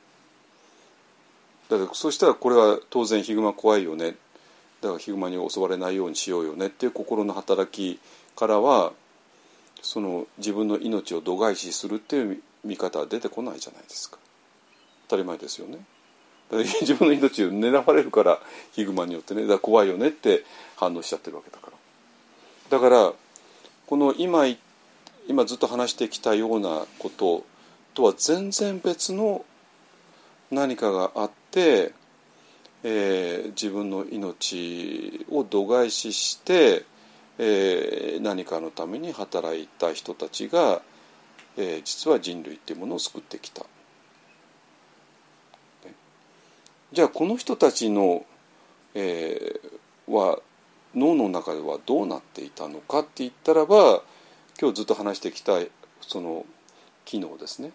[1.68, 4.14] だからそしたらこれは当然ヒグマ怖いよね。
[4.80, 6.66] だからヒグマに襲われないようにしようよね。
[6.66, 7.98] っていう心の働き
[8.36, 8.93] からは
[9.82, 14.18] その自分の命を度外視するっていう見方は出てこないじゃないですか。
[15.09, 15.78] 当たり前ですよね。
[16.80, 18.38] 自分の命を狙われるから
[18.72, 20.44] ヒグマによってねだ怖いよねって
[20.76, 21.72] 反応しちゃってるわけだから。
[22.70, 23.12] だから
[23.86, 24.44] この今
[25.28, 27.44] 今ずっと話してきたようなこと
[27.94, 29.44] とは全然別の
[30.51, 36.85] 何かがあってえー、自分の命を度外視して、
[37.39, 40.83] えー、何かのために働いた人たちが、
[41.57, 43.65] えー、実は人類っていうものを救ってきた。
[46.93, 48.24] じゃあこの人たちの、
[48.95, 50.39] えー、は
[50.95, 54.03] 脳の中ではどうなっていたのかって言ったらば
[54.59, 55.59] 今日ずっと話してきた
[56.01, 56.47] その
[57.05, 57.73] 機能ですね、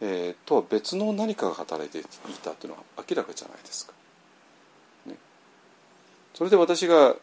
[0.00, 2.02] えー、とは別の何かが働いてい
[2.42, 3.92] たというのは明らかじゃないですか。
[6.34, 7.16] それで私が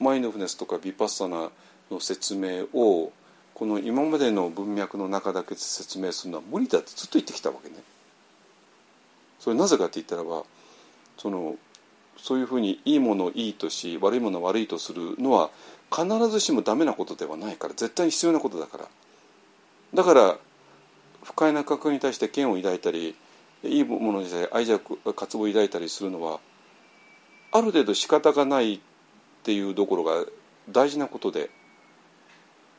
[0.00, 1.50] マインドフネスとかビパッサナ
[1.90, 3.12] の説明を
[3.52, 7.76] この今までの文脈の中だけで説明するのは無理だってずっと言ってきたわけね。
[9.38, 10.44] それなぜかって言ったらば
[11.18, 11.56] その
[12.16, 15.50] そういうふうにいいものをいいとし悪いものを悪いとするのは
[15.94, 18.88] 必ずしもダメなことではないから絶対に必要なことだから
[19.92, 20.38] だから
[21.24, 23.14] 不快な覚に対して嫌悪を抱いたり
[23.64, 26.38] いいものに対して愛着渇望を抱いたりするのは
[27.52, 28.80] ある程度仕方がないっ
[29.42, 30.24] ていうところが
[30.70, 31.50] 大事なことで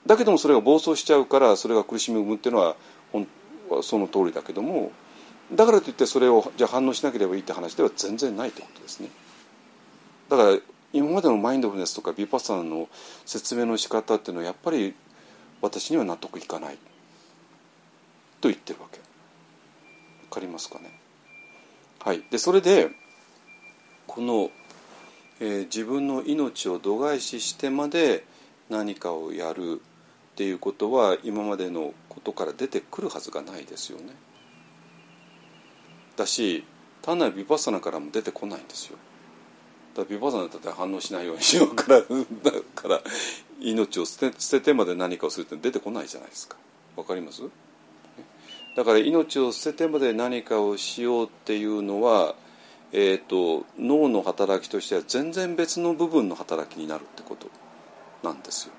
[0.05, 2.75] だけどもそれが暴走しちゃうからそれが苦しみを生むっていうのは
[3.81, 4.91] その通りだけども
[5.53, 9.09] だからといってそれをじゃあ反応しなければいいって話では全然ないってことですね。
[10.29, 10.57] だから
[10.91, 12.89] 今までのマインドフルネスとかビパッサナの
[13.25, 14.95] 説明の仕方っていうのはやっぱり
[15.61, 16.77] 私には納得いかない
[18.45, 18.99] と言ってるわけ。
[18.99, 19.03] わ
[20.29, 20.91] かりますかね？
[21.99, 22.91] はい、でそれで
[24.05, 24.51] この
[25.41, 28.23] えー、自分の命を度外視してまで
[28.69, 34.13] 何かをやるっていうことは今までのことから出てくるはずがないですよね。
[36.15, 36.63] だし
[37.01, 38.97] 単なるビパッサナからも出てこないんですよ。
[39.95, 42.05] だからビパッサナだったら反応しないようにしようから だ
[42.73, 43.01] から
[43.59, 46.55] 命を捨て捨ててまで何かをするって出てこないじゃないですか。
[46.95, 47.41] わかります？
[48.75, 52.35] だから命を捨ててまで何かをしようっていうのは
[52.97, 57.49] えーと、脳の働きとしては全然別の部分の働きになるってこと
[58.23, 58.73] なんですよ。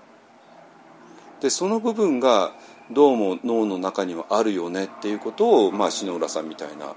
[1.43, 2.55] でその部分が
[2.91, 6.95] どうも脳の中にはあるよねっていうことを、まあ、篠浦さんみたいな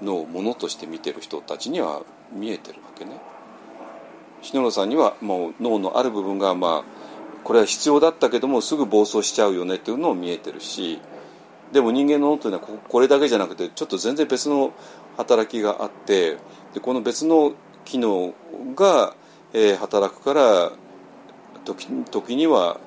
[0.00, 2.02] のをものとして見てる人たちには
[2.32, 3.20] 見えてるわけね。
[4.40, 11.00] 篠浦さんにはもう脳のある部分がまあこれは必要だったけどもすぐ暴走しちゃうよねっていうのを見えてるし
[11.72, 14.72] でも人間の脳というのはこれだけじゃなくてちょっと全然別の
[15.16, 16.36] 働きがあって
[16.74, 17.54] でこの別の
[17.84, 18.34] 機能
[18.74, 19.14] が、
[19.52, 20.72] えー、働くから
[21.64, 22.78] 時時には、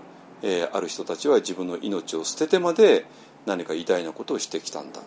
[0.41, 3.05] えー、ある人たちは自分の命を捨ててまで
[3.45, 5.03] 何か偉大なことをしてきたんだっ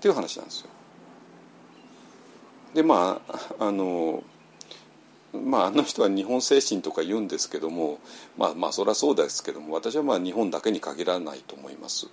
[0.00, 0.68] ていう話なんですよ。
[2.74, 3.20] でま
[3.58, 4.22] ああの
[5.34, 7.98] まああの人は日本精神とか言うんですけども
[8.36, 12.08] まあまあそりゃそうですけども私はまあ日本だけに限らないと思います、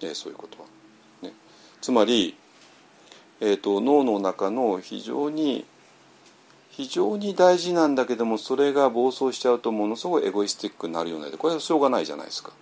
[0.00, 0.66] えー、そういうことは。
[1.22, 1.32] ね、
[1.80, 2.36] つまり
[3.40, 5.64] えーと、脳の中の非常に
[6.70, 12.52] 非常に大事なんだけどもそれが暴走しちゃうとものすごいエゴイスティックになるよねこれはしょうがないじゃないですか。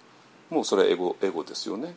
[0.51, 1.95] もうそれはエゴエゴですよね。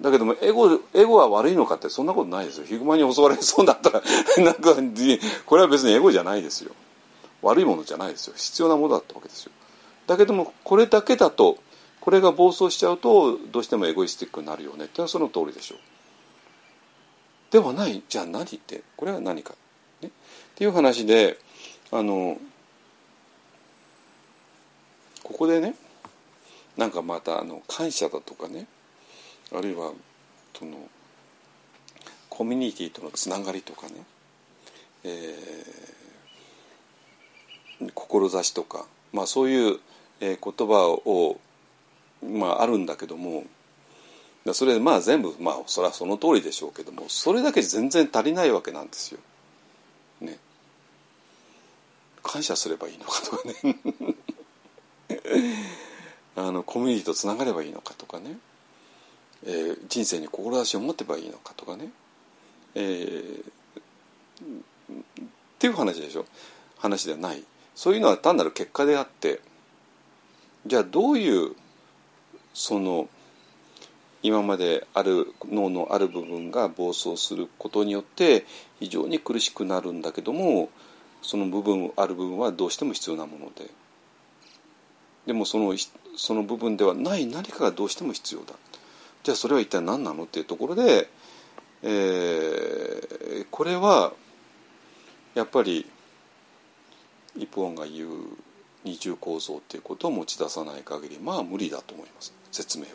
[0.00, 2.66] だけどもエゴエゴは悪いのかってそんなことないですよ。
[2.66, 4.02] ヒグマに襲われそうだったら
[4.44, 4.74] なんか
[5.46, 6.72] これは別にエゴじゃないですよ。
[7.46, 8.34] 悪いものじゃないですよ。
[8.36, 9.52] 必要なものだったわけですよ。
[10.06, 11.58] だけどもこれだけだと
[12.00, 14.84] これが暴走しちゃうとどうしてもエゴイスティックになるよね。
[14.84, 15.78] っていうのはその通りでしょう。
[17.50, 18.02] ではない。
[18.08, 18.82] じゃあ何って？
[18.96, 19.54] これは何か、
[20.02, 20.10] ね、っ
[20.54, 21.38] ていう話で
[21.92, 22.38] あの
[25.22, 25.74] ここでね
[26.76, 28.66] なんかまたあの感謝だとかね
[29.52, 29.92] あるいは
[30.58, 30.76] その
[32.28, 33.94] コミュニティとのつながりとかね、
[35.04, 36.05] えー、
[37.94, 39.80] 志とか、まあ、そういう、
[40.18, 41.38] 言葉を、
[42.22, 43.44] まあ、あるんだけども
[44.54, 49.20] それまあ全部まあそれはその通りでしょうけどもそれだけ全然足りないわけなんですよ。
[50.20, 50.38] ね。
[52.22, 53.54] 感謝すればいいのかとかね。
[56.36, 58.38] あのコミュニティとつながればいいのかとかね、
[59.44, 61.90] えー、人生に志を持てばいいのかとかね、
[62.74, 63.44] えー、っ
[65.58, 66.26] ていう話でしょ。
[66.78, 67.42] 話ではない。
[67.76, 69.40] そういうのは単なる結果であって
[70.66, 71.54] じゃあどういう
[72.54, 73.08] その
[74.22, 78.44] 今まである脳のある部分が暴走することによって
[78.80, 80.70] 非常に苦しくなるんだけども
[81.22, 83.70] その部分ある部分はどうしても必要なもので。
[85.26, 85.74] でもその
[86.16, 88.54] その部分ではない何かがどうしても必要だ。
[89.24, 91.08] じゃあそれは一体何なのっていうところで、
[91.82, 94.12] えー、これは
[95.34, 95.84] やっぱり
[97.36, 98.08] 一本が言う
[98.84, 102.32] 二重構造っていうことを持ち出さない限りまあ無理だと思います。
[102.52, 102.90] 説明は。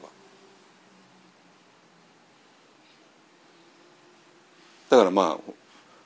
[4.90, 5.52] だからまあ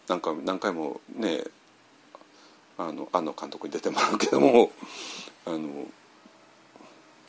[0.07, 1.43] なんか何回もね
[2.77, 4.71] あの庵野監督に出てもらうけども
[5.45, 5.85] あの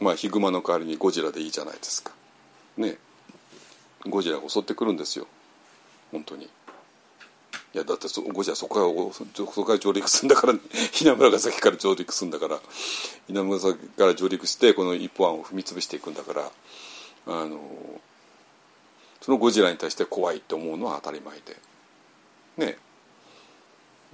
[0.01, 2.13] まあヒグマの代わりにゴジラでいいじゃないですか。
[2.77, 2.99] ね。
[4.07, 5.27] ゴジラが襲ってくるんですよ。
[6.13, 6.49] 本当に。
[7.77, 10.55] いやだってそゴジラそこからそこから上陸するんだから
[10.99, 12.59] 稲村ヶ崎から上陸するんだから。
[13.29, 16.51] 稲村ヶ崎から上陸してこの一本案を踏み潰していくんだから
[17.27, 17.61] あの
[19.21, 21.57] そのゴジラに対して怖いって思うのは当たり前で。
[22.57, 22.79] ね。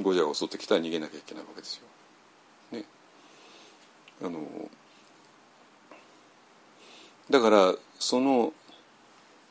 [0.01, 1.83] ゴジラが襲ってきたら逃げなきゃいけないわけですよ。
[2.73, 2.85] ね、
[4.23, 4.41] あの
[7.31, 8.53] だからその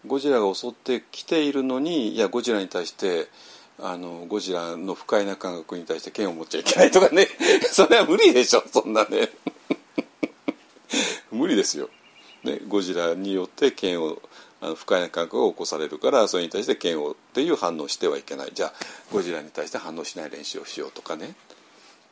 [0.06, 3.30] ゴジラが襲ってきているのにいやゴジラに対して
[3.84, 7.28] あのゴジラの不快な感覚に対して剣を持っちゃいけないとかね。
[7.72, 9.32] それは無理でしょそんなね。
[11.32, 11.90] 無理ですよ、
[12.44, 14.22] ね、ゴジラによって剣を
[14.60, 18.52] あの不快な感覚が起こされるからそれに対して剣をっていう反応してはいけない。
[18.54, 18.74] じゃあ
[19.12, 21.36] ゴジラに対して反応しない練習をしようとかね。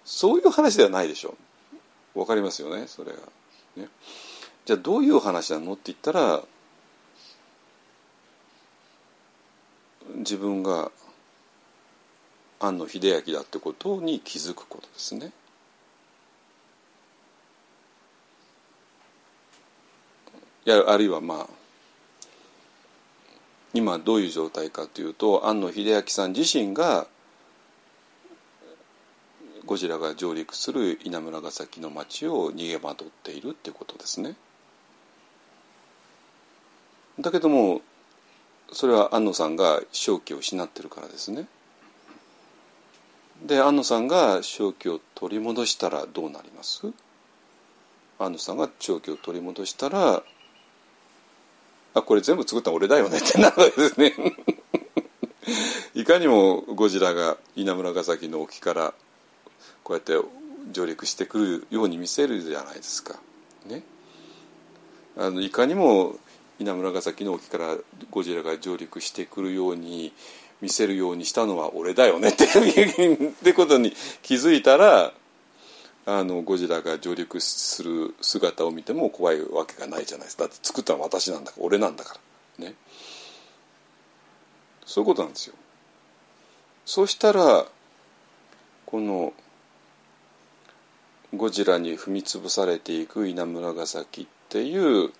[0.03, 1.37] そういう話ではないでしょ。
[2.15, 3.17] うわかりますよねそれが。
[3.75, 3.89] ね、
[4.65, 6.43] じゃあどういう話なのって言ったら
[10.15, 10.91] 自分が
[12.59, 15.31] 庵野秀明だってことに気づくことですね。
[20.65, 21.47] やあるいはまあ
[23.73, 27.07] 今どういう状態かというと庵野秀明さん自身が
[29.65, 34.35] ゴジラが上陸する稲村ヶ崎の町を逃げ惑っているっていうことですね。
[37.19, 37.81] だけども
[38.71, 41.47] それは庵野さんが正気を失ってるからですね。
[43.45, 46.91] で庵野さんが正気を取り戻したらどうなります？
[48.19, 50.21] 庵野さんが正気を取り戻したら
[51.93, 54.13] あこれ全部作ったの俺だよねってなるわけですね。
[55.95, 58.93] いかにもゴジラが稲村ヶ崎の沖から
[59.83, 60.13] こうやって
[60.71, 63.19] 上陸してくるように見せるじゃないですか。
[63.65, 63.81] ね、
[65.17, 66.15] あのいかにも
[66.59, 67.75] 稲村ヶ崎の沖から
[68.11, 70.13] ゴジラが上陸してくるように
[70.61, 75.13] 見せるようにしたのは俺だよねってってことに気づいたら
[76.05, 80.43] あのゴジラが上陸する姿を見ても怖いわけがないじゃないですか。
[80.43, 82.17] だって作ったのは私なんだから俺なんだか
[82.59, 82.65] ら。
[82.65, 82.73] ね。
[84.85, 85.55] そういうことなんですよ。
[86.85, 87.67] そしたら
[88.87, 89.33] この
[91.35, 95.11] ゴジラに踏み潰されていく稲村ヶ崎っていう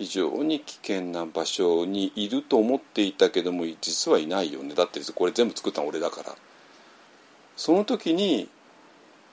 [0.00, 4.74] 非常に危険な場所にいると思っていたけども実はいないよね。
[4.74, 6.34] だってこれ全部作ったの俺だから。
[7.54, 8.48] その時に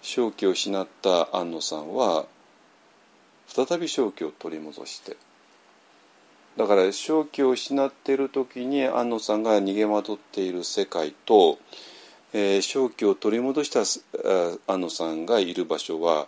[0.02, 2.26] 正気を失った庵野さんは
[3.48, 5.15] 再び正気を取り戻して。
[6.57, 11.60] だから正気を失っている時に庵野さんが逃げ惑っている世界と、
[12.34, 13.84] えー、正気を取り戻した
[14.69, 16.27] 庵野さんがいる場所は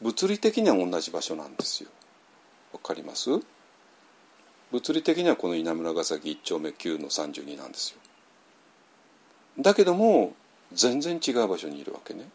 [0.00, 1.90] 物理的には同じ場所なんですよ。
[2.72, 3.28] わかります？
[4.72, 7.98] 物理的にはこの稲村ヶ崎1丁目9の32なんですよ。
[9.58, 10.34] だけども
[10.72, 12.28] 全然違う場所にいるわけね。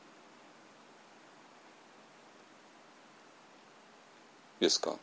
[4.60, 4.96] ですか？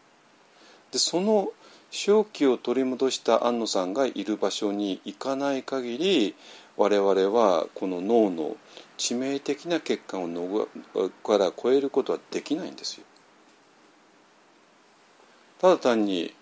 [0.93, 1.53] でその
[1.91, 6.35] 正気を取り戻した安野さんがいる場所に行かない限り
[6.77, 8.57] 我々はこの脳の
[8.97, 10.69] 致命的な欠陥をの
[11.25, 13.05] から超えることはできないんですよ。
[15.61, 16.33] ただ単に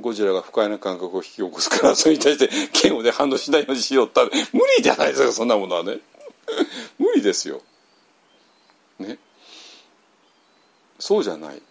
[0.00, 2.50] ゴジラが不快な感覚を引き起こすからそれに対して
[2.86, 4.30] 嫌悪で反応しないようにしようった無
[4.76, 5.98] 理じゃないですかそんなものはね。
[6.98, 7.62] 無理ですよ。
[8.98, 9.18] ね。
[10.98, 11.62] そうじゃない。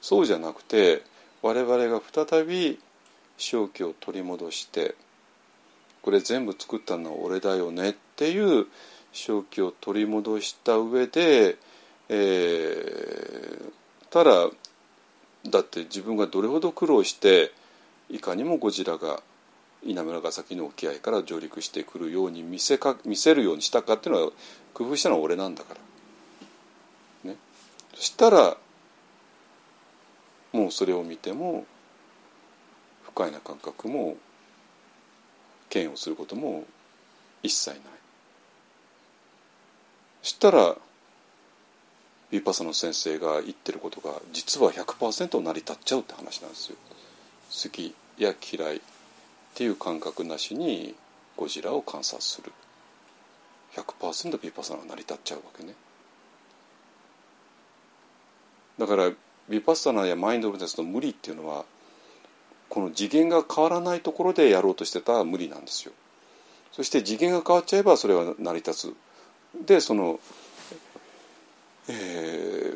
[0.00, 1.02] そうじゃなくて
[1.42, 2.78] 我々が再び
[3.36, 4.94] 正気を取り戻して
[6.02, 8.66] これ全部作ったのは俺だよねっていう
[9.12, 11.56] 正気を取り戻した上で、
[12.08, 13.72] えー、
[14.10, 14.48] ただ
[15.50, 17.52] だって自分がどれほど苦労して
[18.10, 19.22] いかにもゴジラが
[19.84, 24.32] 稲村ヶ崎の沖合から上陸してくるように見せか見せるようにしたかっていうのは
[24.74, 25.74] 工夫したのは俺なんだか
[27.24, 27.30] ら。
[27.30, 27.36] ね、
[27.94, 28.56] そしたら
[30.52, 31.66] もうそれを見ても
[33.02, 34.16] 不快な感覚も
[35.72, 36.64] 嫌悪することも
[37.42, 37.78] 一切ない
[40.22, 40.76] そしたら
[42.30, 46.76] ヴィパサの先生が言ってることが実は100%成り立っちゃうって話なんですよ
[47.50, 48.80] 好きや嫌いっ
[49.54, 50.94] ていう感覚なしに
[51.36, 52.52] ゴジラを観察する
[53.74, 55.74] 100%ヴィパサナが成り立っちゃうわけね
[58.78, 61.64] だからヴィパッサナやマインドフルネスの無理っていうのは
[62.68, 65.92] この次元が変わらないところでやろうとしてた無理なんですよ。
[66.72, 68.94] そして次元が変わっちゃえばそれは成り立つ。
[69.66, 70.20] でその、
[71.88, 72.72] え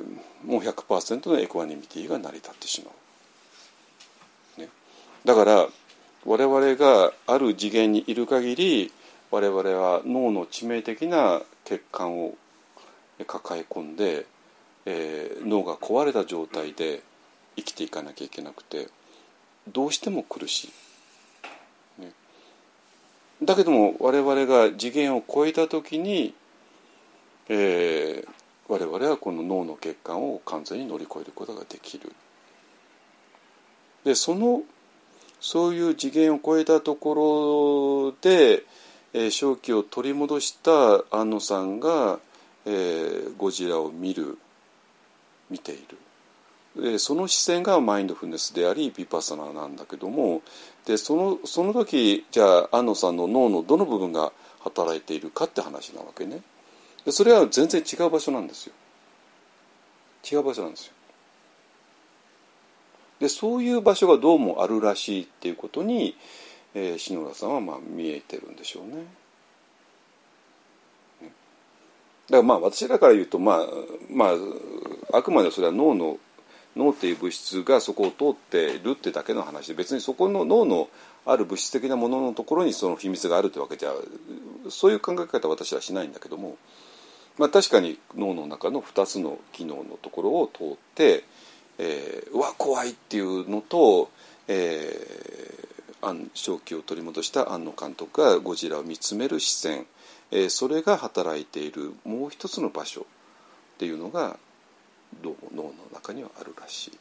[0.46, 2.90] ー、もう100%のエクワニミティが成り立ってしま
[4.56, 4.60] う。
[4.60, 4.68] ね、
[5.24, 5.68] だから
[6.24, 8.92] 我々がある次元にいる限り
[9.30, 12.34] 我々は脳の致命的な欠陥を
[13.26, 14.26] 抱え込んで
[14.84, 17.02] えー、脳が壊れた状態で
[17.56, 18.88] 生きていかなきゃいけなくて
[19.68, 20.72] どうしても苦し
[21.98, 22.02] い。
[22.02, 22.12] ね、
[23.42, 26.34] だけども我々が次元を超えた時に、
[27.48, 28.28] えー、
[28.72, 32.10] 我々はこの脳の血管を完全に乗り越えることができる。
[34.04, 34.62] でその
[35.42, 38.62] そういう次元を超えたところで、
[39.12, 42.18] えー、正気を取り戻した安野さんが、
[42.64, 44.38] えー、ゴジラを見る
[45.50, 45.84] 見てい
[46.74, 50.40] るでその視線がマインドフルネスでありヴィパサナなんだけども
[50.86, 56.40] でそのその時じゃあ安野さんの脳のどの部分が働いているかって話なわけね
[57.10, 58.74] それは全然違う場所なんですよ。
[60.30, 60.92] 違う場所なんですよ。
[63.20, 66.16] でそういう場所がどうもあるらしいっていうことに、
[66.74, 69.04] えー、篠田さんはまあ見えてるんでしょうね。
[71.20, 71.32] だか
[72.38, 73.66] らまあ私らから言うとまあ
[74.10, 74.30] ま
[75.12, 76.18] ああくまでそれは脳の
[76.74, 80.88] 脳っていう物質がそこを通ってるってだけの話で別にそこの脳の
[81.26, 83.92] ある物質的なもののところにその秘密があるってわけじゃ
[84.70, 86.56] そういう考え方は私はしないんだけども、
[87.38, 91.24] まあ、確かに脳の中の2つの機能のところを通って、
[91.78, 94.10] えー、うわ怖いっていうのと、
[94.48, 99.86] えー、正気を取り戻した庵野監督がゴジラを見つめる視線
[100.32, 103.04] えー、それが働いているもう一つの場所っ
[103.78, 104.38] ていうのが
[105.22, 106.98] どうも脳の中にはあるらしい。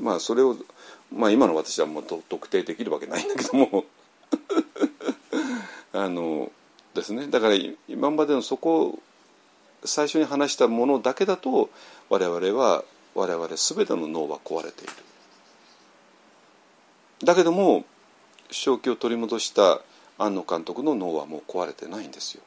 [0.00, 0.56] まあそれを、
[1.12, 3.84] まあ、今の私はもう特定できるわけないんだけども
[5.94, 6.50] あの
[6.94, 7.54] ですねだから
[7.86, 8.98] 今までのそこ
[9.84, 11.70] 最初に話したものだけだと
[12.08, 12.84] 我々は
[13.14, 14.92] 我々全ての脳は壊れている。
[17.24, 17.84] だけども
[18.50, 19.80] 正気を取り戻した
[20.18, 22.42] 庵野監督の脳はもう壊れてないんですよ。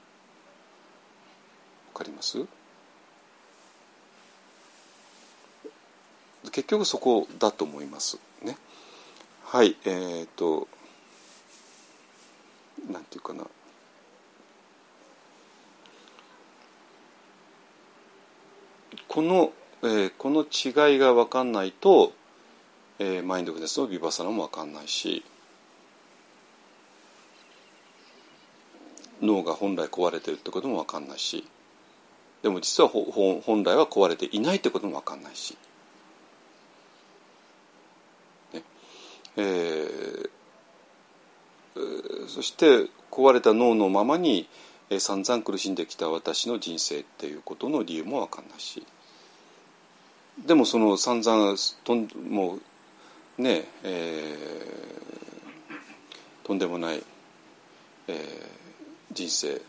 [1.94, 2.46] わかります？
[6.52, 8.58] 結局そこだと思いますね。
[9.46, 10.68] はいえーと、
[12.88, 13.46] となんていうかな
[19.12, 19.52] この、
[19.84, 22.14] えー、この違いが分かんないと、
[22.98, 25.26] えー、マインドフルネスのビバサナも分かんないし
[29.22, 31.46] 脳が本来壊れてるってことも分かんないし
[32.42, 35.58] でも実は本来は壊れていないってことも分かんないし、
[38.54, 38.64] ね。
[39.36, 44.48] えー、そして壊れた脳のままに、
[44.90, 48.88] えー、散々苦しんできた私の人生っていうことの理由も分かんないし。
[50.46, 52.58] でもその散々とんも
[53.38, 55.82] うねえー
[56.44, 57.04] とんでもない、
[58.08, 58.52] えー
[59.14, 59.62] 人生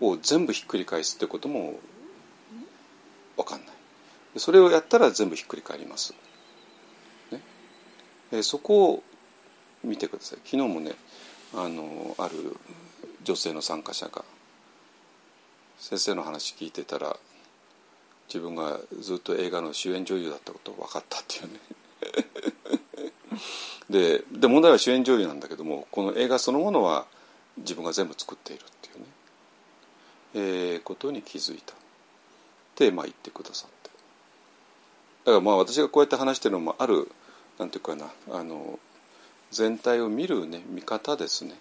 [0.00, 1.78] を全部ひっくり返すってことも
[3.36, 3.68] 分かんない。
[4.38, 6.14] それをやったら全部ひっくり返ります、
[7.30, 7.40] ね。
[8.32, 9.02] えーそこを
[9.84, 10.38] 見てください。
[10.44, 10.94] 昨日もね
[11.54, 12.56] あのある
[13.22, 14.24] 女性の参加者が
[15.78, 17.16] 先生の話聞いてたら
[18.28, 21.60] 自分がずっと映画の主演女優だったことが分かったっていうね。
[23.90, 27.06] でで問題は主演女優なんだけどもこの映画そのものは
[27.58, 29.04] 自分が全部作っているっていうね、
[30.34, 31.74] えーことに気づいた。
[31.74, 31.76] っ
[32.74, 33.90] てまあ言ってくださって。
[35.24, 37.10] だからまあ私がこうやって話してるのもある
[37.58, 38.78] なんていうかなあの
[39.50, 41.54] 全体を見るね見方ですね、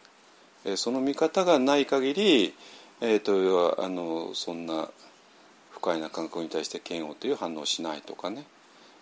[0.65, 2.53] えーその見方がない限り、
[3.01, 4.89] えー、と要はあのそんな
[5.81, 8.45] 不快な感覚に対して嫌悪という反応をしないとかね、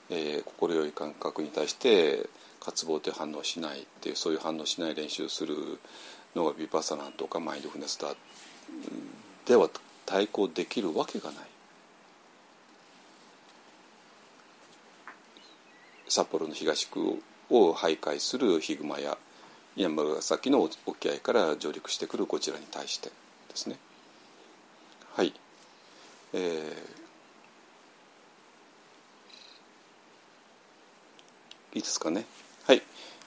[0.10, 2.30] えー心よい感覚に対して
[2.62, 5.56] 渇望という反応をしないっていうそういう反応しない練習をする
[6.36, 8.16] のがビパサナとかマインドフネスだ
[9.46, 9.70] では
[10.06, 11.44] 対抗できるわけがない。
[16.08, 19.18] 札幌の東区を徘徊するヒグマや
[19.76, 23.14] 山崎の沖合から上陸してくるこちらに対してで
[23.56, 23.78] すね。
[25.14, 25.34] はい。
[26.34, 27.00] えー
[31.74, 32.26] いいですかね。
[32.66, 32.82] はい。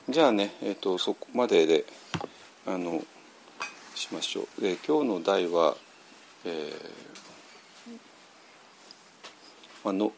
[0.09, 1.85] じゃあね、えっ、とそこまでで
[2.67, 3.01] あの
[3.95, 4.61] しましょう。
[4.61, 5.77] で今日の題は、
[6.45, 7.03] えー
[9.85, 10.13] まあの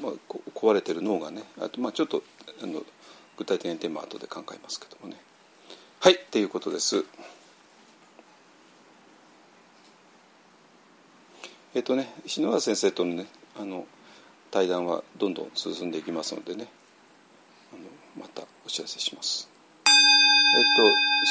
[0.00, 2.24] まあ、こ壊れてる脳がね、あとまあちょっと
[2.62, 2.82] あの
[3.36, 5.16] 具体的なテーマは後で考えますけどもね。
[6.00, 7.04] はい、っていうことです。
[11.74, 13.26] えっ、とね、篠原先生とのね、
[13.58, 13.84] あの
[14.52, 16.68] 対談はどんどん進んでいきますのでね。
[17.72, 17.82] あの
[18.24, 19.50] またお知らせします。
[20.56, 20.84] えっと、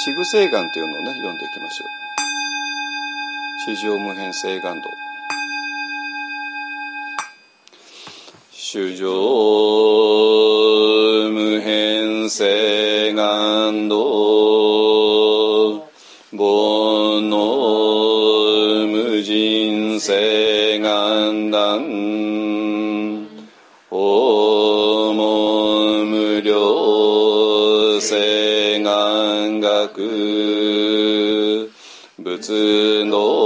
[0.06, 1.88] 四具星眼というのをね、読んでいきましょう。
[3.66, 4.90] 四条無変星眼道。
[8.52, 9.08] 主上
[11.30, 15.88] 無変星眼道。
[20.04, 21.80] 人星眼断。
[23.90, 31.70] 訪問無料誓願学
[32.18, 33.43] 仏の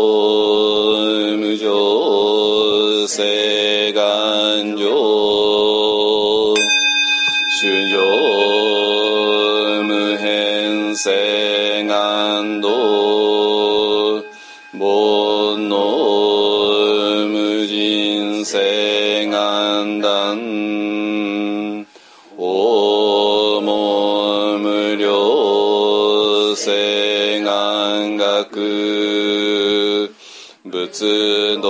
[30.99, 31.69] 仏道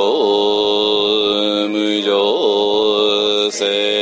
[1.68, 3.97] 無常性。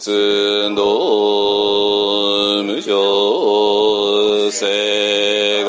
[0.00, 5.62] 仏道無常誓